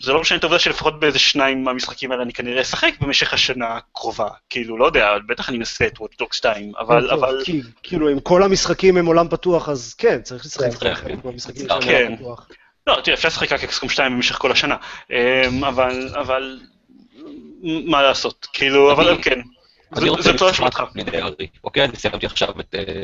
זה 0.03 0.13
לא 0.13 0.21
משנה 0.21 0.37
את 0.37 0.43
העובדה 0.43 0.59
שלפחות 0.59 0.99
באיזה 0.99 1.19
שניים 1.19 1.63
מהמשחקים 1.63 2.11
האלה 2.11 2.23
אני 2.23 2.33
כנראה 2.33 2.61
אשחק 2.61 2.93
במשך 3.01 3.33
השנה 3.33 3.75
הקרובה. 3.75 4.27
כאילו, 4.49 4.77
לא 4.77 4.85
יודע, 4.85 5.09
בטח 5.27 5.49
אני 5.49 5.57
אנסה 5.57 5.87
את 5.87 5.99
וואטדוק 5.99 6.33
2, 6.33 6.71
אבל, 6.79 7.11
אבל... 7.11 7.41
כי, 7.45 7.61
כאילו, 7.83 8.11
אם 8.11 8.19
כל 8.19 8.43
המשחקים 8.43 8.97
הם 8.97 9.05
עולם 9.05 9.29
פתוח, 9.29 9.69
אז 9.69 9.93
כן, 9.93 10.21
צריך 10.21 10.45
לשחק 10.45 10.73
כן. 10.79 10.95
כן. 10.95 10.95
שהם 10.99 11.19
עולם 11.23 12.17
פתוח. 12.17 12.47
לא, 12.87 13.01
תראה, 13.03 13.15
אפשר 13.15 13.27
לשחק 13.27 13.51
רק 13.51 13.63
אקסקום 13.63 13.89
2 13.89 14.11
במשך 14.15 14.35
כל 14.35 14.51
השנה. 14.51 14.75
Um, 15.09 15.13
אבל, 15.67 16.09
אבל... 16.19 16.59
מה 17.63 18.01
לעשות? 18.01 18.47
כאילו, 18.53 18.91
אבל 18.91 19.17
כן. 19.21 19.39
אני 19.97 20.09
זה- 20.19 20.33
משחק 20.33 20.49
אשמתך. 20.49 20.83
אוקיי, 21.63 21.83
אני 21.83 21.95
סיימתי 21.95 22.25
עכשיו 22.25 22.59
את 22.59 22.75
אה, 22.75 23.03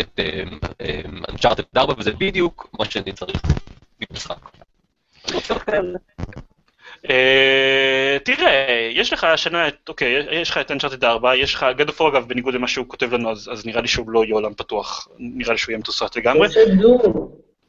את 0.00 0.20
אנצ'ארטד 1.28 1.62
4 1.76 1.94
וזה 1.98 2.10
בדיוק 2.12 2.68
מה 2.78 2.84
שאני 2.84 3.12
צריך 3.12 3.42
במשחק. 4.10 4.36
אה, 7.10 8.16
תראה, 8.24 8.88
יש 8.92 9.12
לך 9.12 9.24
השנה 9.24 9.68
את, 9.68 9.88
אוקיי, 9.88 10.40
יש 10.40 10.50
לך 10.50 10.58
את 10.58 10.70
Uncharted 10.70 11.04
4, 11.04 11.36
יש 11.36 11.54
לך, 11.54 11.66
of 11.88 12.00
War 12.00 12.08
אגב, 12.08 12.28
בניגוד 12.28 12.54
למה 12.54 12.68
שהוא 12.68 12.86
כותב 12.88 13.12
לנו, 13.12 13.30
אז 13.30 13.50
אז 13.52 13.66
נראה 13.66 13.80
לי 13.80 13.88
שהוא 13.88 14.10
לא 14.10 14.24
יהיה 14.24 14.34
עולם 14.34 14.54
פתוח, 14.54 15.08
נראה 15.18 15.52
לי 15.52 15.58
שהוא 15.58 15.72
יהיה 15.72 15.78
מתוסרט 15.78 16.16
לגמרי. 16.16 16.48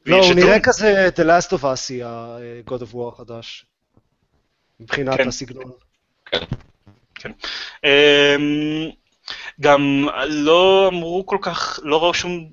לא, 0.06 0.26
הוא 0.26 0.34
נראה. 0.34 0.60
כזה 0.60 1.10
The 1.16 1.22
Last 1.24 1.50
of 1.58 1.62
Us, 1.64 2.04
ה-God 2.06 2.82
of 2.82 2.94
War 2.94 3.14
החדש. 3.14 3.66
מבחינת 4.80 5.18
כן. 5.18 5.28
הסגנון. 5.28 5.72
אמ, 7.84 8.90
גם 9.62 10.08
לא 10.28 10.88
אמרו 10.94 11.26
כל 11.26 11.38
כך, 11.42 11.80
לא 11.84 12.04
ראו 12.04 12.14
שום 12.14 12.50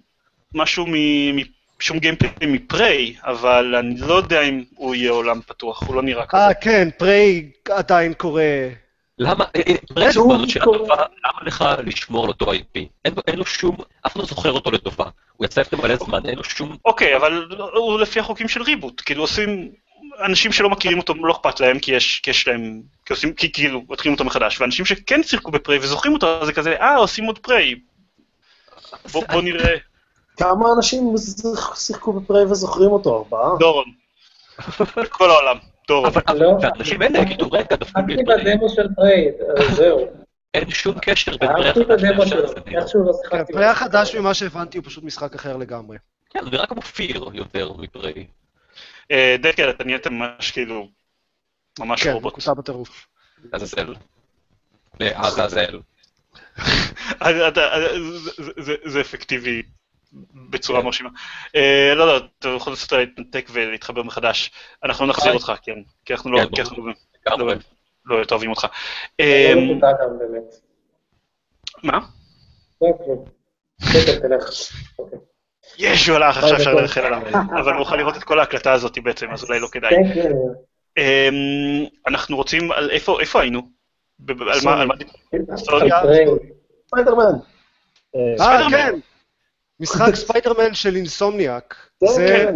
משהו 0.55 0.87
מ... 0.87 0.95
מ- 1.37 1.63
שום 1.79 1.99
גיימפלי 1.99 2.47
מפריי, 2.47 3.15
אבל 3.25 3.75
אני 3.75 3.95
לא 4.01 4.15
יודע 4.15 4.43
אם 4.43 4.65
הוא 4.75 4.95
יהיה 4.95 5.11
עולם 5.11 5.41
פתוח, 5.47 5.83
הוא 5.87 5.95
לא 5.95 6.03
נראה 6.03 6.27
כזה. 6.27 6.43
אה, 6.43 6.55
כן, 6.55 6.89
פריי 6.99 7.51
עדיין 7.71 8.15
קורה. 8.15 8.69
למה, 9.23 9.45
אה, 9.57 9.61
אה, 9.69 9.75
ברגע 9.91 10.11
למה 11.25 11.43
לך 11.47 11.65
לשמור 11.85 12.25
על 12.25 12.29
אותו 12.31 12.53
IP? 12.53 12.79
אין 13.05 13.15
לו- 13.17 13.23
אין 13.27 13.39
לו 13.39 13.47
שום, 13.47 13.77
אף 14.07 14.13
אחד 14.13 14.21
לא 14.21 14.27
זוכר 14.27 14.53
אותו 14.53 14.71
לטובה. 14.71 15.05
הוא 15.37 15.45
יצא 15.45 15.61
לפני 15.61 15.79
מלא 15.83 15.97
זמן, 15.97 16.27
אין 16.27 16.39
לו 16.39 16.45
שום... 16.45 16.77
אוקיי, 16.85 17.17
אבל 17.17 17.47
הוא 17.75 18.01
לפי 18.01 18.21
החוקים 18.21 18.49
של 18.49 18.63
ריבוט, 18.63 19.03
כאילו 19.05 19.23
עושים, 19.23 19.73
אנשים 20.25 20.53
שלא 20.53 20.71
מכירים 20.71 20.99
אותו 20.99 21.15
לא 21.15 21.33
אכפת 21.33 21.61
להם, 21.61 21.79
כי 21.79 21.93
יש, 21.95 22.21
כי 22.21 22.31
יש 22.31 22.49
להם, 22.49 22.81
כי 23.07 23.13
עושים, 23.13 23.35
כי 23.35 23.53
כאילו 23.53 23.83
מתחילים 23.89 24.13
אותו 24.15 24.25
מחדש, 24.25 24.61
ואנשים 24.61 24.85
שכן 24.85 25.23
שיחקו 25.23 25.51
ב 25.51 25.56
Prey 25.56 25.79
וזוכרים 25.79 26.15
אותו, 26.15 26.47
זה 26.47 26.53
כזה, 26.53 26.77
אה, 26.81 26.97
עושים 26.97 27.25
עוד 27.25 27.39
Prey. 27.39 27.75
בוא, 29.13 29.25
בוא 29.33 29.43
נראה, 29.43 29.77
כמה 30.37 30.67
אנשים 30.77 31.15
שיחקו 31.75 32.13
ב 32.13 32.19
Prey 32.19 32.45
וזוכרים 32.45 32.91
אותו? 32.91 33.17
ארבעה? 33.17 33.59
דורון. 33.59 33.85
כל 35.19 35.31
העולם, 35.31 35.57
דורון. 35.89 36.07
אבל 36.07 36.23
אבל- 36.29 36.39
לא. 36.43 36.59
האלה 37.03 37.19
יגידו, 37.19 37.49
רגע, 37.53 37.77
דפקו 37.77 38.01
לי 38.09 38.15
את. 38.15 38.27
בדמו 38.27 38.69
של 38.69 38.87
Prey, 38.97 39.35
אז 39.59 39.77
זהו. 39.77 40.07
אין 40.55 40.71
שום 40.71 40.99
קשר 41.03 41.37
בין 41.37 41.51
את 41.51 41.55
החדש 41.59 41.77
לא 42.95 43.13
כן, 43.13 43.29
שיחקתי. 43.31 43.53
Prey 43.53 43.67
החדש 43.67 44.15
ממה 44.17 44.35
שהבנתי 44.35 44.79
הוא 44.79 44.85
פשוט 44.87 45.05
משחק 45.05 45.35
אחר 45.35 45.57
לגמרי. 45.57 45.97
כן, 46.31 46.45
זה 46.45 46.51
נראה 46.51 46.67
כמו 46.67 46.83
F.E.A.R. 46.83 47.25
יותר 47.35 47.73
מ 47.73 47.82
Prey. 47.82 48.27
אה, 49.11 49.37
דקל, 49.43 49.71
אתה 49.71 49.85
נהיית 49.85 50.07
ממש 50.07 50.51
כאילו, 50.51 50.89
ממש 51.79 52.03
כן, 52.03 52.13
רובוט. 52.13 52.33
בטירוף. 52.55 53.07
לעזאזל. 53.53 53.95
לעזאזל. 55.01 55.81
אתה- 57.17 57.49
אתה- 57.49 57.71
זה- 58.39 58.53
זה- 58.63 58.75
זה 58.85 59.01
אפקטיבי 59.01 59.63
בצורה 60.51 60.81
כן. 60.81 60.87
מרשימה. 60.87 61.11
אה, 61.57 61.93
לא, 61.95 62.07
לא, 62.07 62.17
אתה 62.39 62.49
יכול 62.49 62.73
לעשות 62.73 62.93
להתנתק 62.93 63.49
ולהתחבר 63.53 64.03
מחדש. 64.03 64.51
אנחנו 64.85 65.07
נחזיר. 65.07 65.35
אותך, 65.35 65.53
כן. 65.63 65.79
כי 66.05 66.13
אנחנו 66.13 66.33
לא 66.33 66.39
כן, 66.39 66.55
כי 66.55 66.61
אנחנו 66.63 66.87
לא-. 66.87 67.55
לא 68.05 68.15
יותר 68.17 68.35
אוהבים 68.35 68.51
אותך. 68.51 68.65
לא 69.19 69.25
אה. 69.25 69.55
מה? 71.83 71.99
לא. 72.83 72.89
בסדר, 73.81 74.21
תלך. 74.21 74.51
אוקיי. 74.99 75.19
יש, 75.79 76.09
הוא 76.09 76.17
הלך, 76.17 76.37
עכשיו 76.37 76.57
אפשר 76.57 76.75
ללכת 76.75 77.01
עליו. 77.05 77.23
אבל 77.61 77.73
הוא 77.75 77.83
יכול 77.83 77.99
לראות 77.99 78.17
את 78.17 78.25
כל 78.25 78.39
ההקלטה 78.39 78.73
הזאת 78.73 78.99
בעצם, 78.99 79.31
אז 79.31 79.45
אולי 79.45 79.61
לא 79.61 79.69
כדאי. 79.73 79.91
Thank 79.91 80.17
you. 80.17 80.35
אמ, 80.99 81.85
אנחנו 82.07 82.37
רוצים, 82.37 82.69
איפה 83.21 83.41
היינו? 83.41 83.61
על 84.29 84.59
מה? 84.65 84.81
על 84.81 84.87
מה- 84.87 84.95
טריין. 86.03 86.29
ספיידרמן. 86.87 87.25
אה, 88.17 88.21
אה, 88.21 88.39
ספיידרמן. 88.39 88.99
כן. 89.87 89.95
משחק 90.05 90.15
ספיידרמן 90.25 90.75
של 90.75 90.97
Insomniac. 90.97 91.77
זה- 92.01 92.07
זה 92.07 92.27
כן, 92.47 92.55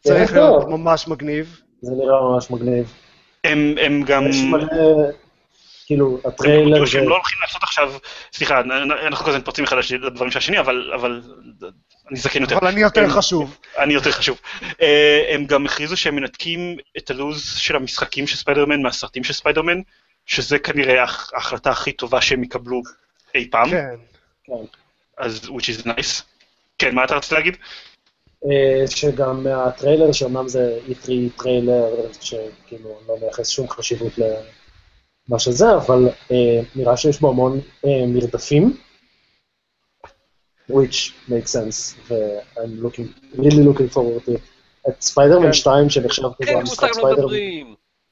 צריך 0.00 0.32
להיות. 0.32 0.68
ממש 0.68 1.08
מגניב. 1.08 1.60
זה 1.82 1.92
נראה 1.94 2.20
ממש 2.22 2.50
מגניב. 2.50 2.92
הם 3.44 3.74
הם 3.82 4.02
גם... 4.02 4.24
כאילו, 5.86 6.18
הטריילר. 6.24 6.86
שהם 6.86 7.08
לא 7.08 7.14
הולכים 7.14 7.38
לעשות 7.42 7.62
עכשיו, 7.62 7.92
סליחה, 8.32 8.60
אנחנו 9.06 9.24
כל 9.24 9.30
הזמן 9.30 9.40
מתפרצים 9.40 9.64
מחדש 9.64 9.92
לדברים 9.92 10.30
של 10.30 10.38
השני, 10.38 10.58
אבל 10.60 10.92
אבל 10.94 11.22
אני 12.10 12.18
זקן 12.18 12.40
יותר. 12.42 12.58
אבל 12.58 12.66
אני 12.66 12.80
יותר 12.80 13.04
הם- 13.04 13.10
חשוב. 13.10 13.58
אני 13.78 13.94
יותר 13.94 14.12
חשוב. 14.12 14.40
אה, 14.82 15.24
הם 15.34 15.44
גם 15.44 15.66
הכריזו 15.66 15.96
שהם 15.96 16.16
מנתקים 16.16 16.76
את 16.98 17.10
הלו"ז 17.10 17.54
של 17.58 17.76
המשחקים 17.76 18.26
של 18.26 18.36
ספיידרמן 18.36 18.82
מהסרטים 18.82 19.24
של 19.24 19.32
ספיידרמן, 19.32 19.80
שזה 20.26 20.58
כנראה 20.58 21.00
ההח- 21.00 21.30
ההחלטה 21.34 21.70
הכי 21.70 21.92
טובה 21.92 22.20
שהם 22.20 22.42
יקבלו 22.44 22.82
אי 23.34 23.50
פעם, 23.50 23.70
כן. 23.70 23.94
כן. 25.18 25.24
אז 25.24 25.44
which 25.44 25.78
is 25.78 25.86
nice. 25.86 26.22
כן, 26.78 26.94
מה 26.94 27.04
אתה 27.04 27.16
רצית 27.16 27.32
להגיד? 27.32 27.56
אה, 28.44 28.86
שגם 28.86 29.46
הטריילר, 29.46 30.12
שאומנם 30.12 30.48
זה 30.48 30.78
E3 30.88 31.10
טריילר, 31.36 32.12
שכאילו 32.20 32.98
לא 33.08 33.16
מייחס 33.20 33.48
שום 33.48 33.68
חשיבות 33.68 34.12
למה 34.18 35.38
שזה, 35.38 35.76
אבל 35.76 36.08
אה, 36.32 36.60
נראה 36.76 36.96
שיש 36.96 37.20
בו 37.20 37.30
המון 37.30 37.60
אה, 37.86 38.06
מרדפים, 38.06 38.76
which 40.70 41.12
makes 41.28 41.52
sense, 41.52 42.08
ו-I'm 42.08 42.84
looking, 42.84 43.36
really 43.36 43.64
looking 43.64 43.94
forward 43.94 44.26
to 44.26 44.30
it. 44.30 44.40
את 44.88 45.02
ספיידרמן 45.02 45.46
כן. 45.46 45.52
2 45.52 45.90
שנחשב 45.90 46.22
כזה 46.22 46.50
כן, 46.50 46.56
המשחק 46.56 46.88
לא 46.88 46.94
ספיידרמן. 46.94 47.34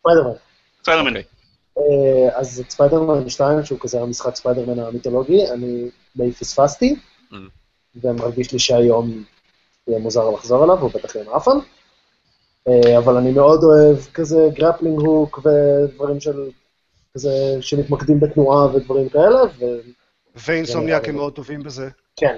ספיידרמן. 0.01 0.37
ספיידרמן. 0.83 1.17
אה, 1.79 2.39
אז 2.39 2.61
את 2.61 2.71
ספיידרמן 2.71 3.29
2, 3.29 3.65
שהוא 3.65 3.79
כזה 3.81 4.01
המשחק 4.01 4.37
ספיידרמן 4.37 4.79
המיתולוגי, 4.79 5.47
אני 5.51 5.91
די 6.17 6.33
פספסתי, 6.33 6.97
Mm. 7.33 7.37
ומרגיש 7.95 8.53
לי 8.53 8.59
שהיום 8.59 9.25
יהיה 9.89 9.99
מוזר 9.99 10.31
לחזור 10.31 10.65
אליו, 10.65 10.79
הוא 10.79 10.91
בטח 10.95 11.15
יהיה 11.15 11.27
מעפן. 11.31 11.59
אה, 12.69 12.99
אבל 12.99 13.17
אני 13.17 13.33
מאוד 13.33 13.61
אוהב 13.65 13.97
כזה 14.15 14.49
grappling 14.55 15.01
hook 15.01 15.39
ודברים 15.39 16.21
של, 16.21 16.51
כזה, 17.15 17.31
שמתמקדים 17.61 18.21
בתנועה 18.21 18.75
ודברים 18.75 19.09
כאלה, 19.09 19.39
ו 20.35 20.42
Insomniac 20.42 21.09
הם 21.09 21.15
מאוד 21.15 21.33
טובים 21.33 21.63
בזה. 21.63 21.89
וכן, 22.15 22.37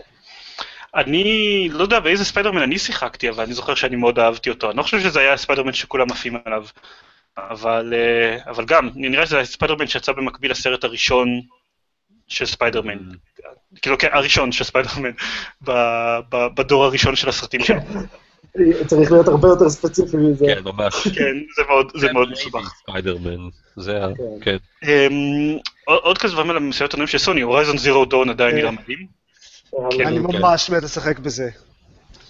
אני 0.95 1.69
לא 1.73 1.83
יודע 1.83 2.01
באיזה 2.01 2.25
ספיידרמן 2.25 2.63
אני 2.63 2.79
שיחקתי, 2.79 3.31
אבל 3.31 3.45
אני 3.45 3.55
זוכר 3.55 3.75
שאני 3.75 3.97
מאוד 3.97 4.19
אהבתי 4.19 4.51
אותו. 4.51 4.71
אני 4.71 4.77
לא 4.77 4.83
חושב 4.83 5.01
שזה 5.01 5.21
היה 5.21 5.37
ספיידרמן 5.37 5.73
שכולם 5.73 6.11
עפים 6.11 6.39
עליו. 6.45 6.65
אבל, 7.39 7.95
אה, 7.97 8.51
אבל 8.51 8.65
גם, 8.65 8.91
נראה 8.95 9.27
שזה 9.27 9.45
ספיידרמן 9.45 9.87
שיצא 9.87 10.13
במקביל 10.13 10.51
לסרט 10.51 10.85
הראשון 10.85 11.41
של 12.29 12.47
ספיידרמן. 12.47 12.99
כאילו, 13.83 13.99
כן, 13.99 14.09
הראשון 14.13 14.53
של 14.53 14.65
ספיידרמן, 14.65 15.11
ב- 15.65 16.19
ב- 16.29 16.47
בדור 16.55 16.85
הראשון 16.85 17.17
של 17.17 17.29
הסרטים 17.29 17.61
שלו. 17.61 17.79
צריך 18.87 19.13
להיות 19.13 19.29
הרבה 19.29 19.49
יותר 19.49 19.71
ספציפי 19.71 20.17
מזה. 20.17 20.47
כן, 20.47 20.61
ממש. 20.65 20.95
כן, 21.09 21.35
זה 21.57 21.63
מאוד, 21.69 21.93
זה 21.97 22.13
מאוד 22.13 22.31
מסובך. 22.31 22.73
ספיידרמן. 22.83 23.49
זה 23.77 24.05
ה... 24.05 24.09
כן. 24.43 24.57
כן. 24.83 24.89
אמ, 24.89 25.59
עוד 25.85 26.19
כזה 26.19 26.33
דברים 26.33 26.51
על 26.51 26.57
המסיבת 26.57 26.95
עיתונאים 26.95 27.07
של 27.09 27.19
סוני, 27.19 27.41
Horizon 27.41 27.79
Zero 27.79 28.05
Dawn 28.05 28.31
עדיין 28.31 28.57
נראה 28.57 28.71
מדהים. 28.71 29.07
כן, 29.91 30.07
אני 30.07 30.17
כן. 30.17 30.23
ממש 30.39 30.71
מת 30.71 30.83
לשחק 30.83 31.19
בזה. 31.19 31.49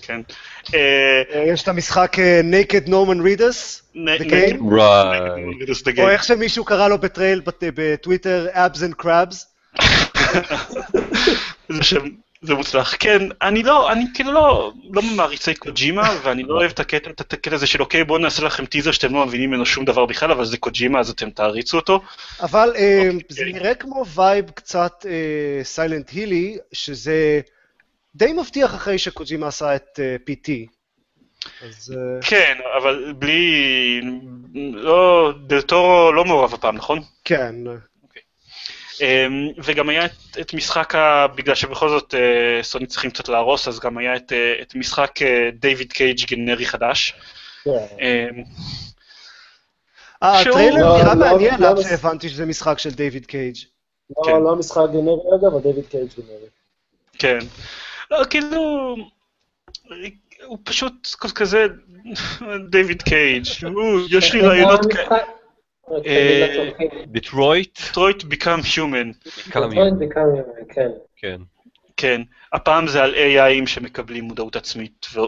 כן. 0.03 0.21
אה, 0.75 0.81
אה, 1.35 1.45
יש 1.47 1.63
את 1.63 1.69
המשחק 1.69 2.17
אה, 2.19 2.41
Naked 2.53 2.87
Norman 2.89 3.21
Reedus, 3.25 3.83
The 3.95 4.31
Game? 4.31 4.59
או. 5.99 6.09
איך 6.09 6.25
שמישהו 6.25 6.65
קרא 6.65 6.89
לו 6.89 6.99
בטרייל 6.99 7.41
בת- 7.41 7.63
בטוויטר, 7.75 8.47
Abs 8.55 8.79
and 8.79 9.05
Crabs. 9.05 9.37
זה 11.69 11.83
שם, 11.83 12.09
זה 12.43 12.55
מוצלח. 12.55 12.95
כן, 12.99 13.23
אני 13.43 13.63
לא, 13.63 13.93
אני 13.93 14.05
כאילו 14.15 14.33
לא, 14.33 14.73
לא 14.93 15.03
ממעריצי 15.03 15.55
קוג'ימה, 15.55 16.19
ואני 16.23 16.43
לא 16.43 16.55
אוהב 16.55 16.71
את 16.71 16.81
הקטע, 16.81 17.11
את 17.11 17.33
הקטע 17.33 17.55
הזה 17.55 17.67
של 17.67 17.81
אוקיי, 17.81 18.05
בואו 18.05 18.19
נעשה 18.19 18.45
לכם 18.45 18.67
טיזר 18.67 18.93
שאתם 18.93 19.15
לא 19.15 19.27
מבינים 19.27 19.51
ממנו 19.51 19.67
שום 19.67 19.85
דבר 19.85 20.07
בכלל, 20.07 20.31
אבל 20.31 20.45
זה 20.45 20.57
קוג'ימה, 20.57 21.01
אז 21.01 21.11
אתם 21.11 21.31
תעריצו 21.31 21.77
אותו. 21.77 22.01
אבל 22.41 22.73
אה, 22.77 23.03
אוקיי. 23.07 23.21
זה 23.29 23.45
נראה 23.45 23.75
כמו 23.75 24.05
vibe 24.15 24.51
קצת 24.51 25.07
Silent 25.63 26.11
Hill 26.11 26.43
י, 26.43 26.59
שזה 26.73 27.41
די 28.15 28.33
מבטיח 28.33 28.75
אחרי 28.75 28.99
שקוג'ימה 28.99 29.49
עשה 29.49 29.77
את 29.77 30.01
אה, 30.03 30.17
PT. 30.31 30.51
אז 31.63 31.95
אה, 31.97 32.29
כן, 32.29 32.59
אבל 32.79 33.13
בלי, 33.19 34.01
לא, 34.73 35.33
דל 35.47 35.61
טורו 35.61 36.13
לא 36.13 36.25
מעורב 36.25 36.55
הפעם, 36.55 36.77
נכון? 36.77 37.01
כן. 37.25 37.55
אמ, 39.01 39.49
וגם 39.65 39.89
היה 39.89 40.05
את, 40.05 40.39
את 40.41 40.55
משחק, 40.55 40.95
ה, 40.95 41.27
בגלל 41.27 41.55
שבכל 41.55 41.89
זאת 41.89 42.15
אה, 42.15 42.63
סוני 42.63 42.87
צריכים 42.87 43.11
קצת 43.11 43.29
להרוס, 43.29 43.69
אז 43.69 43.81
גם 43.81 43.99
היה 43.99 44.17
את, 44.17 44.33
אה, 44.33 44.63
את 44.63 44.75
משחק 44.75 45.23
אה, 45.23 45.51
דיוויד 45.53 45.93
קייג' 45.93 46.27
גנרי 46.31 46.67
חדש. 46.67 47.15
כן. 47.65 47.71
אמ, 47.71 48.43
אה, 50.23 50.41
הטריילר 50.41 50.89
לא, 50.89 50.99
נראה 50.99 51.15
לא, 51.15 51.21
מעניין 51.21 51.61
לא 51.61 51.69
עד 51.69 51.81
שהבנתי 51.83 52.29
שזה 52.29 52.47
משחק 52.47 52.79
של 52.79 52.91
דיוויד 52.91 53.27
קייג'. 53.27 53.57
כן. 54.25 54.31
לא, 54.31 54.45
לא 54.45 54.53
המשחק 54.53 54.83
גנרי 54.93 55.21
אגב, 55.39 55.55
אבל 55.55 55.63
דיוויד 55.63 55.87
קייג' 55.91 56.09
גנרי. 56.19 56.49
כן. 57.19 57.39
לא, 58.11 58.25
כאילו, 58.31 58.97
הוא 60.45 60.59
פשוט 60.65 61.15
כזה, 61.35 61.67
דיוויד 62.71 63.03
קייג', 63.03 63.47
יש 64.11 64.35
לי 64.35 64.41
רעיונות 64.41 64.93
כאלה. 64.93 65.38
דיטרויט? 67.07 67.79
Detroit 67.79 68.25
Become 68.25 68.63
Human, 68.63 69.29
Detroit 69.29 69.53
Become 69.53 69.75
Human, 69.75 70.75
כן. 70.75 70.91
כן. 71.17 71.41
כן. 71.97 72.23
הפעם 72.53 72.87
זה 72.87 73.03
על 73.03 73.15
AI 73.15 73.41
ים 73.41 73.67
שמקבלים 73.67 74.25
מודעות 74.25 74.57
עצמית 74.57 75.07
ו- 75.15 75.21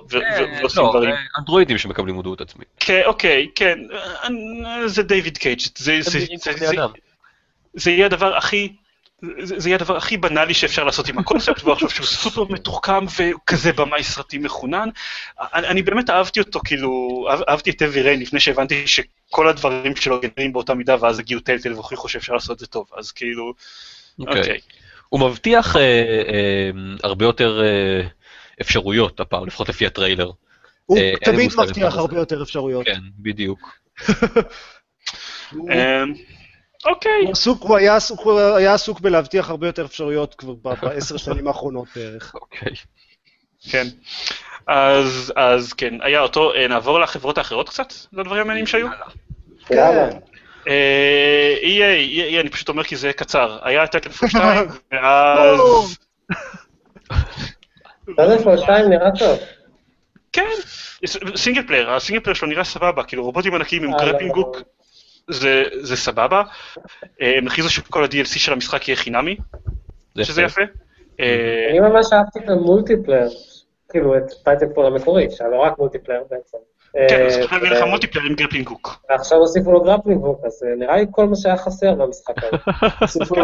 ועושים 0.61 0.83
לא, 0.83 0.91
דברים. 0.91 1.11
אה, 1.11 1.17
אנדרואידים 1.39 1.79
שמקבלים 1.79 2.15
מודעות 2.15 2.41
עצמית. 2.41 2.69
כן, 2.81 3.03
אוקיי, 3.07 3.49
כן, 3.55 3.79
אה, 3.93 4.89
זה 4.89 5.03
דיוויד 5.03 5.39
קייג'. 5.39 5.59
זה 7.75 7.91
יהיה 7.91 8.07
הדבר 8.07 8.37
הכי... 8.37 8.73
זה 9.43 9.55
זה 9.61 9.69
יהיה 9.69 9.77
הדבר 9.77 9.97
הכי 9.97 10.17
בנאלי 10.17 10.55
שאפשר 10.55 10.85
לעשות 10.85 11.09
עם 11.09 11.19
הקונספט, 11.19 11.63
והוא 11.63 11.73
עכשיו 11.73 11.91
שהוא 11.91 12.07
סופר 12.07 12.45
מתוחכם 12.45 13.05
וכזה 13.19 13.73
במאי 13.73 14.03
סרטים 14.03 14.43
מחונן. 14.43 14.89
אני, 15.41 15.67
אני 15.67 15.83
באמת 15.83 16.11
אהבתי 16.11 16.41
אותו, 16.41 16.61
כאילו, 16.65 17.27
אהב- 17.31 17.43
אהבתי 17.49 17.71
את 17.71 17.83
אבי 17.83 18.03
ריין 18.03 18.21
לפני 18.21 18.41
שהבנתי 18.41 18.87
שכל 18.87 19.49
הדברים 19.49 19.97
שלו 19.97 20.21
גנרים 20.21 20.53
באותה 20.53 20.75
מידה, 20.75 20.97
ואז 21.01 21.19
הגיעו 21.19 21.41
טלטל 21.41 21.73
והוכיחו 21.73 22.09
שאפשר 22.09 22.33
לעשות 22.33 22.51
את 22.51 22.59
זה 22.59 22.67
טוב, 22.67 22.87
אז 22.97 23.13
כאילו, 23.13 23.53
אוקיי. 24.21 24.41
אוקיי. 24.41 24.59
הוא 25.09 25.21
מבטיח 25.21 25.77
אה, 25.77 25.81
אה, 25.83 26.71
הרבה 27.03 27.25
יותר 27.25 27.63
אה, 27.63 28.07
אפשרויות 28.61 29.21
הפעם, 29.21 29.47
לפחות 29.47 29.69
לפי 29.69 29.87
הטריילר. 29.87 30.31
הוא 30.87 30.99
אה, 30.99 31.13
תמיד 31.25 31.51
מבטיח 31.59 31.95
הרבה. 31.95 32.17
יותר 32.19 32.43
אפשרויות. 32.43 32.87
כן, 32.87 33.01
בדיוק. 33.19 33.79
אוקיי, 36.87 37.23
הוא 37.25 37.33
עסוק- 37.33 37.63
הוא 37.63 37.77
היה 37.77 37.97
עסוק- 37.97 38.21
הוא 38.25 38.41
היה 38.41 38.75
עסוק 38.75 39.01
בלהבטיח 39.01 39.51
הרבה 39.51 39.67
יותר 39.67 39.85
אפשרויות 39.85 40.35
כבר 40.35 40.55
בעשר 40.83 41.17
שנים 41.17 41.49
האחרונות 41.49 41.89
בערך. 41.97 42.35
אוקיי. 42.35 42.73
כן. 43.71 43.87
אז, 44.67 45.33
אז 45.37 45.73
כן, 45.73 45.95
היה 46.03 46.21
אותו, 46.21 46.55
אה, 46.55 46.69
נעבור 46.69 47.01
לחברות 47.01 47.39
האחרות 47.39 47.69
קצת, 47.69 47.93
לדברים 48.13 48.41
המעניינים 48.41 48.67
שהיו. 48.67 48.87
יאללה. 49.71 50.09
אה, 50.69 51.55
EA, 51.63 52.11
EA, 52.37 52.41
אני 52.41 52.49
פשוט 52.51 52.69
אומר 52.69 52.85
כי 52.85 52.97
זה 52.97 53.13
קצר. 53.13 53.59
היה 53.63 53.87
Titanfall 53.87 54.29
2, 54.29 54.69
ואז... 54.93 55.61
Titanfall 58.17 58.59
2 58.59 58.89
נראה 58.89 59.11
טוב. 59.19 59.39
כן, 60.33 60.47
single 61.37 61.63
player, 61.67 61.91
ה 61.91 61.95
single 61.95 62.21
player 62.23 62.35
שלו 62.35 62.49
נראה 62.49 62.65
סבבה, 62.65 63.03
כאילו 63.05 63.25
רובוטים 63.25 63.55
ענקיים 63.55 63.85
עם 63.85 63.95
אה, 63.95 63.99
grappling 63.99 64.35
hook, 64.35 64.57
זה 65.31 65.65
זה 65.81 65.97
סבבה. 65.97 66.43
אה, 67.23 67.39
הם 67.39 67.47
הכריזו 67.47 67.71
שכל 67.71 68.05
ה-DLC 68.05 68.39
של 68.39 68.53
המשחק 68.53 68.89
יהיה 68.89 68.97
חינמי, 68.97 69.37
שזה 70.23 70.43
יפה. 70.43 70.63
אה, 71.21 71.67
אני 71.71 71.81
ממש 71.81 72.07
אהבתי 72.13 72.39
את 72.39 72.49
ה 72.49 72.55
multiplayer, 72.55 73.29
כאילו 73.91 74.17
את 74.17 74.25
Titanfall 74.45 74.87
המקורי, 74.87 75.27
שהיה 75.31 75.51
לו 75.51 75.63
רק 75.63 75.79
multiplayer 75.79 76.21
בעצם. 76.31 76.59
כן, 76.93 77.21
אה, 77.21 77.27
אז 77.27 77.37
עכשיו 77.37 77.65
יהיה 77.65 77.79
לך 77.79 77.89
multiplayer 77.89 78.27
עם 78.27 78.35
grappling 78.35 78.69
hook. 78.69 79.05
ועכשיו 79.11 79.39
הוסיפו 79.39 79.73
לו 79.73 79.81
grappling 79.81 80.25
hook, 80.25 80.41
אז 80.47 80.63
אה, 80.67 80.77
נראה 80.77 80.97
לי 80.97 81.07
כל 81.11 81.27
מה 81.27 81.37
שהיה 81.37 81.57
חסר 81.57 81.95
במשחק 81.95 82.35
הזה. 82.39 82.57
הוסיפו 83.01 83.35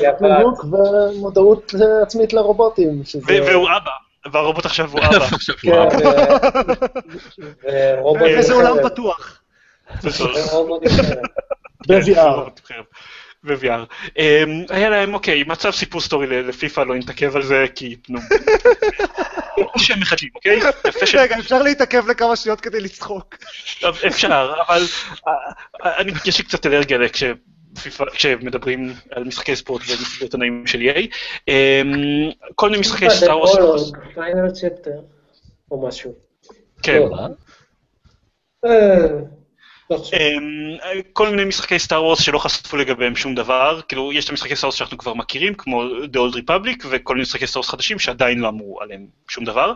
grappling 0.00 0.64
ומודעות 0.72 1.74
עצמית 2.02 2.32
לרובוטים, 2.32 3.02
והוא 3.24 3.68
אבא, 3.76 3.90
והרובוט 4.32 4.66
עכשיו 4.66 4.90
הוא 4.90 5.00
אבא. 5.06 5.26
כן, 8.18 8.50
עם 8.52 8.52
עולם. 8.52 8.76
פתוח. 8.88 9.37
עם 10.04 10.10
חרב. 10.10 11.18
ב-VR. 11.88 12.50
ב-VR. 13.44 13.84
אמ, 14.18 14.64
היה 14.68 14.88
להם, 14.90 15.14
אוקיי, 15.14 15.42
מצב 15.46 15.70
סיפור 15.70 16.00
סטורי 16.00 16.26
לפיפא, 16.42 16.80
לא 16.80 16.94
נתעכב 16.94 17.36
על 17.36 17.42
זה, 17.42 17.64
כי, 17.74 17.96
נו. 18.08 18.18
או 19.58 19.78
שהם 19.84 20.00
מחדשים, 20.00 20.28
אוקיי? 20.34 20.60
יפה 20.88 21.06
ש... 21.06 21.14
רגע, 21.14 21.38
אפשר 21.38 21.62
להתעכב 21.62 22.08
לכמה 22.08 22.36
שניות 22.36 22.60
כדי 22.60 22.80
לצחוק. 22.80 23.36
אפשר, 24.06 24.52
אבל 24.68 24.82
אה, 25.28 25.32
אה, 25.84 25.96
אני, 25.98 26.12
יש 26.26 26.38
לי 26.38 26.44
קצת 26.44 26.66
אלרגיה 26.66 26.98
כשפיפ"א- 27.08 28.10
כשמדברים 28.12 28.92
על 29.10 29.24
משחקי 29.24 29.56
ספורט 29.56 29.82
ועיתונאים 30.20 30.66
של 30.66 30.78
EA. 30.78 31.00
אמ, 31.48 31.92
כל 32.54 32.68
מיני 32.70 32.80
משחקי 32.80 33.10
סטאר 33.10 33.38
וורס, 33.38 33.92
פיינל 34.14 34.50
צ'פטר, 34.50 35.00
או 35.70 35.88
משהו. 35.88 36.14
כן, 36.82 37.00
אה. 39.92 39.96
אמ, 40.12 40.76
כל 41.12 41.28
מיני 41.28 41.44
משחקי 41.44 41.78
סטאר 41.78 42.04
וורס 42.04 42.20
שלא 42.20 42.38
חשפו 42.38 42.76
לגביהם 42.76 43.16
שום 43.16 43.34
דבר, 43.34 43.80
כאילו 43.88 44.12
יש 44.12 44.24
את 44.24 44.30
המשחקי 44.30 44.56
סטאר 44.56 44.66
וורס 44.68 44.74
שאנחנו 44.78 44.98
כבר 44.98 45.14
מכירים, 45.14 45.54
כמו 45.54 45.82
The 45.84 46.16
Old 46.16 46.36
Republic, 46.36 46.86
וכל 46.90 47.14
מיני 47.14 47.22
משחקי 47.22 47.46
סטאר 47.46 47.60
וורס 47.60 47.70
חדשים 47.70 47.98
שעדיין 47.98 48.38
לא 48.38 48.48
אמרו 48.48 48.80
עליהם 48.80 49.06
שום 49.28 49.44
דבר. 49.44 49.72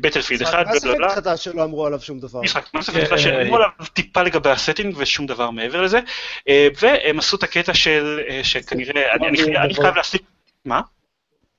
בטלפילד 0.00 0.42
אחד, 0.42 0.64
מה 0.66 0.72
בלה 0.84 0.94
בלה. 0.94 1.08
ספק 1.08 1.16
חדש 1.16 1.44
שלא 1.44 1.64
אמרו 1.64 1.86
עליו 1.86 2.00
שום 2.00 2.20
דבר. 2.20 2.40
משחק 2.40 2.74
מה 2.74 2.82
זה 2.82 2.92
כן. 2.92 3.00
בכלל 3.00 3.18
שאמרו 3.18 3.56
עליו 3.56 3.68
טיפה 3.92 4.22
לגבי 4.22 4.50
הסטינג 4.50 4.94
ושום 4.98 5.26
דבר 5.26 5.50
מעבר 5.50 5.82
לזה 5.82 6.00
אה, 6.48 6.68
והם 6.82 7.18
עשו 7.18 7.36
את 7.36 7.42
הקטע 7.42 7.74
של 7.74 8.20
אה, 8.28 8.40
שכנראה 8.44 9.12
אני- 9.12 9.28
אני 9.28 9.36
חי- 9.38 9.56
אני 9.56 9.74
חייב 9.74 9.96
להסיק 9.96 10.22
מה? 10.64 10.80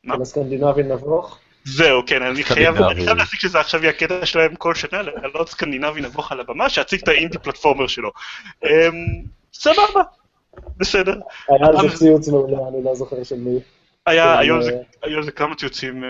מה? 0.04 0.16
של 0.16 0.22
הסקנדינבי 0.22 0.84
נבוך. 0.84 1.40
זהו 1.66 2.02
כן 2.08 2.22
אני 2.24 2.44
חייב 2.44 2.74
סקנדינבי. 2.76 2.94
אני 2.96 3.06
חייב 3.06 3.18
להסיק 3.18 3.40
שזה 3.40 3.60
עכשיו 3.60 3.82
יהיה 3.84 3.90
הקטע 3.90 4.26
שלהם 4.26 4.56
כל 4.56 4.76
שנה 4.76 5.02
לעלות 5.02 5.50
סקנדינבי 5.50 6.02
נבוך 6.02 6.32
על 6.32 6.40
הבמה 6.40 6.70
שיציג 6.70 7.02
את 7.04 7.08
האינדי 7.08 7.38
פלטפורמר 7.38 7.88
שלו. 7.88 8.12
אמ, 8.66 8.70
סבבה 9.54 10.02
בסדר 10.78 11.16
היה 11.50 11.68
על 11.68 11.78
אבל- 11.78 11.90
זה 11.90 11.98
ציוץ 11.98 12.28
מעולה, 12.28 12.58
אני 12.68 12.84
לא 12.84 12.96
זוכר 12.96 13.24
של 13.24 13.36
מי. 13.36 13.60
היה 14.06 14.40
היו 14.40 14.56
על 14.56 14.64
זה- 14.64 14.78
אה, 15.06 15.22
זה 15.24 15.32
כמה 15.32 15.56
ציוצים 15.56 16.04
אה, 16.04 16.10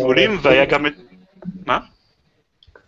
מעולים 0.00 0.38
והיה 0.42 0.64
גם 0.64 0.86
את 0.86 0.92
מה? 1.66 1.78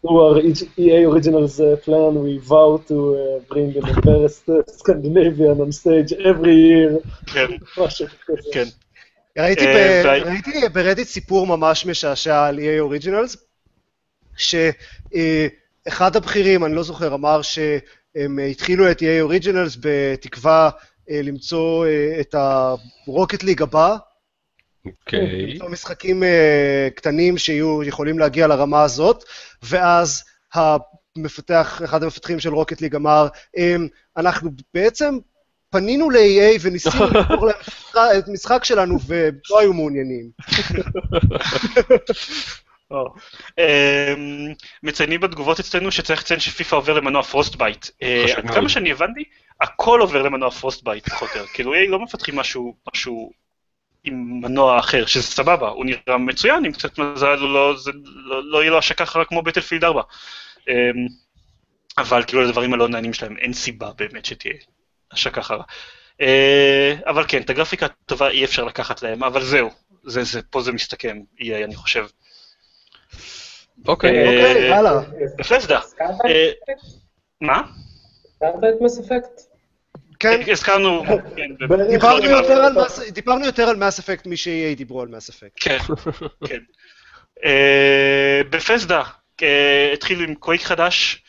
through 0.07 0.11
our 0.11 0.39
EA 0.79 1.01
Originals 1.11 1.55
uh, 1.59 1.77
plan, 1.87 2.13
we 2.27 2.39
vow 2.49 2.71
to 2.89 2.95
uh, 2.95 3.53
bring 3.53 3.71
an 3.79 3.85
embarrassed 3.95 4.47
uh, 4.49 4.63
Scandinavian 4.81 5.57
on 5.65 5.73
stage 5.73 6.13
every 6.13 6.57
year. 6.69 6.93
כן. 7.33 7.47
כן 8.53 8.65
ראיתי, 9.39 9.67
אה, 9.67 10.03
ב... 10.03 10.07
והי- 10.07 10.21
ראיתי 10.23 10.69
ברדיט 10.73 11.09
סיפור 11.09 11.47
ממש 11.47 11.87
משעשע 11.87 12.47
על 12.47 12.59
EA 12.59 12.63
Originals, 12.93 13.37
שאחד 14.37 16.17
הבכירים, 16.17 16.65
אני 16.65 16.75
לא 16.75 16.83
זוכר, 16.83 17.15
אמר 17.15 17.43
שהם 17.43 18.39
התחילו 18.51 18.91
את 18.91 19.03
EA 19.03 19.31
Originals 19.31 19.79
בתקווה 19.81 20.71
אה, 21.11 21.21
למצוא 21.23 21.87
אה, 21.87 22.17
את 22.21 22.35
הרוקט 23.07 23.43
ליג 23.43 23.63
הבא, 23.63 23.97
אוקיי. 24.87 25.47
למצוא 25.47 25.69
משחקים 25.69 26.23
אה, 26.23 26.89
קטנים 26.95 27.39
שיהיו 27.39 27.83
יכולים 27.85 28.19
להגיע 28.19 28.47
לרמה 28.47 28.83
הזאת, 28.83 29.25
ואז 29.63 30.25
המפתח, 30.55 31.81
אחד 31.85 32.03
המפתחים 32.03 32.41
של 32.41 32.55
רוקט 32.55 32.81
ליג 32.81 32.95
אמר, 32.95 33.29
"אמ, 33.57 33.89
אנחנו 34.17 34.51
בעצם 34.75 35.19
פנינו 35.71 36.11
ל-EA 36.11 36.59
וניסינו 36.61 37.05
למכור 37.15 37.47
להם 37.47 38.19
את 38.19 38.29
המשחק 38.29 38.65
שלנו 38.65 38.99
ולא 39.07 39.61
היו 39.61 39.73
מעוניינים. 39.73 40.31
אמ, 43.59 44.53
מציינים 44.83 45.21
בתגובות 45.21 45.61
אצלנו 45.61 45.93
שצריך 45.93 46.23
לציין 46.23 46.41
שפיפ"א 46.41 46.77
עובר 46.77 46.95
למנוע 46.95 47.23
Frostbite. 47.23 47.87
אה, 48.03 48.25
עד. 48.37 48.51
כמה 48.51 48.69
שאני 48.69 48.93
הבנתי, 48.93 49.25
הכל 49.61 50.01
עובר 50.01 50.23
למנוע 50.23 50.51
Frostbite 50.51 51.09
פחות 51.09 51.29
או 51.35 51.39
יותר. 51.39 51.53
כאילו, 51.53 51.75
EA 51.75 51.89
לא 51.89 51.99
מפתחים 51.99 52.37
משהו, 52.37 52.77
משהו 52.95 53.31
עם 54.05 54.41
מנוע 54.41 54.79
אחר, 54.79 55.07
שזה 55.07 55.23
סבבה, 55.23 55.69
הוא 55.69 55.85
נראה 55.85 56.19
מצוין, 56.19 56.65
עם 56.65 56.73
קצת 56.73 56.99
מזל, 56.99 57.35
לא, 57.35 57.75
זה, 57.77 57.91
לא, 58.05 58.51
לא 58.51 58.63
יהיה 58.63 58.71
לו 58.71 58.79
השקה 58.79 59.07
חרא 59.07 59.25
כמו 59.25 59.43
Battlefield 59.43 59.85
4. 59.85 60.03
אמ, 60.69 60.75
אבל 61.99 62.23
כאילו 62.27 62.43
לדברים 62.43 62.75
הלא 62.75 62.89
נענים 62.89 63.13
שלהם 63.13 63.37
אין 63.37 63.53
סיבה 63.53 63.91
באמת 63.97 64.25
שתהיה 64.25 64.55
השקה 65.13 65.43
חרה. 65.43 65.65
אה, 66.21 66.95
אבל 67.07 67.25
כן, 67.29 67.43
את 67.43 67.51
הגרפיקה 67.51 67.87
הטובה 67.87 68.29
אי 68.31 68.45
אפשר 68.45 68.65
לקחת 68.65 69.03
להם, 69.03 69.25
אבל 69.25 69.43
זהו, 69.45 69.71
זה, 70.05 70.23
זה, 70.25 70.43
פה 70.43 70.61
זה 70.63 70.73
מסתכם, 70.73 71.19
EA, 71.41 71.65
אני 71.65 71.77
חושב. 71.77 72.07
אוקיי. 73.89 74.11
אה, 74.19 74.25
אוקיי, 74.25 74.73
הלאה. 74.73 75.01
בפסדה. 75.39 75.79
הזכרת 75.79 76.09
אה, 76.29 76.51
מה? 77.41 77.63
הזכרת 78.33 78.55
את 78.77 78.81
מס 78.81 78.99
אפקט? 78.99 79.41
כן, 80.21 80.41
הזכרנו, 80.51 81.05
כן, 81.37 81.55
דיברנו 81.91 82.25
יותר 82.25 82.53
על- 82.53 82.79
על 82.79 82.85
Mass- 82.87 83.11
דיברנו 83.11 83.45
יותר 83.47 83.63
על 83.69 83.77
מס 83.77 83.99
אפקט 83.99 84.27
מ-EA 84.27 84.77
דיברו 84.77 85.03
על 85.03 85.09
מס 85.09 85.29
אפקט. 85.29 85.53
כן, 85.61 85.79
כן. 86.49 86.59
Bethesda, 88.51 89.03
התחיל 89.93 90.21
עם 90.25 90.35
קווייק 90.35 90.63
חדש, 90.63 91.23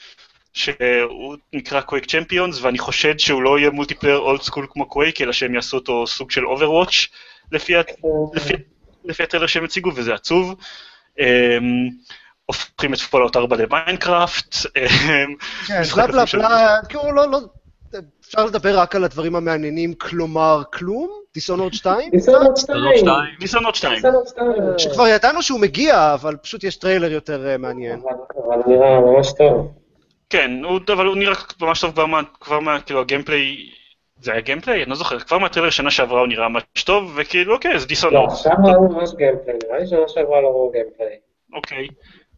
שהוא 0.54 1.36
נקרא 1.54 1.82
Quake 1.82 2.06
Champions, 2.06 2.62
ואני 2.62 2.78
חושד 2.78 3.20
שהוא 3.20 3.42
לא 3.44 3.60
יהיה 3.60 3.70
multiplayer 3.70 4.18
old 4.18 4.42
school 4.42 4.68
כמו 4.70 4.86
קווייק, 4.86 5.22
אלא 5.22 5.32
שהם 5.32 5.56
יעשו 5.56 5.78
אותו 5.78 6.08
סוג 6.08 6.32
של 6.32 6.46
Overwatch 6.48 7.08
לפי 7.52 7.74
לפי- 8.34 8.54
לפי 9.06 9.24
הטריילר 9.24 9.48
שהם 9.48 9.64
הציגו, 9.64 9.92
וזה 9.96 10.14
עצוב. 10.14 10.56
אמ, 11.20 11.26
הופכים 12.46 12.94
את 12.94 13.00
Fallout 13.00 13.36
4 13.36 13.56
למיינקראפט. 13.56 14.56
אמ, 14.78 15.36
כן, 15.68 15.82
בלה 15.96 16.08
בלה 16.08 16.24
בלה, 16.34 16.78
כאילו 16.90 17.12
לא, 17.12 17.32
לא, 17.32 17.40
אפשר 18.22 18.46
לדבר 18.46 18.80
רק 18.80 18.96
על 18.96 19.04
הדברים 19.04 19.36
המעניינים, 19.36 19.94
כלומר 19.94 20.62
כלום? 20.74 21.10
Dishonored 21.34 21.74
2? 21.74 22.10
Dishonored 22.12 22.56
סטנדרט 22.58 22.84
2. 22.98 22.98
2. 22.98 23.16
Dishonored 23.40 23.76
2. 23.76 23.94
Dishonored 23.96 24.28
2. 24.28 24.48
שכבר 24.78 25.08
ידענו 25.08 25.42
שהוא 25.42 25.60
מגיע, 25.60 26.14
אבל 26.14 26.36
פשוט 26.36 26.64
יש 26.64 26.76
טריילר 26.76 27.12
יותר 27.12 27.48
אה, 27.50 27.58
מעניין. 27.58 28.00
אבל 28.48 28.58
נראה 28.68 29.00
ממש 29.00 29.28
טוב. 29.38 29.72
כן, 30.30 30.52
הוא, 30.64 30.80
אבל 30.94 31.06
הוא 31.06 31.16
נראה 31.16 31.34
ממש 31.62 31.82
טוב 31.82 31.92
כבר 31.92 32.06
מה, 32.06 32.22
כבר 32.40 32.60
מה, 32.60 32.82
כאילו 32.82 33.02
ה 33.02 33.08
gameplay, 33.08 33.70
זה 34.22 34.32
היה 34.32 34.42
gameplay? 34.42 34.84
אני 34.84 34.90
לא 34.90 34.96
זוכר, 34.96 35.20
כבר 35.20 35.38
מהטריילר 35.38 35.70
שנה 35.70 35.92
שעברה 35.92 36.20
הוא 36.20 36.28
נראה 36.28 36.50
ממש 36.50 36.64
טוב, 36.86 37.14
וכאילו 37.16 37.54
אוקיי, 37.54 37.80
זה 37.80 37.86
לא, 37.86 37.88
Dishonored, 37.88 38.32
עכשיו 38.32 38.52
ראו 38.64 38.90
ממש 38.90 39.10
gameplay, 39.18 39.56
נראה 39.68 39.80
לי 39.80 39.88
שנה 39.88 40.08
שעברה 40.08 40.42
לא 40.42 40.48
ראו 40.48 40.72
gameplay. 40.72 41.18
אוקיי. 41.54 41.88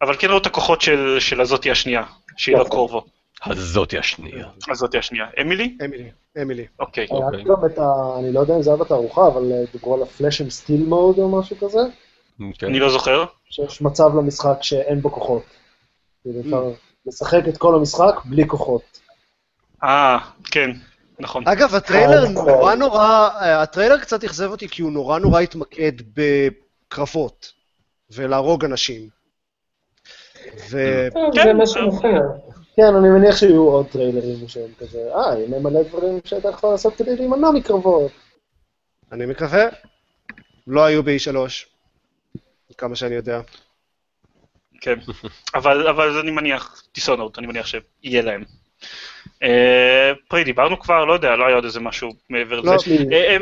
אבל 0.02 0.16
כן 0.20 0.28
ראו 0.30 0.38
את 0.38 0.46
הכוחות 0.46 0.82
של, 0.82 1.18
של 1.20 1.42
הזאתי 1.42 1.72
השנייה, 1.72 2.04
שהיא 2.38 2.58
לא. 2.58 2.64
קורבו. 2.64 3.06
הזאתי 3.46 3.98
השנייה. 3.98 4.48
הזאתי 4.70 4.98
השנייה. 4.98 5.26
אמילי? 5.42 5.78
אמילי, 5.86 6.10
אמילי. 6.42 6.66
אוקיי. 6.80 7.08
היה 7.12 7.26
אוקיי. 7.26 7.44
גם 7.44 7.66
את 7.66 7.80
ה... 7.80 7.84
אני 8.20 8.34
לא 8.34 8.40
יודע 8.40 8.56
אם 8.56 8.62
זה 8.62 8.70
היה 8.70 8.78
בתערוכה, 8.78 9.28
אבל 9.28 9.52
אה, 9.52 9.64
דיברו 9.72 9.96
על 9.96 10.04
הפלאש 10.04 10.42
עם 10.42 10.50
סטיל 10.50 10.84
מוד 10.86 11.20
או 11.20 11.40
משהו 11.40 11.58
כזה, 11.58 11.80
אוקיי. 12.48 12.70
אני 12.70 12.80
לא 12.80 12.90
זוכר. 12.90 13.26
שיש 13.50 13.82
מצב 13.82 14.16
למשחק 14.18 14.58
שאין 14.62 15.02
בו 15.02 15.12
כוחות. 15.12 15.44
לשחק 17.06 17.42
את 17.50 17.58
כל 17.58 17.76
המשחק 17.76 18.16
בלי 18.26 18.48
כוחות. 18.48 19.00
אה, 19.84 20.18
כן, 20.52 20.72
נכון. 21.20 21.48
אגב, 21.48 21.76
הטריילר 21.76 22.24
אה, 22.24 22.30
נורא 22.30 22.76
נורא, 22.76 23.30
אה, 23.42 23.62
הטריילר 23.62 23.98
קצת 23.98 24.24
אכזב 24.24 24.52
אותי 24.52 24.68
כי 24.68 24.82
הוא 24.82 24.92
נורא 24.92 25.20
נורא 25.20 25.42
התמקד 25.42 25.92
בקרבות 26.14 27.52
ולהרוג 28.12 28.66
אנשים. 28.66 29.10
ו... 30.70 31.08
כן, 31.34 31.44
זה 31.44 31.54
משהו. 31.54 32.00
אחר. 32.00 32.52
כן, 32.76 32.96
אני 32.96 33.10
מניח 33.10 33.38
שיהיו 33.38 33.62
עוד 33.62 33.88
טריילרים 33.88 34.48
שהם 34.48 34.72
כזה, 34.80 35.00
אה, 35.16 35.34
הנה 35.34 35.60
מלא 35.60 35.84
דברים 35.84 36.20
שאתה 36.26 36.50
יכול 36.50 36.72
לעשות 36.72 36.96
כדי 36.96 37.16
להימנע 37.16 37.52
מקרבות. 37.52 38.12
אני 39.12 39.26
מקווה. 39.26 39.68
לא 40.68 40.86
היו 40.86 41.04
ב-E3, 41.04 41.38
כמה 42.78 42.96
שאני 42.96 43.16
יודע. 43.16 43.42
כן. 44.82 45.00
אבל, 45.56 45.88
אבל 45.88 46.18
אני 46.20 46.32
מניח, 46.32 46.84
דיסונורד, 46.96 47.32
אני 47.38 47.48
מניח 47.48 47.66
שיהיה 47.66 48.22
להם. 48.22 48.44
אה, 49.44 50.12
פרי, 50.28 50.44
דיברנו 50.44 50.80
כבר, 50.80 51.06
לא 51.06 51.14
יודע, 51.14 51.36
לא 51.36 51.46
היה 51.46 51.56
עוד 51.56 51.66
איזה 51.66 51.80
משהו 51.80 52.10
מעבר 52.30 52.62
לא, 52.62 52.76
לזה. 52.76 52.76
יש 52.76 52.88
לי 52.88 53.16
אה, 53.18 53.36
הם- 53.36 53.42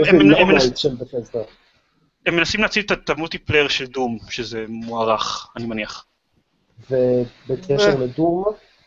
מנסים 2.35 2.61
להציב 2.61 2.91
את- 2.91 3.09
המולטיפלייר 3.09 3.67
של 3.67 3.85
דום, 3.85 4.17
שזה 4.29 4.65
מוערך, 4.67 5.47
אני 5.57 5.65
מניח. 5.65 6.05
ובקשר 6.91 7.95
לדום, 7.99 8.43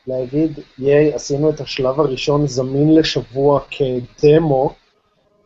להגיד, 0.07 0.51
ייי, 0.79 1.15
עשינו 1.15 1.51
את 1.51 1.61
השלב 1.61 2.01
הראשון 2.01 2.47
זמין 2.47 2.95
לשבוע 2.95 3.61
כדמו. 3.71 4.75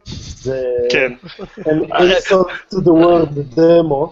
זה 0.04 0.62
כן, 0.90 1.12
an 1.60 2.00
insult 2.00 2.50
to 2.74 2.76
the 2.76 3.04
word 3.04 3.56
demo. 3.56 4.08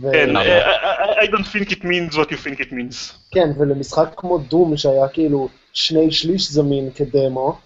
ו- 0.00 0.12
כן? 0.12 0.36
אה, 0.36 0.91
I 1.22 1.26
don't 1.26 1.46
think 1.46 1.70
it 1.72 1.84
means 1.84 2.16
what 2.16 2.30
you 2.30 2.36
think 2.36 2.60
it 2.60 2.72
means. 2.72 3.12
כן, 3.32 3.48
ולמשחק 3.58 4.08
כמו 4.16 4.38
Doom, 4.38 4.76
שהיה 4.76 5.08
כאילו 5.08 5.48
שני 5.72 6.10
שליש 6.10 6.50
זמין 6.50 6.90
כדמו, 6.90 7.58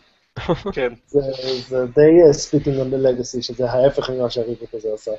כן. 0.72 0.92
זה, 1.06 1.20
זה 1.68 1.86
די 1.86 2.32
spitting 2.32 2.76
on 2.76 2.94
the 2.94 3.06
legacy, 3.06 3.42
שזה 3.42 3.70
ההפך 3.70 4.10
ממה 4.10 4.30
שה 4.30 4.45
reboot 4.45 4.74
הזה 4.74 4.88
עשה. 4.94 5.10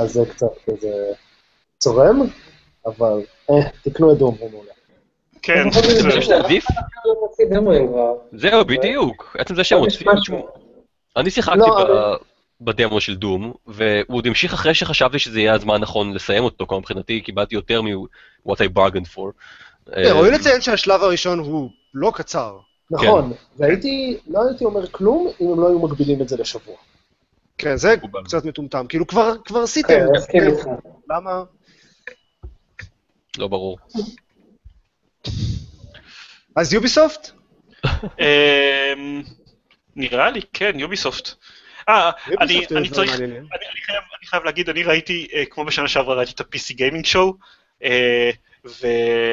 אז 0.00 0.12
זה 0.12 0.20
קצת 0.30 0.46
כזה 0.66 1.12
צורם, 1.78 2.20
אבל 2.86 3.22
אה, 3.50 3.70
תקנו 3.82 4.12
את 4.12 4.18
Doom, 4.18 4.36
הוא 4.40 4.50
מעולה. 4.50 4.72
כן. 5.42 5.64
לא. 7.94 8.18
זהו, 8.32 8.64
בדיוק. 8.64 9.36
עצם 9.38 9.54
זה 9.54 9.64
שהם 9.64 9.78
רוצים... 9.78 10.08
משהו. 10.08 10.48
אני 11.16 11.30
שיחקתי 11.30 11.58
לא, 11.58 11.84
ב- 11.84 12.29
בדמו 12.60 13.00
של 13.00 13.14
דום, 13.16 13.52
והוא 13.66 14.16
עוד 14.16 14.26
המשיך 14.26 14.52
אחרי 14.52 14.74
שחשבתי 14.74 15.18
שזה 15.18 15.40
יהיה 15.40 15.54
הזמן 15.54 15.74
הנכון 15.74 16.12
לסיים 16.12 16.44
אותו, 16.44 16.66
כלומר 16.66 16.80
מבחינתי 16.80 17.20
קיבלתי 17.20 17.54
יותר 17.54 17.82
מ-what 17.82 18.56
I 18.56 18.78
bargained 18.78 19.14
for. 19.14 19.30
כן, 19.86 19.92
אה, 19.96 20.12
ראוי 20.12 20.30
לציין 20.30 20.60
שהשלב 20.60 21.02
הראשון 21.02 21.38
הוא 21.38 21.70
לא 21.94 22.12
קצר. 22.14 22.58
נכון, 22.90 23.32
והייתי, 23.58 24.18
לא 24.26 24.48
הייתי 24.48 24.64
אומר 24.64 24.86
כלום 24.86 25.28
אם 25.40 25.46
הם 25.52 25.60
לא 25.60 25.68
היו 25.68 25.78
מגבילים 25.78 26.22
את 26.22 26.28
זה 26.28 26.36
לשבוע. 26.36 26.76
כן, 27.58 27.76
זה. 27.76 27.94
קצת 28.24 28.44
מטומטם. 28.44 28.86
כאילו, 28.88 29.06
כבר 29.06 29.62
עשיתם. 29.62 29.98
כן. 30.32 30.48
למה? 31.10 31.42
לא 33.38 33.48
ברור. 33.48 33.78
אז 36.56 36.72
יוביסופט? 36.74 37.30
אמ, 37.86 39.22
נראה 39.96 40.30
לי, 40.30 40.40
כן, 40.52 40.72
יוביסופט. 40.78 41.34
אה, 41.90 42.10
אני 42.40 42.66
אני 42.76 42.88
צריך. 42.88 43.14
אני 43.14 43.24
אני 43.24 43.80
חייב 43.86 44.02
אני 44.18 44.26
חייב 44.26 44.44
להגיד, 44.44 44.68
אני 44.68 44.82
ראיתי, 44.82 45.26
אה, 45.34 45.44
כמו 45.50 45.64
בשנה 45.64 45.88
שעברה, 45.88 46.14
ראיתי 46.14 46.32
את 46.32 46.40
ה-PC 46.40 46.74
גיימינג 46.74 47.04
שואו, 47.04 47.34
אה, 47.84 48.30
ו... 48.66 48.86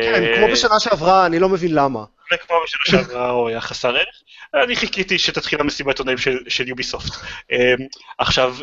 כן, 0.03 0.24
כמו 0.36 0.47
בשנה 0.51 0.80
שעברה, 0.80 1.26
אני 1.26 1.39
לא 1.39 1.49
מבין 1.49 1.74
למה. 1.74 2.03
וכמו 2.34 2.55
בשנה 2.64 2.82
שעברה 2.86 3.30
הוא 3.30 3.49
היה 3.49 3.62
חסר 3.62 3.95
ערך, 3.95 4.22
אני 4.53 4.76
חיכיתי 4.76 5.20
שתתחיל 5.20 5.62
המסיבת 5.62 5.99
עונאים 5.99 6.18
של, 6.18 6.38
של 6.47 6.68
יוביסופט. 6.68 7.14
Um, 7.14 7.84
עכשיו, 8.18 8.55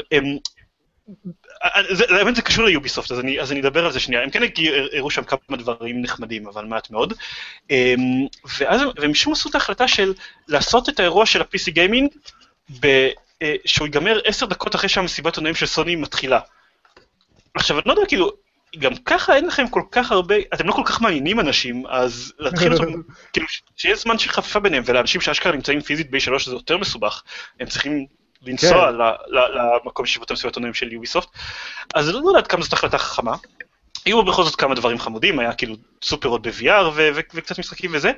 זה, 1.90 2.04
האמת 2.08 2.36
זה 2.36 2.42
קשור 2.42 2.64
ליוביסופט, 2.64 3.12
אז 3.12 3.20
אני, 3.20 3.40
אז 3.40 3.52
אני 3.52 3.60
אדבר 3.60 3.84
על 3.84 3.92
זה 3.92 4.00
שנייה. 4.00 4.22
הם 4.22 4.30
כן 4.30 4.42
הראו 4.92 5.10
שם 5.10 5.24
כמה 5.24 5.56
דברים 5.56 6.02
נחמדים, 6.02 6.46
אבל 6.46 6.64
מעט 6.64 6.90
מאוד. 6.90 7.12
Um, 7.62 7.72
ואז 8.58 8.80
הם- 9.02 9.10
משום 9.10 9.32
עשו 9.32 9.48
את 9.48 9.54
ההחלטה 9.54 9.88
של 9.88 10.14
לעשות 10.48 10.88
את 10.88 11.00
האירוע 11.00 11.26
של 11.26 11.42
ה-PC 11.42 11.70
גיימינג, 11.70 12.10
uh, 13.42 13.46
שהוא 13.64 13.86
ייגמר 13.86 14.20
עשר 14.24 14.46
דקות 14.46 14.74
אחרי 14.74 14.88
שהמסיבת 14.88 15.36
עונאים 15.36 15.54
של 15.54 15.66
סוני 15.66 15.96
מתחילה. 15.96 16.40
עכשיו, 17.54 17.78
אני 17.78 17.84
לא 17.86 17.92
יודע, 17.92 18.06
כאילו, 18.06 18.30
גם 18.78 18.96
ככה 18.96 19.36
אין 19.36 19.46
לכם 19.46 19.68
כל 19.68 19.82
כך 19.90 20.12
הרבה, 20.12 20.34
אתם 20.54 20.66
לא 20.66 20.72
כל 20.72 20.82
כך 20.84 21.00
מעניינים 21.00 21.40
אנשים, 21.40 21.86
אז 21.86 22.32
להתחיל 22.38 22.72
אותו, 22.72 22.84
כאילו, 23.32 23.48
ש- 23.48 23.62
שיש 23.76 24.02
זמן 24.02 24.18
של 24.18 24.30
חפיפה 24.30 24.60
ביניהם, 24.60 24.82
ולאנשים 24.86 25.20
שאשכרה 25.20 25.52
נמצאים 25.52 25.80
פיזית 25.80 26.10
ב-3 26.10 26.44
זה 26.44 26.52
יותר 26.52 26.78
מסובך, 26.78 27.22
הם 27.60 27.66
צריכים 27.66 28.06
לנסוע 28.42 28.70
כן. 28.90 28.96
ל- 28.96 29.38
ל- 29.38 29.78
למקום 29.84 30.04
ישיבות 30.04 30.30
המסיבת 30.30 30.56
עונאים 30.56 30.74
של 30.74 30.92
יוביסופט, 30.92 31.28
אז 31.94 32.08
לא 32.08 32.28
יודעת 32.28 32.46
כמה 32.46 32.62
זאת 32.62 32.72
החלטה 32.72 32.98
חכמה. 32.98 33.36
היו 34.04 34.24
בכל 34.24 34.44
זאת 34.44 34.56
כמה 34.56 34.74
דברים 34.74 34.98
חמודים, 34.98 35.38
היה 35.38 35.54
כאילו 35.54 35.76
סופרות 36.02 36.42
ב-VR 36.42 36.84
ו- 36.94 37.08
ו- 37.14 37.20
וקצת 37.34 37.58
משחקים 37.58 37.90
וזה, 37.94 38.12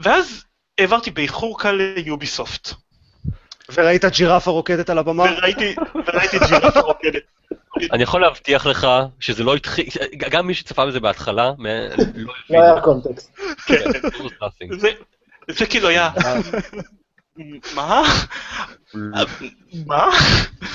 ואז 0.00 0.44
העברתי 0.78 1.10
באיחור 1.10 1.60
קל 1.60 1.72
ליוביסופט, 1.96 2.72
וראית 3.74 4.04
ג'ירפה 4.04 4.50
רוקדת 4.50 4.90
על 4.90 4.98
הבמה? 4.98 5.22
וראיתי 5.22 5.74
וראיתי 5.94 6.38
ג'ירפה 6.48 6.80
רוקדת. 6.80 7.22
אני 7.92 8.02
יכול 8.02 8.20
להבטיח 8.20 8.66
לך 8.66 8.86
שזה 9.20 9.44
לא 9.44 9.54
התחיל, 9.54 9.86
גם 10.18 10.46
מי 10.46 10.54
שצפה 10.54 10.86
בזה 10.86 11.00
בהתחלה, 11.00 11.52
לא 12.14 12.32
לא 12.50 12.62
היה 12.62 12.80
קונטקסט. 12.80 13.36
כן, 13.66 13.90
nothing. 14.42 14.76
זה- 14.78 14.88
זה 15.50 15.66
כאילו 15.66 15.88
היה, 15.88 16.10
מה? 17.74 18.02
מה? 19.86 20.10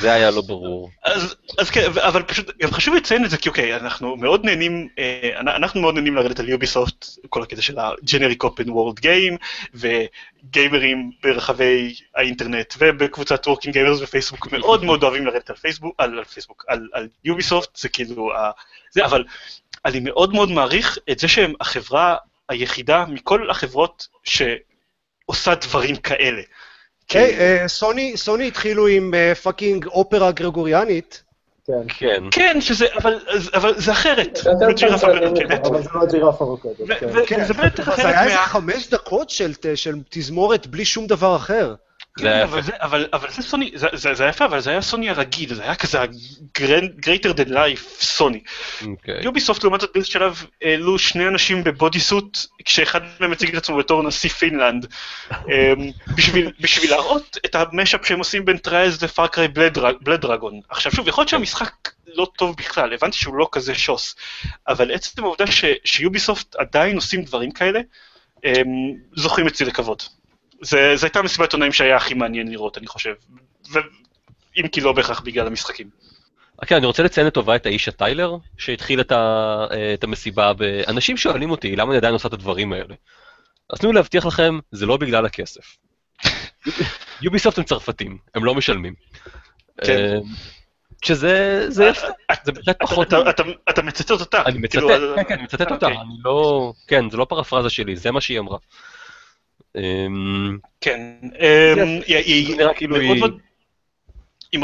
זה 0.02 0.14
היה 0.14 0.32
לא 0.32 0.42
ברור. 0.42 0.92
אז, 1.04 1.36
אז 1.60 1.70
כן, 1.70 1.92
אבל 2.08 2.24
פשוט, 2.24 2.58
גם 2.62 2.72
חשוב 2.72 2.96
לציין 2.96 3.26
את 3.26 3.30
זה, 3.30 3.38
כי 3.38 3.50
אוקיי, 3.50 3.76
אנחנו 3.76 4.16
מאוד 4.18 4.46
נהנים, 4.46 4.88
אה, 5.00 5.32
אנ- 5.40 5.48
אנחנו 5.48 5.82
מאוד 5.82 5.96
נהנים 5.96 6.16
לרדת 6.16 6.40
על 6.40 6.50
יוביסופט, 6.50 7.06
כל 7.30 7.44
הקטע 7.44 7.62
של 7.62 7.80
ה-Generic 7.80 8.46
Open 8.46 8.68
World 8.68 9.00
Game, 9.04 9.38
וגיימרים 9.74 11.12
ברחבי 11.24 11.96
האינטרנט, 12.16 12.74
ובקבוצת 12.78 13.48
Working 13.48 13.72
Gamers 13.74 14.02
בפייסבוק, 14.02 14.52
מאוד 14.52 14.84
מאוד 14.84 15.04
אוהבים 15.04 15.26
לרדת 15.26 15.50
על 15.50 15.56
פייסבוק, 15.56 15.96
על, 15.98 16.18
על 16.20 16.24
פייסבוק, 16.24 16.66
על, 16.68 16.90
על 16.94 17.08
יוביסופט, 17.26 17.76
זה 17.76 17.90
כאילו, 17.90 18.32
זה, 18.92 19.06
אבל 19.06 19.24
אני 19.86 20.00
מאוד 20.00 20.34
מאוד 20.34 20.52
מעריך 20.52 20.98
את 21.12 21.20
זה 21.20 21.28
שהם 21.28 21.54
החברה 21.62 22.16
היחידה 22.50 23.06
מכל 23.06 23.50
החברות 23.50 24.08
שעושה 24.24 25.56
דברים 25.56 25.96
כאלה. 25.96 26.42
אה, 27.16 27.64
סוני 27.68 28.18
סוני 28.18 28.48
התחילו 28.48 28.88
עם 28.88 29.14
אה, 29.14 29.36
fucking 29.36 29.86
אופרה 29.88 30.32
גרגוריאנית. 30.32 31.24
כן. 31.68 31.74
כן. 31.88 32.24
כן, 32.32 32.62
שזה, 32.62 32.86
אבל, 33.02 33.20
אבל 33.54 33.74
זה 33.78 33.92
אחרת. 33.92 34.40
זה 34.44 34.50
יותר 34.70 34.90
לא. 34.90 35.56
אבל 35.68 35.82
זה 35.84 35.90
לא 35.94 36.06
ג'ירפה 36.12 36.46
רוקדת, 36.46 37.00
כן. 37.00 37.08
כן, 37.28 37.46
זה 37.46 37.54
בטח 37.54 37.88
אבל 37.88 37.96
זה 37.96 38.02
אחרת 38.02 38.06
היה 38.14 38.24
איזה 38.24 38.36
מה... 38.36 38.42
חמש 38.48 38.90
דקות 38.90 39.32
ת- 39.56 39.78
של 39.78 39.96
תזמורת 40.10 40.68
בלי 40.68 40.86
שום 40.86 41.08
דבר 41.08 41.36
אחר. 41.36 41.76
כן. 42.20 42.42
אבל 42.42 42.62
זה- 42.62 42.72
אבל 42.76 43.08
אבל 43.14 43.30
זה 43.32 43.42
סוני, 43.42 43.72
זה- 43.76 43.88
זה 43.94 44.14
זה 44.14 44.24
היה 44.24 44.30
יפה, 44.30 44.46
אבל 44.46 44.60
זה 44.60 44.70
היה 44.70 44.82
סוני 44.82 45.10
הרגיל, 45.10 45.54
זה 45.54 45.64
היה 45.64 45.76
כזה 45.76 46.02
ה-greater 46.02 47.34
than 47.38 47.50
life 47.50 47.80
סוני. 48.00 48.42
אוקיי. 48.86 49.24
יוביסופט 49.24 49.64
לעומת 49.64 49.82
זאת 49.82 49.90
באיזה 49.94 50.08
שלב 50.08 50.46
העלו 50.62 51.00
שני 51.00 51.28
אנשים 51.28 51.64
ב 51.64 51.71
body 51.71 52.00
suit, 52.00 52.38
כשאחד 52.66 53.00
מהם 53.20 53.32
הציג 53.32 53.50
את 53.50 53.56
עצמו 53.56 53.78
בתור 53.78 54.04
נשיא 54.04 54.30
פינלנד, 54.30 54.88
אמ, 55.32 55.42
בשביל 56.16 56.52
בשביל 56.62 56.92
להראות 56.92 57.38
את 57.46 57.56
ה 57.56 57.63
mashup 57.63 58.06
שהם 58.08 58.20
עושים 58.20 58.46
בין 58.46 58.58
Trials 58.58 59.04
ל 59.04 59.10
Far 59.10 59.29
Cry 59.29 59.48
Blood 59.48 60.22
Dragon. 60.22 60.60
עכשיו 60.70 60.92
שוב, 60.92 61.08
יכול 61.08 61.22
להיות 61.22 61.30
שהמשחק 61.30 61.72
לא 62.08 62.28
טוב 62.38 62.56
בכלל, 62.58 62.94
הבנתי 62.94 63.18
שהוא 63.18 63.36
לא 63.36 63.50
כזה 63.52 63.76
שוס, 63.76 64.16
אבל 64.68 64.92
עצם 64.92 65.24
העובדה 65.24 65.46
שיוביסופט 65.86 66.56
עדיין 66.56 66.96
עושים 66.96 67.24
דברים 67.24 67.52
כאלה, 67.52 67.80
אמ, 68.46 68.52
זוכים 69.16 69.48
אצלי 69.48 69.66
לכבוד. 69.66 70.02
זה 70.64 70.96
זה 70.96 71.06
הייתה 71.06 71.22
מסיבת 71.22 71.54
עיתונאים 71.54 71.72
שהיה 71.72 71.96
הכי 71.96 72.14
מעניין 72.14 72.52
לראות, 72.52 72.78
אני 72.78 72.88
חושב. 72.88 73.14
ו- 73.74 73.80
אם 74.58 74.68
כי 74.68 74.82
לא 74.82 74.94
בהכרח 74.94 75.20
בגלל 75.20 75.48
המשחקים. 75.48 75.90
כן, 76.66 76.76
אני 76.76 76.86
רוצה 76.86 77.04
לציין 77.04 77.28
לטובה 77.28 77.56
את 77.56 77.66
האיש 77.66 77.88
הטיילר, 77.88 78.36
שהתחיל 78.58 79.02
את, 79.02 79.12
ה, 79.12 79.66
את 79.94 80.04
המסיבה 80.04 80.54
ב... 80.54 80.62
אנשים 80.88 81.18
שואלים 81.18 81.52
אותי, 81.52 81.76
למה 81.76 81.92
אני 81.92 81.98
עדיין 81.98 82.14
עושה 82.14 82.28
את 82.28 82.34
הדברים 82.34 82.74
האלה? 82.74 82.96
אז 83.70 83.80
תנו 83.80 83.94
להבטיח 83.94 84.26
לכם, 84.26 84.60
זה 84.72 84.86
לא 84.86 84.98
בגלל 84.98 85.26
הכסף. 85.26 85.78
יוביסופט 87.22 87.58
הם 87.58 87.64
צרפתים, 87.64 88.18
הם 88.36 88.46
לא 88.46 88.56
משלמים. 88.56 88.94
כן. 89.84 89.98
אה, 89.98 90.18
שזה 91.04 91.66
זה 91.70 91.86
יפה, 91.86 92.08
זה 92.44 92.52
בהחלט 92.52 92.78
פחות... 92.82 93.14
אתה- 93.70 93.82
מצטט 93.82 94.12
אותה. 94.12 94.42
אני 94.46 94.60
מצטט, 94.60 94.80
כאילו, 94.80 94.90
כן, 95.16 95.24
כן, 95.24 95.34
אני 95.34 95.44
מצטט 95.44 95.72
אותה, 95.72 95.86
אוקיי. 95.86 95.98
אני 96.02 96.14
לא... 96.24 96.74
כן, 96.88 97.10
זה 97.10 97.18
לא 97.18 97.26
פרפרזה 97.26 97.70
שלי, 97.70 97.96
זה 97.96 98.12
מה 98.12 98.22
שהיא 98.22 98.40
אמרה. 98.40 98.58
אמ, 99.78 100.58
כן. 100.82 101.00
אמ, 101.24 102.00
היא- 102.08 102.58
כאילו 102.76 102.96
מאוד 102.96 103.02
היא- 103.12 103.20
מאוד- 103.20 103.40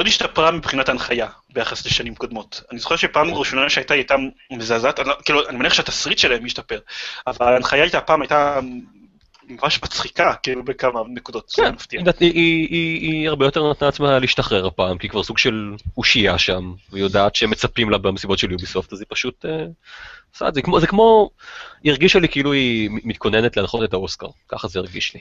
השתפרה 0.07 0.51
מבחינת 0.51 0.89
ההנחיה 0.89 1.27
ביחס 1.53 1.85
לשנים 1.85 2.15
קודמות. 2.15 2.61
אני 2.71 2.79
זוכר 2.79 2.95
שפעם 2.95 3.33
ראשונה 3.33 3.69
שהייתה 3.69 3.93
היא 3.93 3.99
הייתה 3.99 4.15
מזעזעת, 4.51 4.99
לא- 4.99 5.15
כאילו, 5.25 5.49
אני 5.49 5.57
מניח 5.57 5.73
שהתסריט 5.73 6.17
שלהם 6.17 6.45
השתפר, 6.45 6.79
אבל 7.27 7.53
ההנחיה 7.53 7.81
הייתה 7.83 7.97
הפעם 7.97 8.21
הייתה 8.21 8.59
ממש 9.49 9.83
מצחיקה, 9.83 10.33
כאילו 10.43 10.63
בכמה 10.63 10.99
נקודות, 11.13 11.49
זה 11.49 11.61
כן, 11.63 11.73
מפתיע. 11.73 11.99
היא 11.99 12.13
היא- 12.19 12.33
היא- 12.33 12.67
היא 13.01 13.11
היא 13.11 13.29
הרבה 13.29 13.45
יותר 13.45 13.69
נתנה 13.71 13.87
לעצמה 13.87 14.19
להשתחרר 14.19 14.65
הפעם, 14.67 14.97
כי 14.97 15.07
היא 15.07 15.11
כבר 15.11 15.23
סוג 15.23 15.37
של 15.37 15.73
אושייה 15.97 16.37
שם, 16.37 16.73
והיא 16.91 17.03
יודעת 17.03 17.35
שהם 17.35 17.49
מצפים 17.49 17.89
לה 17.89 17.97
במסיבות 17.97 18.39
של 18.39 18.51
יוביסופט, 18.51 18.93
אז 18.93 18.99
היא 18.99 19.05
פשוט 19.09 19.45
אה, 19.45 19.65
עושה 20.33 20.47
את 20.47 20.53
זה. 20.53 20.61
כמו- 20.61 20.79
זה 20.79 20.87
כמו, 20.87 21.29
היא 21.83 21.91
הרגישה 21.91 22.19
לי 22.19 22.29
כאילו 22.29 22.51
היא 22.53 22.89
מתכוננת 23.03 23.57
להנחות 23.57 23.83
את 23.83 23.93
האוסקר, 23.93 24.27
ככה 24.49 24.67
זה 24.67 24.79
הרגיש 24.79 25.13
לי. 25.13 25.19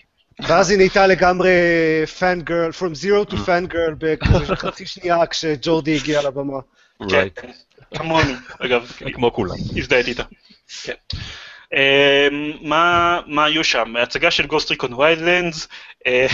ואז 0.49 0.70
היא 0.70 0.76
נהייתה 0.79 1.07
לגמרי 1.07 1.51
fan 2.19 2.41
girl, 2.41 2.71
From 2.70 2.95
Zero 3.05 3.31
to 3.31 3.35
Fan 3.35 3.72
Girl 3.72 3.95
בכזה 3.99 4.57
חצי 4.57 4.87
שנייה 4.87 5.26
כשג'ורדי 5.26 5.97
הגיע 5.97 6.22
לבמה. 6.22 6.59
כן. 7.11 7.29
כמוני, 7.95 8.33
אגב, 8.59 8.93
כמו 9.14 9.33
כולם. 9.33 9.55
הזדהיתי 9.76 10.11
איתה. 10.11 10.22
אמ, 11.75 12.53
מה 12.61 13.21
מה 13.27 13.45
היו 13.45 13.64
שם? 13.64 13.97
הצגה 13.97 14.31
של 14.31 14.47
גוסט 14.47 14.71
ריקון 14.71 14.93
ויילדלנדס, 14.93 15.69
אה, 16.07 16.27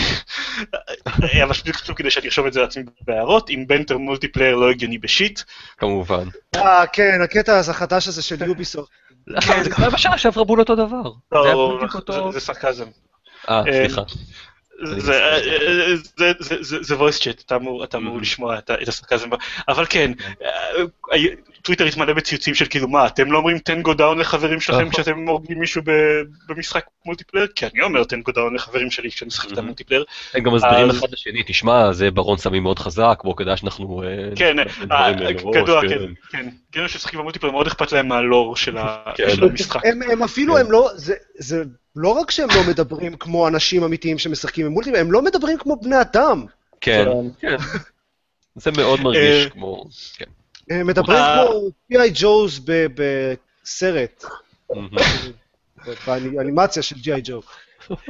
אבל 1.43 1.53
פשוט 1.53 1.75
חשוב 1.75 1.95
כדי 1.95 2.11
שאני 2.11 2.25
ארשום 2.25 2.47
את 2.47 2.53
זה 2.53 2.61
לעצמי 2.61 2.83
בהערות, 3.01 3.49
עם 3.49 3.67
banter 3.67 3.97
מולטיפלייר 3.97 4.55
לא 4.55 4.69
הגיוני 4.69 4.97
בשיט. 4.97 5.41
כמובן. 5.77 6.27
אה, 6.55 6.87
כן, 6.87 7.21
הקטע 7.23 7.57
הזה 7.57 7.71
החדש 7.71 8.07
הזה 8.07 8.21
של 8.21 8.43
יוביסופט. 8.43 8.89
אבל 9.37 9.63
זה 9.63 9.69
כבר 9.69 9.89
בשעה 9.89 10.17
שעברה 10.17 10.43
בול 10.43 10.59
אותו 10.59 10.75
דבר. 10.75 11.03
זה 11.03 11.37
לא, 11.53 11.79
זה-. 12.09 12.31
זה 12.31 12.39
סרקזם. 12.39 12.85
אה, 13.49 13.57
אה, 13.59 13.63
סליחה. 13.63 14.01
זה- 14.83 14.95
מצטער. 14.95 15.33
אה, 16.21 16.33
זה- 16.59 16.95
voice 16.95 17.19
chat, 17.21 17.41
אתה 17.43 17.55
אמור 17.55 17.85
Mhm. 18.17 18.21
לשמוע 18.21 18.57
את 18.57 18.87
הסרקזם. 18.87 19.29
אבל 19.67 19.85
כן, 19.89 20.11
אה, 20.43 21.19
טוויטר 21.61 21.85
התמלא 21.85 22.13
בציוצים 22.13 22.55
של 22.55 22.65
כאילו 22.65 22.87
מה, 22.87 23.07
אתם 23.07 23.31
לא 23.31 23.37
אומרים 23.37 23.59
tango 23.59 23.93
down 23.97 24.15
לחברים 24.19 24.59
שלכם 24.59 24.79
נכון. 24.79 24.91
כשאתם 24.91 25.27
הורגים 25.27 25.59
מישהו 25.59 25.81
במשחק 26.49 26.85
מולטיפלייר? 27.05 27.47
כי 27.47 27.65
אני 27.65 27.81
אומר 27.81 28.03
tango 28.03 28.31
down 28.31 28.53
לחברים 28.55 28.91
שלי 28.91 29.11
כשאני 29.11 29.27
משחק 29.27 29.51
את 29.51 29.57
Mhm. 29.57 29.59
המולטיפלייר. 29.59 30.03
הם 30.33 30.43
גם 30.43 30.53
מסבירים 30.53 30.89
אחד 30.89 31.07
לשני, 31.11 31.43
תשמע, 31.47 31.91
זה 31.91 32.11
ברון 32.11 32.37
סמים 32.37 32.63
מאוד 32.63 32.79
חזק, 32.79 33.19
בוא 33.23 33.35
כדאי 33.37 33.57
שאנחנו... 33.57 34.03
אה, 34.03 34.35
כן, 34.35 34.59
אה, 34.91 35.13
כדוע, 35.53 35.81
כן. 35.81 35.87
כן, 35.89 36.05
כן. 36.31 36.49
כאילו 36.71 36.89
שמשחקים 36.89 37.19
במולטיפלייר 37.19 37.51
מאוד 37.53 37.67
אכפת 37.67 37.91
להם 37.91 38.07
מהלור 38.07 38.55
של 38.55 38.75
כן. 39.15 39.23
המשחק. 39.41 39.81
הם, 40.11 40.23
אפילו, 40.23 40.57
הם 40.57 40.71
לא, 40.71 40.89
זה 41.37 41.63
לא 41.95 42.09
רק 42.09 42.31
שהם 42.31 42.49
לא 42.49 42.63
מדברים 42.69 43.17
כמו 43.17 43.47
אנשים 43.47 43.83
אמיתיים 43.83 44.17
שמשחקים 44.17 44.65
במולטיפלייר, 44.65 45.05
הם 45.05 45.11
לא 45.11 45.21
מדברים 45.21 45.57
כמו 45.57 45.75
בני 45.75 46.01
אדם. 46.01 46.45
כן, 46.81 47.05
כן. 47.39 47.57
זה 48.55 48.71
מאוד 48.71 49.01
מרגיש 49.01 49.45
אה, 49.45 49.49
כמו... 49.49 49.85
כן. 50.17 50.25
הם 50.69 50.87
מדברים 50.87 51.17
אה. 51.17 51.45
כמו 51.47 51.69
G.I. 51.93 52.11
ג'ו 52.13 52.59
ב- 52.65 52.87
בסרט. 52.95 54.25
באנימציה 56.07 56.83
של 56.83 56.95
G.I. 56.95 57.19
ג'ו. 57.23 57.41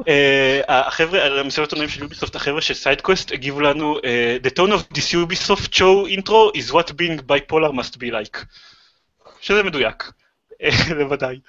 אה, 0.08 0.62
החבר'ה, 0.68 1.24
על 1.24 1.40
המסיבת 1.40 1.72
עיתונאים 1.72 1.90
של 1.90 2.02
יוביסופט, 2.02 2.36
החבר'ה 2.36 2.62
של 2.62 2.74
סיידקווסט 2.74 3.32
הגיבו 3.32 3.62
לנו, 3.62 3.98
אה, 4.06 4.38
The 4.44 4.50
tone 4.50 4.72
of 4.72 4.98
this 4.98 5.14
Ubisoft 5.14 5.74
show 5.74 6.08
intro 6.18 6.58
is 6.58 6.72
what 6.72 6.92
being 6.92 7.20
bipolar 7.28 7.72
must 7.72 7.98
be 7.98 8.12
like. 8.12 8.46
שזה 9.42 9.64
מדויק, 9.64 10.12
אה, 10.64 10.70
בוודאי. 10.98 11.40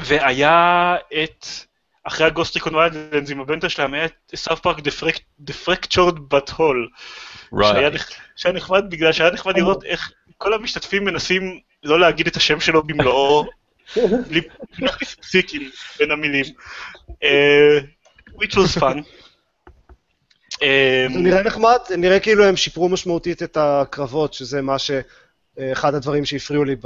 אה, 0.00 0.04
והיה 0.06 0.96
את, 1.24 1.46
אחרי 2.04 2.26
הגוסט 2.26 2.54
ריקון 2.54 2.74
ויילדנס 2.74 3.30
עם 3.30 3.40
ה 3.40 3.44
banter 3.44 3.68
שלהם, 3.68 3.94
היה 3.94 4.04
את 4.04 4.12
סאות' 4.34 4.60
פארק 4.60 4.78
The 5.46 5.52
Fractured 5.66 6.16
But 6.34 6.52
Whole. 6.52 6.88
שהיה 8.36 8.52
נחמד 8.52 8.84
בגלל 8.88 9.12
שהיה 9.12 9.30
נחמד 9.30 9.56
לראות 9.56 9.84
איך 9.84 10.12
כל 10.38 10.54
המשתתפים 10.54 11.04
מנסים 11.04 11.60
לא 11.82 12.00
להגיד 12.00 12.26
את 12.26 12.36
השם 12.36 12.60
שלו 12.60 12.82
במלואו, 12.82 13.44
בלי 14.28 14.40
להכניס 14.78 15.14
פסיקים 15.14 15.70
בין 15.98 16.10
המילים. 16.10 16.44
אה, 17.22 17.78
which 18.36 18.54
was 18.54 18.80
fun. 18.80 19.02
אה, 20.62 21.06
זה 21.12 21.18
נראה 21.18 21.42
נחמד, 21.42 21.78
זה 21.88 21.96
נראה 21.96 22.20
כאילו 22.20 22.44
הם 22.44 22.56
שיפרו 22.56 22.88
משמעותית 22.88 23.42
את 23.42 23.56
הקרבות, 23.56 24.34
שזה 24.34 24.62
מה 24.62 24.78
ש... 24.78 24.90
אה, 25.58 25.72
אחד 25.72 25.94
הדברים 25.94 26.24
שהפריעו 26.24 26.64
לי 26.64 26.76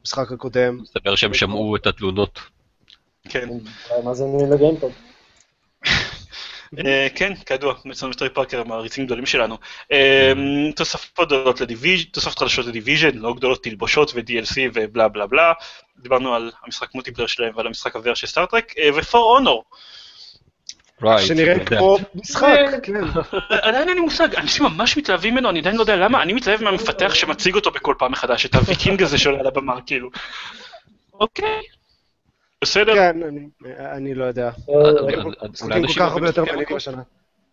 במשחק 0.00 0.32
הקודם. 0.32 0.78
מסתבר 0.82 1.16
שהם 1.16 1.34
שמעו 1.34 1.76
את 1.76 1.86
התלונות. 1.86 2.40
כן, 3.28 3.48
מאזינים 4.04 4.50
לגיימפוד? 4.50 4.92
אה, 6.78 7.08
כן, 7.14 7.34
כידוע, 7.34 7.74
מאט 7.84 7.95
סטון 7.95 8.10
וטרי 8.10 8.30
פארקר 8.30 8.64
מעריצים 8.64 9.06
גדולים 9.06 9.26
שלנו. 9.26 9.58
אה, 9.92 10.32
תוספות 10.76 11.28
גדולות 11.28 11.60
לדיוויז'ן, 11.60 12.04
תוספות 12.04 12.38
חדשות 12.38 12.66
לדיוויז'ן, 12.66 13.18
לא 13.18 13.34
גדולות 13.34 13.62
תלבושות 13.62 14.12
ו-DLC 14.14 14.56
ובלה 14.74 15.08
בלה 15.08 15.26
בלה. 15.26 15.52
דיברנו 15.98 16.34
על 16.34 16.52
המשחק 16.64 16.94
מולטיפלייר 16.94 17.26
שלהם 17.26 17.52
ועל 17.56 17.66
המשחק 17.66 17.96
הוור 17.96 18.14
של 18.14 18.26
סטארטרק, 18.26 18.74
ו-For 18.94 19.40
Honor. 19.40 19.76
Right. 21.02 21.18
שנראה. 21.18 21.64
כמו 21.64 21.96
משחק, 22.14 22.56
כן. 22.82 22.94
עדיין 23.50 23.88
אין 23.88 23.96
לי 23.96 24.00
מושג, 24.00 24.34
אנשים 24.36 24.64
ממש 24.66 24.96
מתלהבים 24.96 25.34
ממנו, 25.34 25.50
אני 25.50 25.58
עדיין 25.58 25.76
לא 25.76 25.80
יודע 25.80 25.96
למה, 25.96 26.22
אני 26.22 26.32
מתלהב 26.32 26.62
מהמפתח 26.62 27.14
שמציג 27.14 27.54
אותו 27.54 27.70
בכל 27.70 27.94
פעם 27.98 28.12
מחדש, 28.12 28.46
את 28.46 28.54
הוויקינג 28.54 29.02
הזה 29.02 29.18
שעולה 29.18 29.38
על 29.40 29.46
הבמה, 29.46 29.80
כאילו. 29.86 30.08
אוקיי, 31.20 31.60
בסדר. 32.64 32.94
כן, 32.94 33.16
אני- 33.78 34.14
לא 34.14 34.24
יודע. 34.24 34.46
אה, 34.46 34.52
לא, 34.68 35.00
אולי 35.00 35.16
משחקים 35.50 35.68
כל 35.68 35.72
אנשים 35.72 36.02
כך 36.02 36.12
הרבה 36.12 36.26
יותר 36.26 36.40
מעניינים 36.42 36.62
מקום. 36.64 36.76
השנה. 36.76 37.02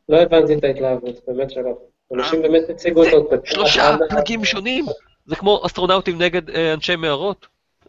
לא 0.10 0.18
הבנתי 0.18 0.54
את 0.56 0.64
ההתלהבות, 0.64 1.16
באמת 1.28 1.52
שלא. 1.52 1.78
אנשים 2.14 2.42
באמת 2.42 2.70
הציגו 2.70 3.06
אותו. 3.10 3.36
שלושה 3.46 3.96
פלגים 4.10 4.46
שונים, 4.46 4.86
זה 5.26 5.36
כמו 5.36 5.62
אסטרונאוטים 5.66 6.22
נגד 6.22 6.50
אה, 6.50 6.74
אנשי 6.74 6.96
מערות. 6.96 7.48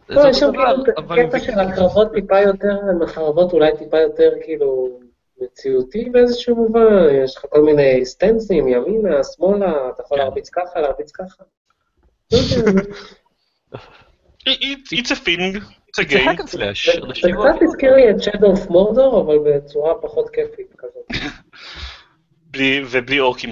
לא, 0.09 0.29
יש 0.29 0.37
שם 0.39 0.51
כאילו 0.55 1.29
קטע 1.29 1.39
של 1.39 1.59
הקרבות 1.59 2.07
טיפה 2.13 2.39
יותר, 2.39 2.67
הם 2.89 3.01
החרבות 3.01 3.53
אולי 3.53 3.71
טיפה 3.77 3.99
יותר 3.99 4.29
כאילו 4.45 4.99
מציאותי 5.41 6.09
באיזשהו 6.09 6.55
מובן, 6.55 6.81
יש 7.23 7.37
לך 7.37 7.45
כל 7.49 7.61
מיני 7.61 8.05
סטנסים, 8.05 8.67
ימינה, 8.67 9.23
שמאלה, 9.23 9.89
אתה 9.93 10.01
יכול 10.03 10.17
כן. 10.17 10.23
להרביץ 10.23 10.49
ככה, 10.49 10.79
להרביץ 10.79 11.11
ככה. 11.11 11.43
לא 12.33 12.39
It's 14.49 15.11
a 15.11 15.15
thing, 15.15 15.55
it's 15.57 15.99
a 15.99 16.03
זה 16.03 16.03
game. 16.03 16.47
זה- 16.47 16.71
קצת 17.13 17.61
הזכיר 17.61 17.95
לי 17.95 18.09
את 18.09 18.15
Shadow 18.15 18.57
of 18.57 18.69
Mordor, 18.71 19.21
אבל 19.21 19.37
בצורה 19.45 19.93
פחות 20.01 20.29
כיפית 20.29 20.73
כזאת. 20.77 21.07
בלי- 22.51 22.83
ובלי 22.91 23.19
אורקים. 23.19 23.49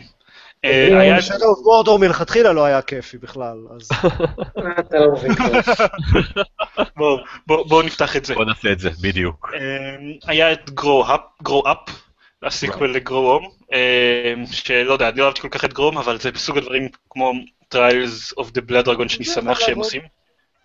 אה. 0.66 1.18
Shadow 1.20 1.32
of 1.32 1.88
Mordor 1.88 1.97
מלכתחילה 1.99 2.53
לא 2.53 2.66
היה 2.66 2.82
כיפי 2.82 3.18
בכלל, 3.18 3.58
אז... 3.76 3.89
אה, 3.91 4.80
אתה 4.80 4.97
לא 4.99 5.12
מבין 5.12 5.36
כלום. 5.38 5.51
בואו- 6.97 7.18
בואו 7.47 7.66
בואו 7.68 7.82
נפתח 7.82 8.16
את 8.16 8.26
זה. 8.26 8.34
בוא 8.36 8.45
נעשה 8.45 8.72
את 8.72 8.80
זה, 8.80 8.89
בדיוק. 9.01 9.51
אה, 9.53 9.95
היה 10.28 10.53
את 10.53 10.70
grow 10.80 11.08
up, 11.08 11.43
grow 11.49 11.66
up, 11.68 11.91
הסיקוול 12.43 12.95
לגרו 12.95 13.32
הום, 13.34 13.49
שלא 14.51 14.93
יודע, 14.93 15.10
אני 15.10 15.18
לא 15.20 15.26
אהבתי 15.26 15.41
כל 15.41 15.49
כך 15.49 15.66
את 15.66 15.74
גרו 15.74 15.86
הום, 15.86 15.97
אבל 15.97 16.20
זה 16.20 16.32
בסוג 16.32 16.58
הדברים 16.58 16.89
כמו 17.10 17.32
Trials 17.76 18.34
of 18.39 18.45
the 18.45 18.62
Blood 18.72 18.86
Dragon 18.86 19.10
שאני 19.10 19.26
זה 19.26 19.34
שמח 19.34 19.60
שהם. 19.60 19.78
עושים. 19.78 20.01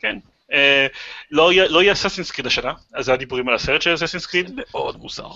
כן. 0.01 0.19
אה, 0.53 0.87
לא 1.31 1.53
יהיה- 1.53 1.69
לא 1.69 1.93
אססינס 1.93 2.31
קריד 2.31 2.47
השנה, 2.47 2.73
אז 2.95 3.05
זה 3.05 3.13
הדיבורים 3.13 3.49
על 3.49 3.55
הסרט 3.55 3.83
של 3.83 3.95
אססינס 3.95 4.27
קריד, 4.27 4.51
מאוד 4.57 4.97
מוזר. 4.97 5.29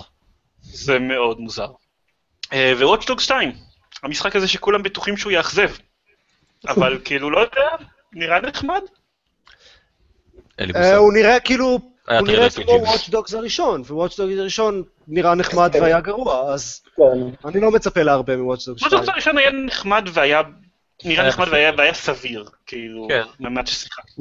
זה 0.63 0.99
מאוד 0.99 1.41
מוזר. 1.41 1.69
אה, 2.53 2.73
ו-Watch 2.79 3.03
Dogs 3.05 3.21
2, 3.21 3.53
המשחק 4.03 4.37
הזה 4.37 4.49
שכולם 4.49 4.83
בטוחים 4.83 5.17
שהוא 5.17 5.33
יאכזב, 5.33 5.71
אבל 6.69 6.99
כאילו, 7.05 7.31
לא 7.31 7.39
יודע, 7.39 7.69
נראה 8.13 8.41
נחמד. 8.41 8.81
אה. 10.61 10.97
הוא 10.97 11.13
נראה 11.13 11.41
כאילו, 11.41 11.67
הוא 11.67 11.81
טריילר 12.07 12.33
נראה 12.33 12.51
כמו. 12.51 12.87
Watch 12.87 13.11
Dogs 13.13 13.37
הראשון, 13.37 13.83
ו-Watch 13.87 14.13
Dogs 14.13 14.41
הראשון 14.41 14.83
נראה 15.09 15.35
נחמד 15.35 15.71
והיה 15.81 16.01
גרוע, 16.01 16.53
אז 16.53 16.83
כן. 16.97 17.49
אני 17.49 17.61
לא 17.61 17.71
מצפה 17.71 18.03
להרבה 18.03 18.37
מ-Watch 18.37 18.59
Dogs 18.59 18.83
Watch 18.83 18.87
2. 18.87 19.03
Dogs 19.03 19.11
הראשון 19.13 19.39
היה 19.39 19.51
נחמד 19.53 20.09
והיה, 20.13 20.43
נראה 21.05 21.23
היה 21.23 21.29
נחמד. 21.29 21.49
והיה 21.79 21.95
סביר, 21.95 22.49
כאילו, 22.67 23.07
כן. 23.11 23.23
ממש 23.41 23.71
ששיחקתי 23.71 24.13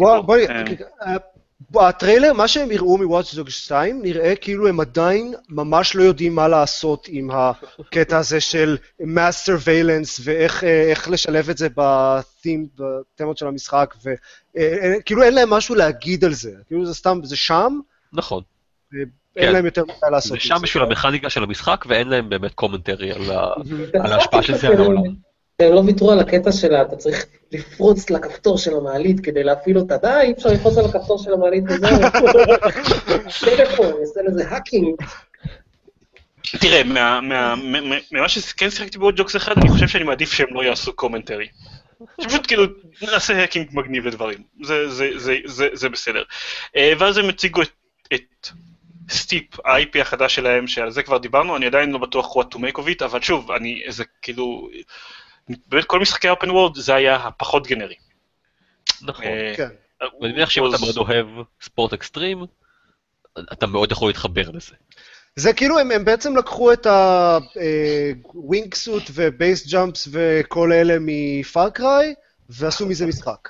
אה, 1.76 1.82
אה, 1.82 1.88
הטריילר, 1.88 2.34
מה 2.34 2.48
שהם 2.48 2.72
הראו 2.72 2.98
מ-Watch 2.98 3.36
Dogs 3.36 3.50
2, 3.50 4.02
נראה 4.02 4.36
כאילו 4.36 4.68
הם 4.68 4.80
עדיין 4.80 5.34
ממש 5.50 5.96
לא 5.96 6.04
יודעים 6.04 6.36
מה 6.36 6.48
לעשות 6.48 7.08
עם 7.10 7.30
הקטע 7.32 8.18
הזה 8.18 8.42
של 8.42 8.78
mass 9.02 9.48
surveillance 9.48 10.22
ואיך 10.24 10.64
אה, 10.64 10.94
לשלב 11.12 11.50
את 11.50 11.58
זה 11.58 11.68
בתים, 11.76 12.68
בתמות 12.76 13.38
של 13.38 13.48
המשחק, 13.48 13.96
וכאילו 14.04 15.24
אין 15.24 15.34
להם 15.34 15.50
משהו 15.50 15.76
להגיד 15.76 16.26
על 16.26 16.34
זה, 16.34 16.52
כאילו 16.68 16.86
זה 16.86 16.94
סתם, 16.94 17.20
זה 17.24 17.36
שם, 17.36 17.80
נכון. 18.14 18.44
אין 18.94 19.46
כן. 19.48 19.54
להם 19.54 19.66
יותר 19.66 19.84
מדי 19.84 19.94
לעשות 20.12 20.32
זה 20.32 20.40
שם 20.40 20.56
בשביל 20.62 20.84
המכניקה 20.84 21.30
של 21.30 21.44
המשחק, 21.44 21.86
ואין 21.88 22.08
להם 22.08 22.30
באמת 22.30 22.54
קומנטרי 22.54 23.12
על 23.12 23.32
ה... 23.32 23.48
על 24.04 24.14
ההשפעה 24.14 24.44
של 24.44 24.58
זה 24.58 24.68
על 24.68 24.78
העולם. 24.78 25.25
הם 25.60 25.74
לא 25.74 25.80
ויתרו 25.80 26.12
על 26.12 26.20
הקטע 26.20 26.52
שלה, 26.52 26.82
אתה 26.82 26.96
צריך 26.96 27.26
לפרוץ 27.52 28.10
לכפתור 28.10 28.58
של 28.58 28.78
המעלית 28.78 29.20
כדי 29.20 29.44
להפעיל 29.44 29.78
אותה, 29.78 29.98
די, 29.98 30.08
אי 30.22 30.32
אפשר 30.32 30.50
לפרוץ 30.50 30.78
על 30.78 30.86
הכפתור 30.86 31.18
של 31.24 31.34
המעלית 31.34 31.64
וזהו. 31.70 31.98
טלפון, 33.40 33.92
עושה 33.92 34.20
לזה 34.28 34.50
hacking. 34.50 34.96
תראה, 36.62 36.84
מה- 36.84 37.22
מה- 37.22 37.56
מה- 37.56 37.82
מה- 37.82 37.96
ממה 38.12 38.30
שכן 38.30 38.70
שיחקתי 38.70 38.98
ב-Watch 38.98 39.16
Dogs 39.18 39.36
אחד, 39.36 39.58
אני 39.58 39.70
חושב 39.70 39.88
שאני 39.88 40.04
מעדיף 40.04 40.32
שהם 40.34 40.54
לא 40.54 40.64
יעשו 40.64 40.94
commentary. 40.94 41.48
שפשוט 42.22 42.48
כאילו 42.48 42.64
נעשה 43.02 43.42
hacking 43.42 43.68
מגניב 43.74 44.06
לדברים, 44.08 44.38
זה- 44.64 45.90
בסדר. 45.92 46.24
אה, 46.76 46.94
ואז 47.00 47.18
הם 47.18 47.30
הציגו 47.30 47.62
את 48.14 48.48
סטיפ, 49.10 49.60
ה-IP 49.66 50.02
החדש 50.02 50.36
שלהם, 50.36 50.68
שעל 50.68 50.92
זה 50.92 51.04
כבר 51.04 51.18
דיברנו, 51.18 51.56
אני 51.58 51.66
עדיין 51.66 51.92
לא 51.92 51.98
בטוח 51.98 52.38
what 52.38 52.46
to 52.56 52.58
make 52.58 52.78
of 52.80 53.02
it, 53.02 53.06
אבל 53.06 53.22
שוב, 53.22 53.52
אני, 53.52 53.82
זה 53.90 54.04
כאילו, 54.22 54.70
באמת 55.68 55.86
כל 55.86 56.00
משחקי 56.00 56.28
ה 56.28 56.32
open 56.32 56.50
world 56.50 56.76
זה 56.76 56.96
היה 56.96 57.16
הפחות 57.16 57.68
גנרי. 57.68 57.96
נכון. 59.02 59.26
אה, 59.26 59.54
כן. 59.58 59.70
ואני 60.22 60.34
מניח 60.34 60.50
שאם 60.50 60.70
אתה 60.70 60.78
מאוד 60.82 60.98
אוהב 60.98 61.28
ספורט 61.62 61.94
אקסטרים, 61.94 62.46
אתה 63.54 63.68
מאוד 63.68 63.92
יכול 63.92 64.10
להתחבר 64.10 64.50
לזה. 64.50 64.76
זה 65.36 65.54
כאילו 65.54 65.80
הם, 65.80 65.92
הם 65.92 66.06
בעצם 66.06 66.38
לקחו 66.38 66.74
את 66.74 66.88
ה 68.34 68.38
wingsuit 68.38 68.74
ו 68.74 69.04
base 69.14 69.68
jumps 69.68 70.08
וכל 70.12 70.74
אלה 70.74 70.98
מ-Far 71.00 71.63
Cry, 71.63 72.14
ועשו 72.50 72.86
מזה 72.88 73.06
משחק. 73.06 73.50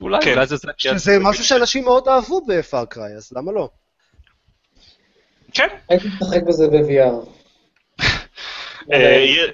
אולי, 0.00 0.18
כן. 0.22 0.32
אולי 0.32 0.46
זה 0.46 0.56
זה... 0.56 0.68
שזה 0.76 1.18
משהו 1.20 1.44
שאנשים 1.44 1.84
מאוד 1.84 2.08
אהבו 2.08 2.46
ב-Far 2.46 2.85
Cry, 2.85 3.16
אז 3.16 3.32
למה 3.36 3.52
לא? 3.52 3.70
כן, 5.52 5.68
הייתי 5.88 6.08
משחק 6.08 6.42
בזה 6.48 6.68
ב-VR. 6.68 7.35
אה, 8.92 8.98
יהיה- 8.98 9.52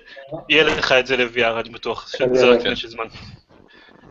יהיה 0.49 0.65
לך 0.65 0.93
את 0.93 1.07
זה 1.07 1.17
ל-VR, 1.17 1.61
אני 1.61 1.69
בטוח, 1.69 2.09
שזה 2.17 2.47
רק 2.47 2.61
עניין 2.61 2.77
של 2.77 2.89
זמן. 2.89 3.05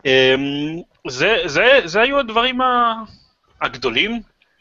אמ, 0.06 0.80
זה- 1.08 1.36
זה 1.46 1.62
זה 1.84 2.00
היו 2.00 2.18
הדברים 2.18 2.58
הגדולים, 3.62 4.20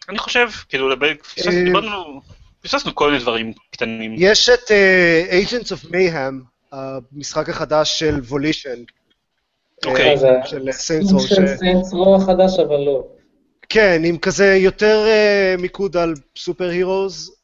אני 0.09 0.17
חושב, 0.17 0.47
כאילו, 0.69 0.89
שדיברנו, 1.35 2.21
פספסנו 2.61 2.95
כל 2.95 3.07
מיני 3.11 3.21
דברים 3.23 3.53
קטנים. 3.71 4.15
יש 4.17 4.49
את 4.49 4.71
אה, 4.71 5.41
Agents 5.43 5.65
of 5.67 5.91
Mayhem, 5.91 6.43
המשחק 6.71 7.49
החדש 7.49 7.99
של 7.99 8.19
Volition. 8.29 8.79
אוקיי. 9.85 10.09
אה, 10.11 10.17
זה 10.17 10.27
של 10.45 10.71
סוג 10.71 10.71
סיינטרו. 10.71 11.19
של 11.19 11.47
Saints 11.57 11.93
Row 11.93 12.15
החדש, 12.15 12.59
אבל 12.59 12.77
לא. 12.77 13.03
כן, 13.69 14.01
עם 14.05 14.17
כזה 14.17 14.55
יותר 14.55 15.05
מיקוד 15.59 15.97
על 15.97 16.13
super 16.37 16.69
heroes. 16.69 17.35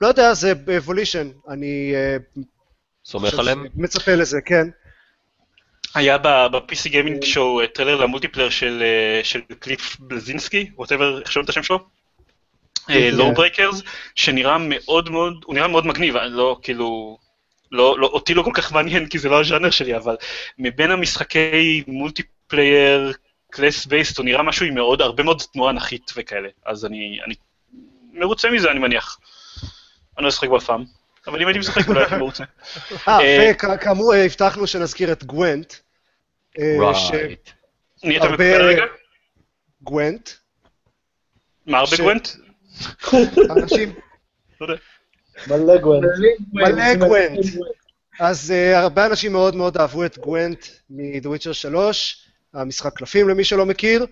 לא 0.00 0.06
יודע, 0.06 0.34
זה 0.34 0.52
Volition, 0.86 1.50
אני 1.50 1.92
אה, 1.94 2.16
סומך 3.04 3.38
עליהם? 3.38 3.66
מצפה 3.74 4.14
לזה, 4.14 4.40
כן. 4.44 4.68
היה 5.94 6.18
ב-PC 6.18 6.88
Gaming 6.88 7.24
Show 7.24 7.66
טריילר 7.66 7.96
למולטיפלייר 7.96 8.50
של 8.50 8.82
אה, 8.82 9.24
של 9.24 9.40
קליף 9.58 9.96
בלזינסקי, 10.00 10.70
whatever, 10.76 11.20
איך 11.20 11.32
שאומרים 11.32 11.44
את 11.44 11.50
השם 11.50 11.62
שלו? 11.62 11.78
LawBreakers, 12.88 13.82
שנראה 14.14 14.56
מאוד 14.60 15.10
מאוד, 15.10 15.44
הוא 15.44 15.54
נראה 15.54 15.68
מאוד 15.68 15.86
מגניב, 15.86 16.16
אני 16.16 16.32
לא 16.32 16.58
כאילו, 16.62 17.18
לא, 17.72 17.98
לא, 17.98 18.06
אותי 18.06 18.34
לא 18.34 18.42
כל 18.42 18.50
כך 18.54 18.72
מעניין 18.72 19.08
כי 19.08 19.18
זה 19.18 19.28
לא 19.28 19.40
הז'אנר 19.40 19.70
שלי, 19.70 19.96
אבל 19.96 20.16
מבין 20.58 20.90
המשחקי 20.90 21.82
מולטיפלייר 21.86 23.12
class 23.50 23.86
based, 23.86 24.18
הוא 24.18 24.24
נראה 24.24 24.42
משהו 24.42 24.66
עם 24.66 24.74
מאוד, 24.74 25.02
הרבה 25.02 25.22
מאוד 25.22 25.42
תנועה 25.52 25.70
אנכית 25.70 26.12
וכאלה, 26.16 26.48
אז 26.66 26.84
אני, 26.84 27.18
אני 27.26 27.34
מרוצה 28.12 28.50
מזה 28.50 28.70
אני 28.70 28.78
מניח. 28.78 29.18
אני 30.18 30.24
לא 30.24 30.28
אשחק 30.28 30.48
בו 30.48 30.56
אף 30.56 30.64
פעם, 30.64 30.84
אבל 31.26 31.42
אם 31.42 31.46
הייתי 31.46 31.58
משחק 31.58 31.88
אולי 31.88 32.00
הייתי 32.00 32.16
מרוצה. 32.16 32.44
אה, 33.08 33.20
אה, 33.20 33.50
וכאמור 33.74 34.14
אה, 34.14 34.24
הבטחנו 34.24 34.66
שנזכיר 34.66 35.12
את 35.12 35.24
גוונט. 35.24 35.74
אה, 36.58 36.76
רייט. 37.12 37.50
נהיית 38.04 38.22
הרבה- 38.22 38.34
מקובל 38.34 38.62
רגע? 38.68 38.82
שגוונט, 39.80 40.30
מה 41.66 41.78
הרבה 41.78 41.96
גוונט? 41.96 42.28
אנשים, 43.50 43.94
לא. 44.60 44.74
מלא 45.46 45.78
גוון. 45.78 46.04
מלא 46.52 46.94
גוונט. 46.94 47.38
אז 48.20 48.52
uh, 48.72 48.76
הרבה 48.76 49.06
אנשים 49.06 49.32
מאוד 49.32 49.54
מאוד 49.56 49.76
אהבו 49.76 50.04
את 50.04 50.18
גוונט 50.18 50.66
Witcher 51.24 51.52
3, 51.52 52.28
המשחק 52.54 52.92
קלפים 52.96 53.28
למי 53.28 53.44
שלא 53.44 53.66
מכיר, 53.66 54.06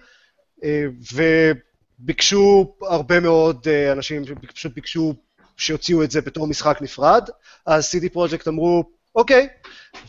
וביקשו 2.00 2.74
הרבה 2.82 3.20
מאוד 3.20 3.66
אנשים, 3.92 4.22
פשוט 4.54 4.74
ביקשו 4.74 5.14
שיוציאו 5.56 6.02
את 6.02 6.10
זה 6.10 6.20
בתור 6.20 6.46
משחק 6.46 6.78
נפרד, 6.82 7.28
אז 7.66 7.94
CD 7.94 8.08
פרויקט 8.12 8.48
אמרו, 8.48 8.84
אוקיי, 9.14 9.48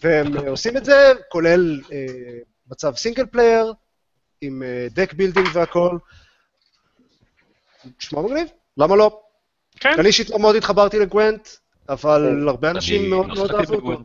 והם 0.03 0.37
uh, 0.37 0.49
עושים 0.49 0.77
את 0.77 0.85
זה, 0.85 1.11
כולל 1.29 1.81
uh, 1.83 1.89
מצב 2.71 2.95
single 2.95 3.25
player, 3.25 3.73
עם 4.41 4.63
deck 4.91 5.13
building 5.13 5.47
והכל. 5.53 5.97
נשמע 7.99 8.21
מגניב, 8.21 8.47
למה 8.77 8.95
לא? 8.95 9.21
כן. 9.79 9.93
אני 9.99 10.07
אישית 10.07 10.29
לא 10.29 10.39
מאוד 10.39 10.55
התחברתי 10.55 10.99
לגוונט, 10.99 11.49
אבל 11.89 12.47
הרבה 12.47 12.71
אנשים 12.71 13.01
אני 13.01 13.09
מאוד 13.09 13.27
לא 13.27 13.35
מאוד 13.35 13.51
אהבו 13.51 13.75
אותו. 13.75 14.03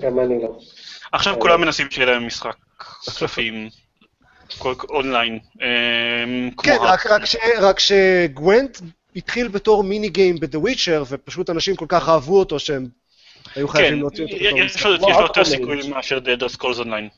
גם 0.00 0.20
אני 0.20 0.42
לא. 0.42 0.58
עכשיו 1.12 1.40
כולם 1.40 1.60
מנסים 1.60 1.90
שיהיה 1.90 2.06
להם 2.06 2.26
משחק 2.26 2.56
קלפים 3.18 3.68
אונליין. 4.90 5.38
כמו 6.56 6.62
כן, 6.62 6.76
רק 7.60 7.78
ש 7.78 8.07
Gwent 8.07 8.78
התחיל 9.16 9.48
בתור 9.48 9.84
mini 9.84 10.08
game 10.08 10.36
ב-The 10.40 10.58
Witcher, 10.66 11.04
ופשוט 11.08 11.50
אנשים 11.50 11.76
כל 11.76 11.86
כך 11.88 12.08
אהבו 12.08 12.38
אותו 12.38 12.58
שהם 12.58 12.88
היו 13.54 13.68
כן, 13.68 13.72
חייבים 13.72 14.00
להוציא 14.00 14.24
אותו 14.24 14.36
בתור 14.36 14.58
יש 14.58 14.74
משחק. 14.74 14.86
לו 14.86 14.94
יש 14.94 15.00
לו 15.00 15.08
כמו 15.08 15.20
יותר 15.20 15.40
Aquaman. 15.40 15.44
סיכויים 15.44 15.90
מאשר 15.90 16.18
Elder 16.18 16.48
Scrolls 16.48 16.78
Online. 16.78 17.08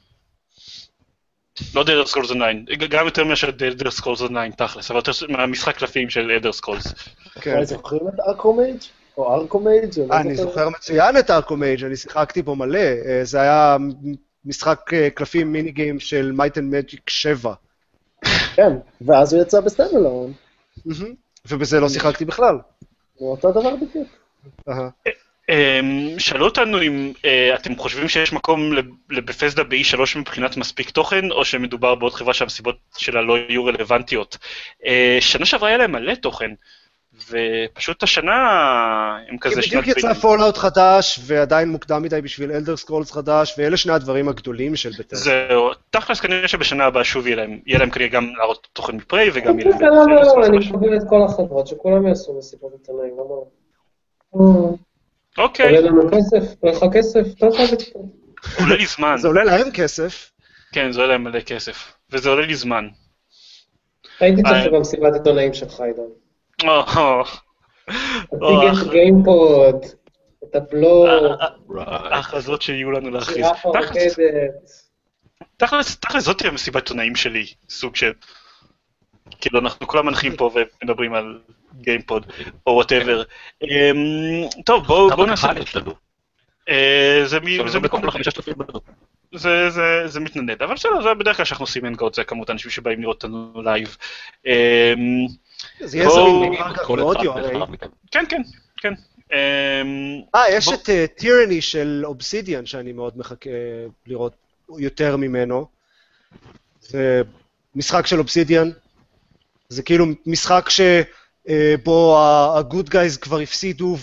לא 1.74 1.84
Elder 1.84 2.06
Scrolls 2.06 2.30
Online, 2.30 2.64
גם 2.90 3.06
יותר 3.06 3.24
מאשר 3.24 3.50
Elder 3.50 3.90
Scrolls 3.90 4.20
Online 4.20 4.52
תכלס, 4.52 4.90
אבל 4.90 4.98
יותר 4.98 5.12
מהמשחק 5.28 5.76
קלפים 5.76 6.10
של 6.10 6.38
Elder 6.38 6.52
Scrolls. 6.52 6.94
כן. 7.40 7.64
זוכרים 7.64 8.08
את 8.08 8.20
Arcomage? 8.28 8.78
או 9.18 9.34
Arcomage? 9.34 9.98
לא 10.08 10.16
אני 10.16 10.36
זוכר 10.36 10.68
מצוין 10.68 11.18
את 11.18 11.30
Arcomage, 11.30 11.84
אני 11.84 11.96
שיחקתי 11.96 12.42
בו 12.42 12.56
מלא. 12.56 12.78
אה, 12.78 13.20
זה 13.22 13.40
היה 13.40 13.76
משחק 14.44 14.80
אה, 14.92 15.10
קלפים 15.10 15.52
mini 15.52 15.72
game 15.72 16.00
של 16.00 16.32
Might 16.32 16.58
and 16.58 16.74
Magic 16.74 17.10
7. 17.10 17.54
כן, 18.54 18.72
ואז 19.00 19.32
הוא 19.32 19.42
יצא 19.42 19.60
ב 19.60 19.66
standalone. 19.66 20.32
ובזה 21.48 21.80
לא 21.80 21.88
שיחקתי 21.88 22.24
בכלל. 22.24 22.58
זה 23.18 23.24
אותו 23.24 23.50
דבר 23.50 23.76
בדיוק. 23.76 24.08
אמ, 25.48 26.18
שאלו 26.18 26.44
אותנו 26.44 26.82
אם 26.82 27.12
אה, 27.24 27.54
אתם 27.54 27.76
חושבים 27.76 28.08
שיש 28.08 28.32
מקום 28.32 28.72
ל 29.10 29.16
Bethesda 29.16 29.64
ב-E3 29.64 30.18
מבחינת 30.18 30.56
מספיק 30.56 30.90
תוכן, 30.90 31.30
או 31.30 31.44
שמדובר 31.44 31.94
בעוד 31.94 32.14
חברה 32.14 32.34
שהמסיבות 32.34 32.76
שלה 32.96 33.22
לא 33.22 33.38
יהיו 33.38 33.64
רלוונטיות. 33.64 34.38
אה, 34.86 35.18
שנה 35.20 35.46
שעברה 35.46 35.68
היה 35.68 35.78
להם 35.78 35.92
מלא 35.92 36.14
תוכן, 36.14 36.50
ופשוט 37.30 38.02
השנה 38.02 38.32
הם 39.28 39.38
כי 39.38 39.48
כזה 39.50 39.60
בדיוק 39.66 39.86
יצא. 39.86 40.14
Fallout 40.14 40.56
חדש, 40.56 41.20
ועדיין 41.26 41.68
מוקדם 41.68 42.02
מדי 42.02 42.20
בשביל 42.20 42.52
Elder 42.52 42.76
Scrolls 42.76 43.12
חדש, 43.12 43.54
ואלה 43.58 43.76
שני 43.76 43.92
הדברים 43.92 44.28
הגדולים 44.28 44.76
של 44.76 44.90
Bethesda. 44.98 45.16
זהו, 45.16 45.70
תכלס 45.90 46.20
כנראה 46.20 46.48
שבשנה 46.48 46.84
הבאה 46.84 47.04
שוב 47.04 47.26
יהיה 47.26 47.36
להם, 47.36 47.58
יהיה 47.66 47.78
להם 47.78 47.90
כנראה 47.90 48.08
גם 48.08 48.28
להראות 48.38 48.68
תוכן 48.72 48.96
מ 48.96 49.03
Prey 49.03 49.30
וגם 49.34 49.58
יהיה 49.58 49.70
להם... 49.70 49.80
למה 49.80 50.14
לא? 50.14 50.46
אני 50.46 50.58
מקבל 50.58 50.96
את 50.96 51.02
כל 51.08 51.22
החברות, 51.22 51.66
שכולם 51.66 52.06
יעשו 52.06 52.38
מסיבות 52.38 52.72
עיתונאים, 52.72 53.12
למה 53.12 53.28
לא? 53.28 53.44
עולה 54.30 54.76
אוקיי, 55.38 55.82
לנו 55.82 56.02
כסף, 56.10 56.54
עולה 56.60 56.76
לך 56.76 56.84
כסף, 56.92 57.20
אתה 57.38 57.46
יכול 57.46 57.64
לצפות. 57.72 58.02
עולה 58.60 58.76
לי 58.76 58.86
זמן, 58.86 59.16
זה 59.18 59.28
עולה 59.28 59.44
להם 59.44 59.70
כסף. 59.70 60.30
כן, 60.72 60.92
זה 60.92 61.00
עולה 61.00 61.12
להם 61.12 61.24
מלא 61.24 61.40
כסף, 61.40 61.92
וזה 62.10 62.28
עולה 62.28 62.46
לי 62.46 62.54
זמן. 62.54 62.88
הייתי 64.20 64.42
אה, 64.46 64.64
צופה 64.64 64.76
במסיבת 64.76 65.12
עיתונאים 65.14 65.54
שלך, 65.54 65.80
עידן. 65.80 66.02
את 68.34 68.88
גיימפוד, 68.90 69.76
את 70.44 70.54
הבלוג, 70.56 71.06
right. 71.68 71.88
ההכרזות 71.88 72.62
שיהיו 72.62 72.90
לנו 72.90 73.10
להכריז. 73.10 73.46
תכלס. 75.56 75.96
תכלס, 75.96 76.24
זאת 76.24 76.38
תהיה 76.38 76.50
מסיבת 76.50 76.76
עיתונאים 76.76 77.16
שלי, 77.16 77.46
סוג 77.68 77.96
של... 77.96 78.12
כאילו, 79.40 79.60
אנחנו 79.60 79.86
כולם 79.86 80.06
מנחים 80.06 80.36
פה 80.36 80.50
ומדברים 80.54 81.14
על 81.14 81.40
גיימפוד, 81.80 82.26
או 82.66 82.72
whatever. 82.72 83.22
טוב, 84.66 84.86
בואו 84.86 85.26
נעשה... 85.26 85.48
אה, 86.68 87.22
זה 90.06 90.20
מתנדנד, 90.20 90.62
אבל 90.62 90.74
בסדר, 90.74 91.02
זה 91.02 91.14
בדרך 91.14 91.36
כלל 91.36 91.44
שאנחנו 91.44 91.62
עושים 91.62 91.86
Hangouts, 91.86 92.14
זה 92.14 92.24
כמות 92.24 92.50
האנשים 92.50 92.70
שבאים 92.70 93.02
לראות 93.02 93.24
אותנו 93.24 93.62
לייב. 93.62 93.96
אמ, 95.82 95.86
זה 95.86 95.98
יהיה 95.98 96.10
זמין 96.10 96.56
כל 96.56 96.70
אחד 96.70 96.96
באודיו 96.96 97.32
הרי. 97.32 97.54
כן, 98.10 98.24
כן, 98.28 98.42
כן. 98.76 98.92
אמ, 99.32 100.22
אה, 100.34 100.50
יש 100.50 100.68
את 100.68 100.88
טירני 101.16 101.60
של 101.60 102.02
אובסידיאן, 102.04 102.66
שאני 102.66 102.92
מאוד 102.92 103.18
מחכה 103.18 103.50
לראות 104.06 104.32
יותר 104.78 105.16
ממנו. 105.16 105.66
זה 106.80 107.22
משחק 107.74 108.06
של 108.06 108.18
אובסידיאן. 108.18 108.70
זה 109.68 109.82
כאילו 109.82 110.06
משחק 110.26 110.68
שבו 110.68 112.18
הגוד 112.56 112.90
גייז 112.90 113.16
כבר 113.16 113.38
הפסידו 113.38 113.96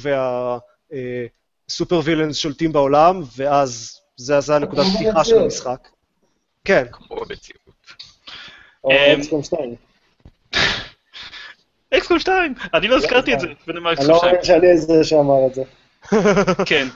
והסופר 0.89 2.01
וילאנס 2.03 2.38
שולטים 2.38 2.71
בעולם, 2.71 3.21
ואז 3.38 3.99
זה 4.15 4.39
זה 4.39 4.55
הנקודת 4.55 4.86
פתיחה 4.95 5.24
של. 5.24 5.39
המשחק. 5.39 5.88
כן, 6.65 6.86
כמו 6.91 7.15
במציאות. 7.15 7.59
או 8.84 8.91
אמ, 8.91 9.19
אקסקום 9.19 9.43
2. 9.43 9.76
אקסקום 11.97 12.19
2, 12.19 12.53
אני 12.73 12.87
לא 12.87 12.95
הזכרתי 12.95 13.33
את 13.33 13.39
זה, 13.39 13.47
ונאמר 13.67 13.89
אני 13.89 13.97
אקסקום 13.97 14.11
לא 14.11 14.17
2. 14.17 14.33
רואה 14.33 14.45
שאני 14.45 14.77
זה 14.77 15.03
שאמר 15.03 15.47
את 15.47 15.53
זה. 15.53 15.63
כן. 16.69 16.87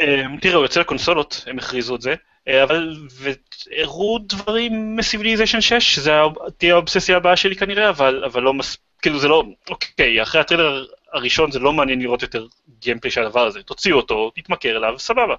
אמ, 0.00 0.36
תראה, 0.40 0.54
הוא 0.54 0.64
יוצא 0.64 0.80
לקונסולות, 0.80 1.44
הם 1.46 1.58
הכריזו 1.58 1.96
את 1.96 2.00
זה, 2.00 2.14
אה, 2.48 2.62
אבל, 2.62 2.96
והראו 3.10 4.18
דברים 4.18 4.96
מסיביליזיישן 4.96 5.60
6, 5.60 5.94
שזה 5.94 6.12
תהיה 6.58 6.74
האובססיה 6.74 7.16
הבאה 7.16 7.36
שלי 7.36 7.56
כנראה, 7.56 7.88
אבל 7.88 8.24
אבל 8.24 8.42
לא 8.42 8.54
מס... 8.54 8.76
כאילו 9.02 9.18
זה 9.18 9.28
לא, 9.28 9.44
אוקיי, 9.70 10.22
אחרי 10.22 10.40
הטריילר 10.40 10.84
הראשון 11.12 11.50
זה 11.50 11.58
לא 11.58 11.72
מעניין 11.72 12.00
לראות 12.00 12.22
יותר 12.22 12.46
גיימפלי 12.80 13.10
של 13.10 13.22
הדבר 13.22 13.46
הזה, 13.46 13.62
תוציאו 13.62 13.96
אותו, 13.96 14.30
תתמכר 14.34 14.76
אליו, 14.76 14.98
סבבה. 14.98 15.34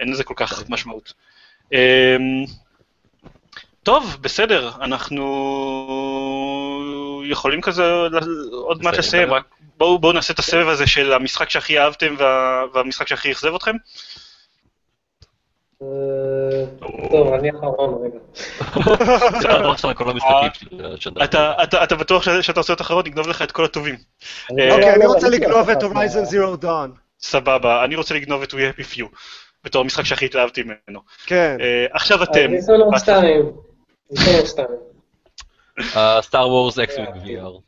אין 0.00 0.12
לזה 0.12 0.24
כל 0.24 0.34
כך 0.36 0.70
משמעות. 0.70 1.12
אמ, 1.72 1.78
טוב, 3.82 4.16
בסדר, 4.20 4.70
אנחנו 4.80 5.22
יכולים 7.24 7.60
כזה 7.60 7.82
עוד 8.52 8.82
מעט 8.82 8.94
לסיים, 8.98 9.32
רק 9.32 9.44
בואו 9.76 9.98
בואו 9.98 10.12
נעשה 10.12 10.32
את 10.32 10.38
הסבב 10.38 10.68
הזה 10.68 10.86
של 10.86 11.12
המשחק 11.12 11.50
שהכי 11.50 11.78
אהבתם 11.78 12.14
וה- 12.18 12.62
והמשחק 12.74 13.06
שהכי 13.08 13.32
אכזב 13.32 13.54
אתכם. 13.54 13.72
אה, 15.82 15.86
טוב, 17.10 17.32
אני 17.34 17.50
אחרון 17.50 18.04
רגע. 18.04 18.18
אתה, 21.84 21.96
בטוח 21.96 22.22
ש- 22.22 22.28
שאתה 22.46 22.60
עושה 22.60 22.74
תחרות, 22.74 23.06
נגנוב 23.06 23.28
לך 23.28 23.42
את 23.42 23.52
כל 23.52 23.64
הטובים. 23.64 23.94
אני 24.50 24.62
אה, 24.62 24.68
לא 24.68 24.74
אוקיי, 24.74 24.94
אני 24.94 25.06
רוצה 25.06 25.28
ראיתי 25.28 25.44
לגנוב 25.46 25.70
את 25.70 25.82
הורייזן 25.82 26.24
Zero 26.24 26.56
Dawn. 26.56 26.92
סבבה, 27.20 27.84
אני 27.84 27.96
רוצה 27.96 28.14
לגנוב 28.14 28.42
את 28.42 28.52
We 28.52 28.56
Happy 28.56 28.96
Few, 28.96 29.04
בתור 29.64 29.82
המשחק 29.82 30.04
שהכי 30.04 30.24
התלהבתי 30.24 30.62
ממנו. 30.62 31.00
כן. 31.26 31.56
אה, 31.60 31.86
עכשיו 31.92 32.22
אתם. 32.22 32.32
2. 32.32 32.50
Dishonored 32.50 34.46
2. 34.46 34.66
Star 36.20 36.48
Wars 36.48 36.78
X-Wing 36.78 37.16
VR. 37.42 37.60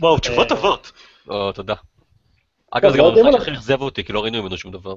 וואו, 0.00 0.18
תשובות 0.18 0.52
אה, 0.52 0.56
טובות. 0.56 0.92
או, 1.28 1.52
תודה. 1.52 1.74
אגב, 2.70 2.92
זה 2.92 2.98
לא 2.98 3.14
גם 3.18 3.26
המשחק. 3.26 3.38
שהכי 3.44 3.50
אכזב 3.56 3.80
אותי, 3.82 4.04
כי 4.04 4.12
לא 4.12 4.20
ראינו 4.22 4.42
ממנו 4.42 4.56
שום 4.58 4.72
דבר. 4.72 4.94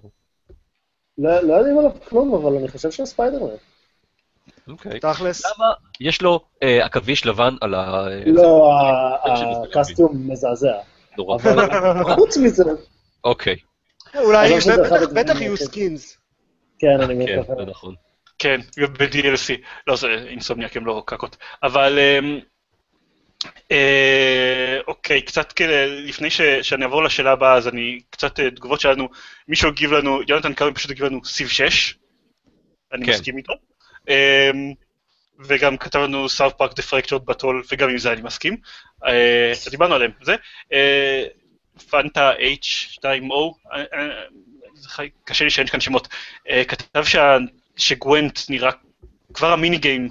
לא 1.17 1.39
לא 1.39 1.53
יודעים 1.53 1.79
עליו 1.79 1.91
כלום, 2.09 2.33
אבל 2.33 2.57
אני 2.57 2.67
חושב 2.67 2.91
שהוא 2.91 3.05
ספיידרמן. 3.05 3.55
אוקיי. 4.67 4.99
תכלס. 4.99 5.45
למה 5.45 5.65
יש 5.99 6.21
לו 6.21 6.39
אה, 6.63 6.85
עכביש 6.85 7.25
לבן 7.25 7.55
על 7.61 7.73
ה... 7.75 8.05
לא, 8.25 8.71
ה 9.63 9.72
costume 9.72 10.31
מזעזע. 10.31 10.77
נורא. 11.17 11.35
אבל 11.35 12.15
חוץ 12.15 12.37
מזה, 12.37 12.63
אוקיי, 13.23 13.55
אולי, 14.15 14.49
בטח- 15.13 15.41
יהיו 15.41 15.57
skins. 15.57 16.17
כן, 16.79 17.01
אני 17.01 17.27
כן, 17.27 17.39
מתכוון. 17.39 17.57
זה 17.65 17.65
נכון. 17.71 17.95
כן, 18.41 18.61
ב-DLC. 18.97 19.53
לא, 19.87 19.95
זה 19.95 20.07
Insomniac, 20.07 20.77
הם 20.77 20.85
לא 20.85 21.03
קקות. 21.05 21.37
אבל... 21.63 21.99
אמ, 21.99 22.39
אה, 23.71 24.79
אוקיי, 24.87 25.21
קצת 25.21 25.51
כאלה, 25.51 25.85
לפני 26.01 26.29
ש- 26.29 26.41
שאני 26.41 26.83
אעבור 26.83 27.03
לשאלה 27.03 27.31
הבאה, 27.31 27.53
אז 27.53 27.67
אני 27.67 27.99
קצת 28.09 28.39
אה, 28.39 28.51
תגובות 28.51 28.81
שלנו. 28.81 29.07
מישהו 29.47 29.69
הגיב 29.69 29.91
לנו, 29.93 30.19
יונתן 30.27 30.53
קרמי 30.53 30.73
פשוט 30.73 30.91
הגיב 30.91 31.05
לנו 31.05 31.25
Civ 31.25 31.47
6. 31.49 31.95
אני 32.93 33.05
כן. 33.05 33.11
מסכים 33.11 33.37
איתו. 33.37 33.53
אמ, 34.09 34.73
וגם 35.39 35.77
כתב 35.77 35.99
לנו 35.99 36.29
South 36.29 36.51
Park 36.51 36.75
The 36.75 36.81
Fractured 36.83 37.25
But 37.25 37.38
Whole, 37.38 37.63
וגם 37.71 37.89
עם 37.89 37.97
זה 37.97 38.11
אני 38.13 38.21
מסכים. 38.21 38.57
אה, 39.05 39.51
דיברנו 39.71 39.95
עליהם, 39.95 40.11
זה. 40.21 40.35
אה, 40.73 41.23
פנטה 41.89 42.31
H2O, 42.33 43.03
אה, 43.73 43.83
אה, 43.93 44.07
זה 44.73 44.89
חי- 44.89 45.09
קשה 45.25 45.43
לי 45.43 45.49
שאין 45.49 45.67
כאן 45.67 45.79
שמות, 45.79 46.07
כתב 46.67 47.03
שה- 47.03 47.37
ש 47.81 47.98
Gwent 47.98 48.39
נראה, 48.49 48.71
כבר 49.33 49.51
ה 49.51 49.57
mini 49.57 49.77
game 49.77 50.09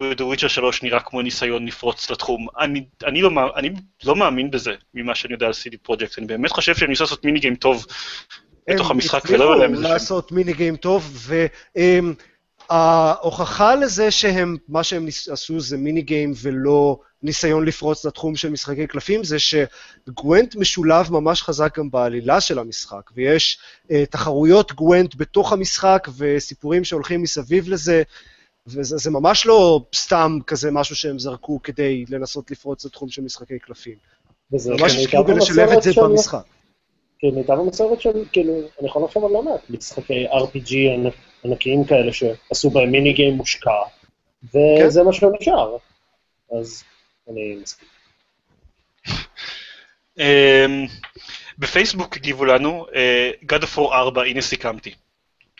ב-The 0.00 0.22
Witcher 0.34 0.48
3 0.48 0.82
נראה 0.82 1.00
כמו 1.00 1.22
ניסיון 1.22 1.66
לפרוץ 1.66 2.10
לתחום. 2.10 2.46
אני, 2.58 2.84
אני, 3.04 3.22
לא, 3.22 3.30
אני 3.56 3.70
לא 4.04 4.16
מאמין 4.16 4.50
בזה, 4.50 4.74
ממה 4.94 5.14
שאני 5.14 5.32
יודע 5.32 5.46
על 5.46 5.52
CD 5.52 5.76
Projekt, 5.82 6.18
אני 6.18 6.26
באמת 6.26 6.50
חושב 6.50 6.74
שהם 6.74 6.88
ניסו 6.88 7.04
לעשות 7.04 7.24
mini 7.24 7.40
game 7.40 7.54
טוב 7.54 7.86
בתוך 8.70 8.90
המשחק, 8.90 9.22
ולא 9.28 9.44
היה 9.44 9.60
להם 9.60 9.62
הם 9.62 9.74
איזה 9.74 9.84
הצליחו 9.84 9.92
לעשות 9.92 10.32
מיני 10.32 10.52
גיים 10.52 10.76
טוב, 10.76 11.26
וההוכחה 12.70 13.74
לזה 13.74 14.10
שהם, 14.10 14.56
מה 14.68 14.84
שהם 14.84 15.06
עשו 15.32 15.60
זה 15.60 15.76
מיני 15.76 16.02
גיים 16.02 16.32
ולא 16.42 17.00
ניסיון 17.22 17.64
לפרוץ 17.64 18.04
לתחום 18.04 18.36
של 18.36 18.50
משחקי 18.50 18.86
קלפים, 18.86 19.24
זה 19.24 19.36
שגוונט 19.38 20.56
משולב 20.56 21.12
ממש 21.12 21.42
חזק 21.42 21.78
גם 21.78 21.90
בעלילה 21.90 22.40
של 22.40 22.58
המשחק, 22.58 23.10
ויש 23.14 23.58
אה, 23.90 24.06
תחרויות 24.06 24.72
גוונט 24.72 25.14
בתוך 25.16 25.52
המשחק 25.52 26.08
וסיפורים 26.18 26.84
שהולכים 26.84 27.22
מסביב 27.22 27.68
לזה. 27.68 28.02
וזה 28.66 28.96
זה 28.96 29.10
ממש 29.10 29.46
לא 29.46 29.80
סתם 29.94 30.38
כזה 30.46 30.70
משהו 30.70 30.96
שהם 30.96 31.18
זרקו 31.18 31.60
כדי 31.62 32.04
לנסות 32.08 32.50
לפרוץ 32.50 32.84
לתחום 32.86 33.08
של 33.08 33.22
משחקי 33.22 33.58
קלפים. 33.58 33.94
וזה 34.52 34.70
ממש 34.70 34.80
מיטב 34.82 35.00
השקיעו 35.00 35.24
בלשלב 35.24 35.68
את 35.70 35.82
זה 35.82 35.92
של- 35.92 36.00
במשחק. 36.02 36.42
כן, 37.18 37.28
מיטב 37.34 37.52
המסורת 37.52 38.00
של, 38.00 38.24
כאילו, 38.32 38.52
אני 38.80 38.88
יכול 38.88 39.04
לחשוב 39.04 39.24
על 39.24 39.30
לא 39.30 39.42
מעט 39.42 39.60
משחקי 39.70 40.26
RPG 40.26 40.70
ענ- 40.72 41.12
ענקיים 41.44 41.84
כאלה 41.84 42.12
שעשו 42.12 42.70
בהם 42.70 42.90
מיני 42.90 43.12
גיים 43.12 43.34
מושקע, 43.34 43.70
וזה 44.54 45.02
מה 45.02 45.12
שנשאר. 45.12 45.76
אז 46.60 46.82
אני 47.30 47.58
מסכים. 47.62 47.88
אמ, 50.18 50.86
בפייסבוק 51.58 52.16
הגיבו 52.16 52.44
לנו, 52.44 52.86
אה, 52.94 53.30
God 53.52 53.62
of 53.62 53.76
War 53.78 53.92
4, 53.92 54.22
הנה 54.22 54.40
סיכמתי. 54.40 54.94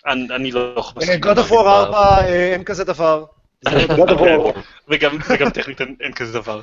אני 0.06 0.52
לא 0.52 0.74
מסכים. 0.96 1.20
God 1.24 1.36
of 1.36 1.50
War 1.50 1.54
4, 1.54 1.98
אה, 2.20 2.52
אין 2.52 2.64
כזה 2.64 2.84
דבר. 2.84 3.24
וגם 4.88 5.50
טכנית 5.54 5.80
אין 6.00 6.12
כזה 6.12 6.32
דבר. 6.32 6.60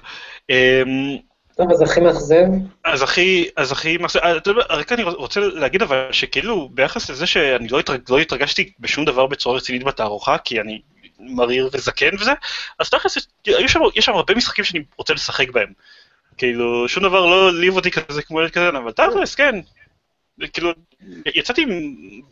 טוב, 1.58 1.72
אז 1.72 1.82
הכי 1.82 2.00
מאכזב, 2.00 2.46
אז 2.84 3.02
הכי, 3.02 3.50
אז 3.56 3.72
הכי, 3.72 3.98
מס- 3.98 4.16
אה, 4.16 4.38
אתה 4.38 4.50
יודע, 4.50 4.62
רק 4.70 4.92
אני 4.92 5.04
רוצה 5.04 5.40
להגיד 5.40 5.82
אבל 5.82 6.08
שכאילו 6.12 6.70
ביחס 6.74 7.10
לזה 7.10 7.26
שאני 7.28 7.68
לא, 7.68 7.80
התרג, 7.80 8.02
לא 8.10 8.20
התרגשתי 8.20 8.72
בשום 8.80 9.06
דבר 9.06 9.26
בצורה 9.26 9.56
רצינית 9.58 9.84
בתערוכה, 9.84 10.38
כי 10.38 10.62
אני 10.62 10.82
מריר 11.20 11.70
וזקן 11.74 12.16
וזה, 12.20 12.32
אז 12.80 12.90
תכלס 12.90 13.18
יש- 13.18 13.28
שם, 13.72 13.80
יש 13.96 14.06
שם 14.06 14.14
הרבה 14.14 14.36
משחקים 14.36 14.66
שאני 14.66 14.84
רוצה 14.98 15.14
לשחק 15.14 15.50
בהם. 15.50 15.74
כאילו, 16.38 16.90
שום 16.90 17.04
דבר 17.04 17.26
לא 17.26 17.46
העליב 17.46 17.76
אותי 17.76 17.92
כזה 17.92 18.22
כמו 18.22 18.42
ילד 18.42 18.52
כזה, 18.52 18.70
אבל 18.70 18.92
תכלס, 18.92 19.36
כן. 19.36 19.56
כאילו, 20.54 20.72
יצאתי 21.36 21.62
עם 21.62 21.70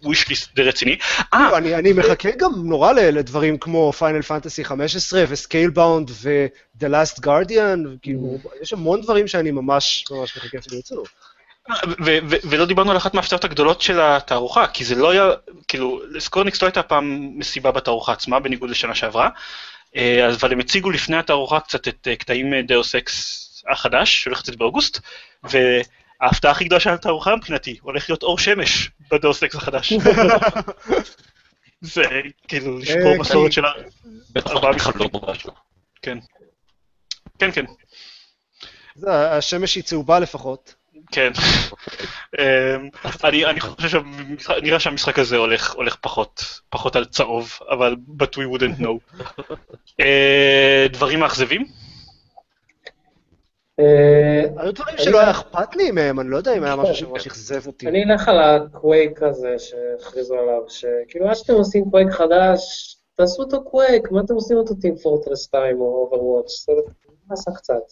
ווישליסט 0.04 0.56
די 0.56 0.64
רציני. 0.64 0.98
אה, 1.34 1.58
אני, 1.58 1.76
אני 1.76 1.94
מחכה 1.94 2.30
גם 2.38 2.52
נורא 2.56 2.92
לדברים 2.94 3.58
כמו 3.58 3.94
Final 3.94 4.22
Fantasy 4.22 4.64
15 4.66 5.24
ו 5.30 5.37
Scalebound 5.37 6.12
ו-The 6.12 6.86
Last 6.86 7.20
Guardian, 7.26 7.80
כאילו, 8.02 8.38
יש 8.62 8.74
המון 8.74 9.02
דברים 9.02 9.28
שאני 9.28 9.52
ממש 9.52 10.06
ממש 10.12 10.38
מחכה 10.38 10.58
שהם 10.62 10.80
יצאו. 10.80 11.04
ו- 11.72 12.18
ו- 12.30 12.38
ולא 12.44 12.66
דיברנו 12.66 12.92
על 12.92 12.98
אחת 12.98 13.14
מההפתעות 13.14 13.44
הגדולות 13.44 13.82
של 13.82 14.02
התערוכה, 14.02 14.68
כי 14.68 14.86
זה 14.86 14.96
לא 14.96 15.10
היה, 15.12 15.30
כאילו, 15.68 16.02
ל 16.12 16.16
Square 16.16 16.44
Enix 16.44 16.62
לא 16.62 16.68
הייתה 16.68 16.84
פעם 16.84 17.32
מסיבה 17.36 17.72
בתערוכה 17.72 18.12
עצמה, 18.12 18.40
בניגוד 18.40 18.70
לשנה 18.70 18.96
שעברה, 18.96 19.30
אה, 19.96 20.30
אבל 20.30 20.52
הם 20.52 20.60
הציגו 20.60 20.90
לפני 20.90 21.18
התערוכה 21.18 21.60
קצת 21.60 21.88
את 21.88 22.08
אה, 22.08 22.16
קטעים 22.16 22.62
Deus 22.68 22.96
Ex 22.96 23.64
החדש, 23.72 24.24
שהולך 24.24 24.40
לצאת 24.40 24.56
באוגוסט, 24.56 25.00
וההפתעה 25.44 26.52
הכי 26.52 26.66
גדולה 26.66 26.80
של 26.80 26.90
התערוכה 26.90 27.36
מבחינתי, 27.36 27.78
הולך 27.82 28.10
להיות 28.10 28.24
אור 28.24 28.40
שמש 28.40 28.90
ב 29.12 29.18
Deus 29.18 29.44
Ex 29.44 29.56
החדש. 29.56 29.94
זה 31.82 32.04
כאילו 32.48 32.78
לשבור 32.78 33.14
אה, 33.14 33.18
מסורת. 33.18 33.52
של 33.52 33.64
ארבעה 34.48 34.80
חלום 34.80 35.10
או 35.14 35.32
משהו. 35.32 35.52
כן. 36.02 36.18
כן, 37.40 37.52
כן. 37.52 37.66
השמש 39.08 39.76
היא 39.76 39.84
צהובה 39.84 40.20
לפחות. 40.20 40.83
כן. 41.14 41.32
אמ, 42.40 42.90
אני 43.24 43.46
אני 43.46 43.60
חושב 43.60 44.02
שנראה 44.38 44.80
שהמשחק 44.80 45.20
הזה 45.20 45.38
הולך 45.38 45.96
פחות 46.02 46.44
פחות 46.70 46.96
על 46.96 47.06
צהוב, 47.06 47.60
אבל 47.70 47.96
but 48.22 48.36
we 48.36 48.58
wouldn't 48.58 48.82
know. 48.82 49.22
אה, 50.00 50.86
דברים 50.92 51.20
מאכזבים? 51.20 51.66
אה, 53.80 54.42
היו 54.58 54.72
דברים 54.72 54.98
שלא 54.98 55.20
היה 55.20 55.32
אכפת 55.32 55.76
לי 55.76 55.92
מהם, 55.92 56.20
אני 56.20 56.30
לא 56.30 56.38
יודע 56.38 56.58
אם 56.58 56.64
היה 56.64 56.76
משהו 56.76 56.96
שממש 57.06 57.28
אכזב 57.28 57.68
אותי. 57.68 57.88
אני 57.88 58.04
אלך 58.04 58.28
על 58.28 58.40
הקווייק 58.40 59.24
הזה 59.24 59.56
שהכריזו 59.60 60.36
עליו, 60.36 60.62
שכאילו 60.68 61.28
עד 61.30 61.36
שאתם 61.36 61.54
עושים 61.54 61.84
קווייק 61.84 62.12
חדש, 62.12 62.96
תעשו 63.16 63.42
אותו 63.42 63.64
קווייק, 63.64 64.12
מה 64.12 64.22
אתם 64.22 64.34
עושים 64.34 64.58
אותו 64.58 64.74
Team 64.76 64.96
Fortress 64.96 65.44
2 65.44 65.82
או 65.82 65.86
Overwatch, 65.86 66.66
זה 66.66 66.72
מסע 67.30 67.52
קצת. 67.56 67.84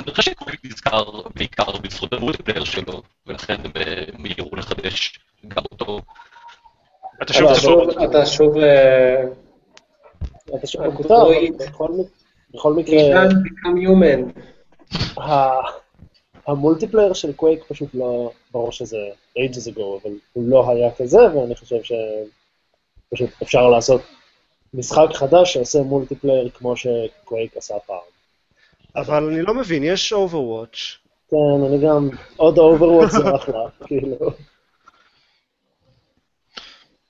אה, 0.00 0.04
אני 0.04 0.14
חושב 0.14 0.30
שקוויק 0.30 0.60
נזכר 0.64 1.04
בעיקר 1.34 1.78
בזכות 1.82 2.12
ה 2.12 2.16
multiplayer 2.16 2.64
שלו, 2.64 3.02
ולכן 3.26 3.56
הם 3.64 3.70
אה, 3.76 4.04
מיהרו 4.18 4.56
לחדש 4.56 5.18
גם 5.48 5.62
אותו. 5.72 6.00
אתה 7.22 7.24
אתה 7.24 7.34
שוב. 7.54 7.90
אתה 7.90 8.26
שוב... 8.26 8.58
אה, 8.58 9.22
אתה 10.58 10.66
שוב 10.66 10.82
אה, 10.82 10.88
אבל 10.88 11.04
קווייק. 11.06 11.52
בכל 12.54 12.72
מקרה, 12.72 12.96
ה 16.46 16.51
multiplayer 16.51 17.12
של 17.12 17.32
קווייק 17.32 17.64
פשוט 17.68 17.88
לא, 17.94 18.30
ברור 18.52 18.72
שזה 18.72 18.98
ages 19.38 19.74
ago, 19.74 19.82
אבל 20.02 20.10
הוא 20.32 20.48
לא 20.48 20.70
היה 20.70 20.90
כזה, 20.98 21.18
ואני 21.18 21.56
חושב 21.56 21.76
שפשוט 21.82 23.30
אפשר 23.42 23.68
לעשות 23.68 24.00
משחק 24.74 25.08
חדש 25.14 25.54
שעושה 25.54 25.82
multiplayer 25.82 26.48
כמו 26.54 26.76
שקווייק 26.76 27.56
עשה 27.56 27.74
פעם. 27.86 28.17
אבל 28.96 29.24
אני 29.24 29.42
לא 29.42 29.54
מבין, 29.54 29.82
יש 29.84 30.12
Overwatch. 30.12 30.78
כן, 31.30 31.36
אני 31.66 31.78
גם, 31.86 32.08
עוד 32.36 32.58
Overwatch 32.58 33.10
זה 33.10 33.34
אחלה, 33.36 33.58
כאילו. 33.86 34.16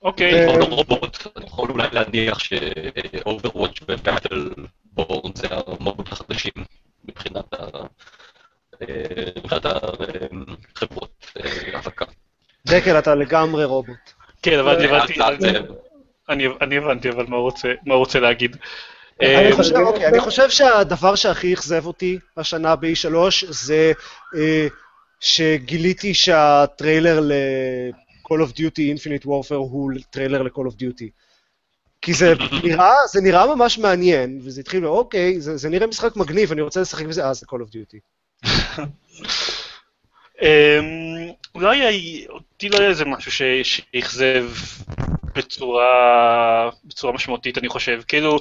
אוקיי, 0.01 0.33
אה, 0.33 0.47
עוד 0.59 0.71
רובוט, 0.73 1.17
אני 1.37 1.45
יכול 1.45 1.69
אולי 1.71 1.87
להניח 1.91 2.39
ש-Overwatch 2.39 3.83
ו 3.87 3.96
Battle 3.96 4.49
born 4.93 5.31
זה 5.35 5.47
המהות 5.49 6.11
החדשים 6.11 6.51
מבחינת 7.05 7.53
ה- 7.53 7.85
אה, 8.81 9.25
החברות 10.75 11.25
אה, 11.39 11.79
הפקה. 11.79 12.05
דקל, 12.65 12.99
אתה 12.99 13.15
לגמרי 13.15 13.65
רובוט. 13.65 13.97
כן, 14.41 14.59
אבל 14.59 14.75
אני 14.75 14.85
הבנתי, 14.87 15.13
אני 16.61 16.77
הבנתי, 16.77 17.09
אבל 17.09 17.25
מה 17.25 17.35
הוא 17.93 17.99
רוצה 17.99 18.19
להגיד. 18.19 18.57
אני 19.21 19.51
חושב, 19.51 19.75
אוקיי, 19.75 20.07
אני 20.07 20.19
חושב 20.19 20.49
שהדבר 20.49 21.15
שהכי 21.15 21.53
אכזב 21.53 21.85
אותי 21.85 22.19
השנה 22.37 22.75
ב-E3 22.75 23.15
זה 23.49 23.91
אה, 24.35 24.67
שגיליתי 25.19 26.13
שהטריילר 26.13 27.19
ל-Call 27.19 28.37
of 28.47 28.51
Duty 28.53 28.95
Infinite 28.95 29.25
Warfare 29.25 29.53
הוא 29.53 29.91
טריילר 30.09 30.43
ל-Call 30.43 30.71
of 30.71 30.73
Duty. 30.73 31.09
כי 32.01 32.13
זה 32.13 32.33
נראה, 32.63 32.93
זה 33.11 33.21
נראה 33.21 33.55
ממש 33.55 33.77
מעניין, 33.77 34.39
וזה 34.43 34.61
התחיל, 34.61 34.87
אוקיי, 34.87 35.41
זה, 35.41 35.57
זה 35.57 35.69
נראה 35.69 35.87
משחק 35.87 36.15
מגניב, 36.15 36.51
אני 36.51 36.61
רוצה 36.61 36.81
לשחק 36.81 37.05
בזה, 37.05 37.25
אה, 37.25 37.33
זה 37.33 37.45
Call 37.49 37.59
of 37.59 37.71
Duty. 37.71 37.99
אמ, 40.41 41.31
לא 41.55 41.69
היה, 41.69 41.89
אותי 42.29 42.69
לא 42.69 42.77
היה 42.79 42.89
איזה 42.89 43.05
משהו 43.05 43.31
שאכזב 43.63 44.45
בצורה, 45.35 46.69
בצורה 46.85 47.13
משמעותית, 47.13 47.57
אני 47.57 47.67
חושב. 47.69 48.01
כאילו, 48.07 48.37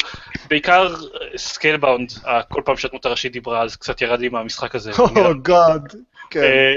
בעיקר 0.48 0.94
Scalebound, 1.36 2.12
כל 2.48 2.62
פעם 2.64 2.76
שהדמות 2.76 3.06
הראשית 3.06 3.32
דיברה, 3.32 3.62
אז 3.62 3.76
קצת 3.76 4.00
ירד 4.02 4.20
לי 4.20 4.28
מהמשחק 4.28 4.74
הזה. 4.74 4.92
או 4.98 5.42
God. 5.42 5.94
כן. 6.30 6.40
אה, 6.42 6.74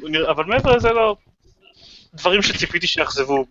הוא 0.00 0.10
נראה- 0.10 0.30
אבל 0.30 0.44
מעבר 0.44 0.76
לזה 0.76 0.90
לא... 0.92 1.16
דברים 2.14 2.42
שציפיתי 2.42 2.86
שיאכזבו, 2.86 3.44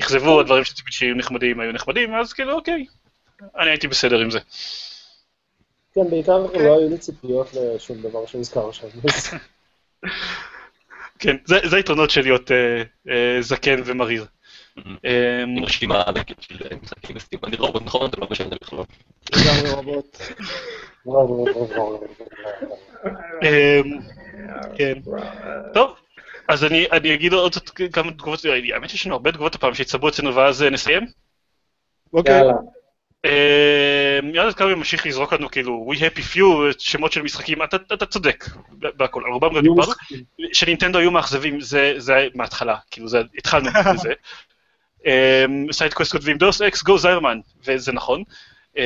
אכזבו, 0.00 0.40
הדברים 0.40 0.64
שציפיתי 0.64 0.96
שיהיו 0.96 1.14
נחמדים 1.14 1.60
היו 1.60 1.72
נחמדים, 1.72 2.14
אז 2.14 2.32
כאילו, 2.32 2.52
אוקיי. 2.52 2.86
אני 3.58 3.70
הייתי 3.70 3.88
בסדר 3.88 4.18
עם 4.20 4.30
זה. 4.30 4.38
כן, 5.94 6.10
בעיקר 6.10 6.38
לא 6.38 6.78
היו 6.78 6.88
לי 6.90 6.98
ציפיות 6.98 7.50
לשום 7.54 8.02
דבר 8.02 8.26
שהוזכר 8.26 8.72
שם. 8.72 8.86
כן, 11.18 11.36
זה 11.44 11.58
זה 11.64 11.76
היתרונות 11.76 12.10
של 12.10 12.22
להיות 12.22 12.50
אה, 12.52 12.82
אה, 13.08 13.42
זקן 13.42 13.80
ומריר. 13.84 14.26
עם 15.42 15.64
רשימה 15.64 16.02
ענקית 16.02 16.36
של 16.40 16.56
משחקים 16.82 17.16
בסטים. 17.16 17.38
אני 17.44 17.56
רובוט 17.56 17.82
נכון, 17.82 18.10
זה 18.10 18.16
לא 18.20 18.26
משנה 18.30 18.56
בכלל. 18.62 18.78
לגמרי 19.32 19.70
רבות. 19.70 20.18
אמ, 23.42 23.98
כן. 24.76 24.94
טוב, 25.74 25.96
אז 26.48 26.64
אני 26.64 26.86
אני 26.92 27.14
אגיד 27.14 27.32
עוד 27.32 27.54
כמה 27.92 28.12
תגובות, 28.12 28.44
האמת 28.72 28.90
שיש 28.90 29.06
לנו 29.06 29.14
הרבה 29.14 29.32
תגובות 29.32 29.54
הפעם 29.54 29.74
שהצטברו 29.74 30.08
אצלנו 30.08 30.34
ואז 30.34 30.62
אה, 30.62 30.70
נסיים. 30.70 31.06
אוקיי. 32.12 32.42
יאללה. 33.24 34.18
אמ, 34.22 34.34
יאללה 34.34 34.52
קרמי 34.52 34.74
ממשיך 34.74 35.06
לזרוק 35.06 35.32
לנו 35.32 35.50
כאילו 35.50 35.92
We 35.92 35.96
Happy 35.98 36.34
Few, 36.34 36.44
שמות 36.78 37.12
של 37.12 37.22
משחקים, 37.22 37.62
אתה 37.62 38.06
צודק 38.06 38.44
בהכל, 38.78 39.22
רובם 39.32 39.50
כבר 39.50 39.60
דיברנו. 39.60 39.92
שנינטנדו 40.52 40.98
היו 40.98 41.10
מאכזבים, 41.10 41.60
זה 41.96 42.28
מההתחלה, 42.34 42.76
כאילו 42.90 43.08
זה, 43.08 43.22
התחלנו 43.38 43.70
בזה. 43.94 44.12
סיידקווסט 45.72 46.12
כותבים 46.12 46.38
Deus 46.38 46.62
Ex 46.62 46.82
Go 46.82 46.98
זיירמן, 46.98 47.38
וזה 47.66 47.92
נכון. 47.92 48.22
אמ, 48.76 48.82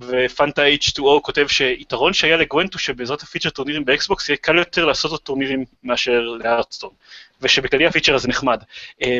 ופנטה 0.00 0.62
H2O 0.80 1.20
כותב 1.22 1.46
שיתרון 1.46 2.12
שהיה 2.12 2.36
לגוונט 2.36 2.64
הוא 2.64 2.78
שבעזרת 2.78 3.22
הפיצ'ר 3.22 3.50
טורנירים 3.50 3.84
באקסבוקס 3.84 4.28
יהיה 4.28 4.36
קל 4.36 4.58
יותר 4.58 4.84
לעשות 4.84 5.10
עוד 5.10 5.20
טורנירים 5.20 5.64
מאשר 5.84 6.20
לארטסטון, 6.20 6.90
ושבכללי 7.42 7.86
הפיצ'ר 7.86 8.14
הזה 8.14 8.28
נחמד. 8.28 8.62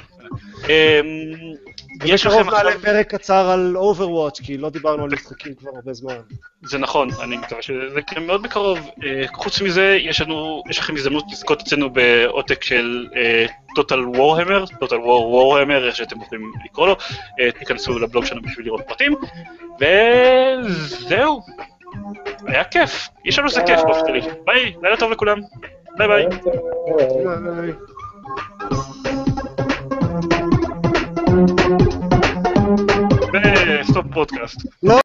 יש 2.05 2.25
לכם 2.25 2.37
בקרוב 2.37 2.53
נעלה 2.53 2.69
עכשיו, 2.69 2.81
פרק 2.81 3.15
קצר 3.15 3.49
על 3.49 3.75
Overwatch, 3.77 4.45
כי 4.45 4.57
לא 4.57 4.69
דיברנו 4.69 5.03
על 5.03 5.09
משחקים 5.09 5.53
כבר 5.53 5.71
הרבה 5.75 5.93
זמן. 5.93 6.15
זה 6.63 6.77
נכון, 6.77 7.09
אני 7.23 7.37
מקווה 7.37 7.61
שזה 7.61 7.99
יקרה 7.99 8.19
מאוד 8.19 8.43
בקרוב. 8.43 8.79
אה, 9.03 9.23
חוץ 9.33 9.61
מזה, 9.61 9.97
יש 10.01 10.21
לנו, 10.21 10.63
יש 10.69 10.79
לכם 10.79 10.95
הזדמנות 10.95 11.23
לזכות 11.31 11.61
אצלנו 11.61 11.89
בעותק 11.89 12.63
של 12.63 13.07
אה, 13.15 13.45
Total 13.79 14.17
Warhammer, 14.17 14.71
Total 14.83 14.99
War 15.05 15.33
Warhammer, 15.33 15.85
איך 15.87 15.95
שאתם 15.95 16.21
יכולים 16.21 16.51
לקרוא 16.65 16.87
לו, 16.87 16.95
אה, 17.39 17.51
תיכנסו 17.51 17.99
לבלוג 17.99 18.25
שלנו 18.25 18.41
בשביל 18.41 18.65
לראות 18.65 18.81
פרטים, 18.87 19.15
וזהו. 19.79 21.41
היה 22.47 22.63
כיף, 22.63 23.09
יש 23.25 23.39
לנו 23.39 23.49
זה 23.49 23.61
כיף 23.65 23.79
באופן 23.81 24.05
כללי. 24.05 24.21
ביי, 24.45 24.75
לילה 24.81 24.97
טוב 24.97 25.11
לכולם. 25.11 25.39
ביי 25.97 26.07
ביי. 26.07 26.25
ביי. 27.61 27.73
stop 33.93 34.09
podcast. 34.09 34.65
No, 34.81 35.02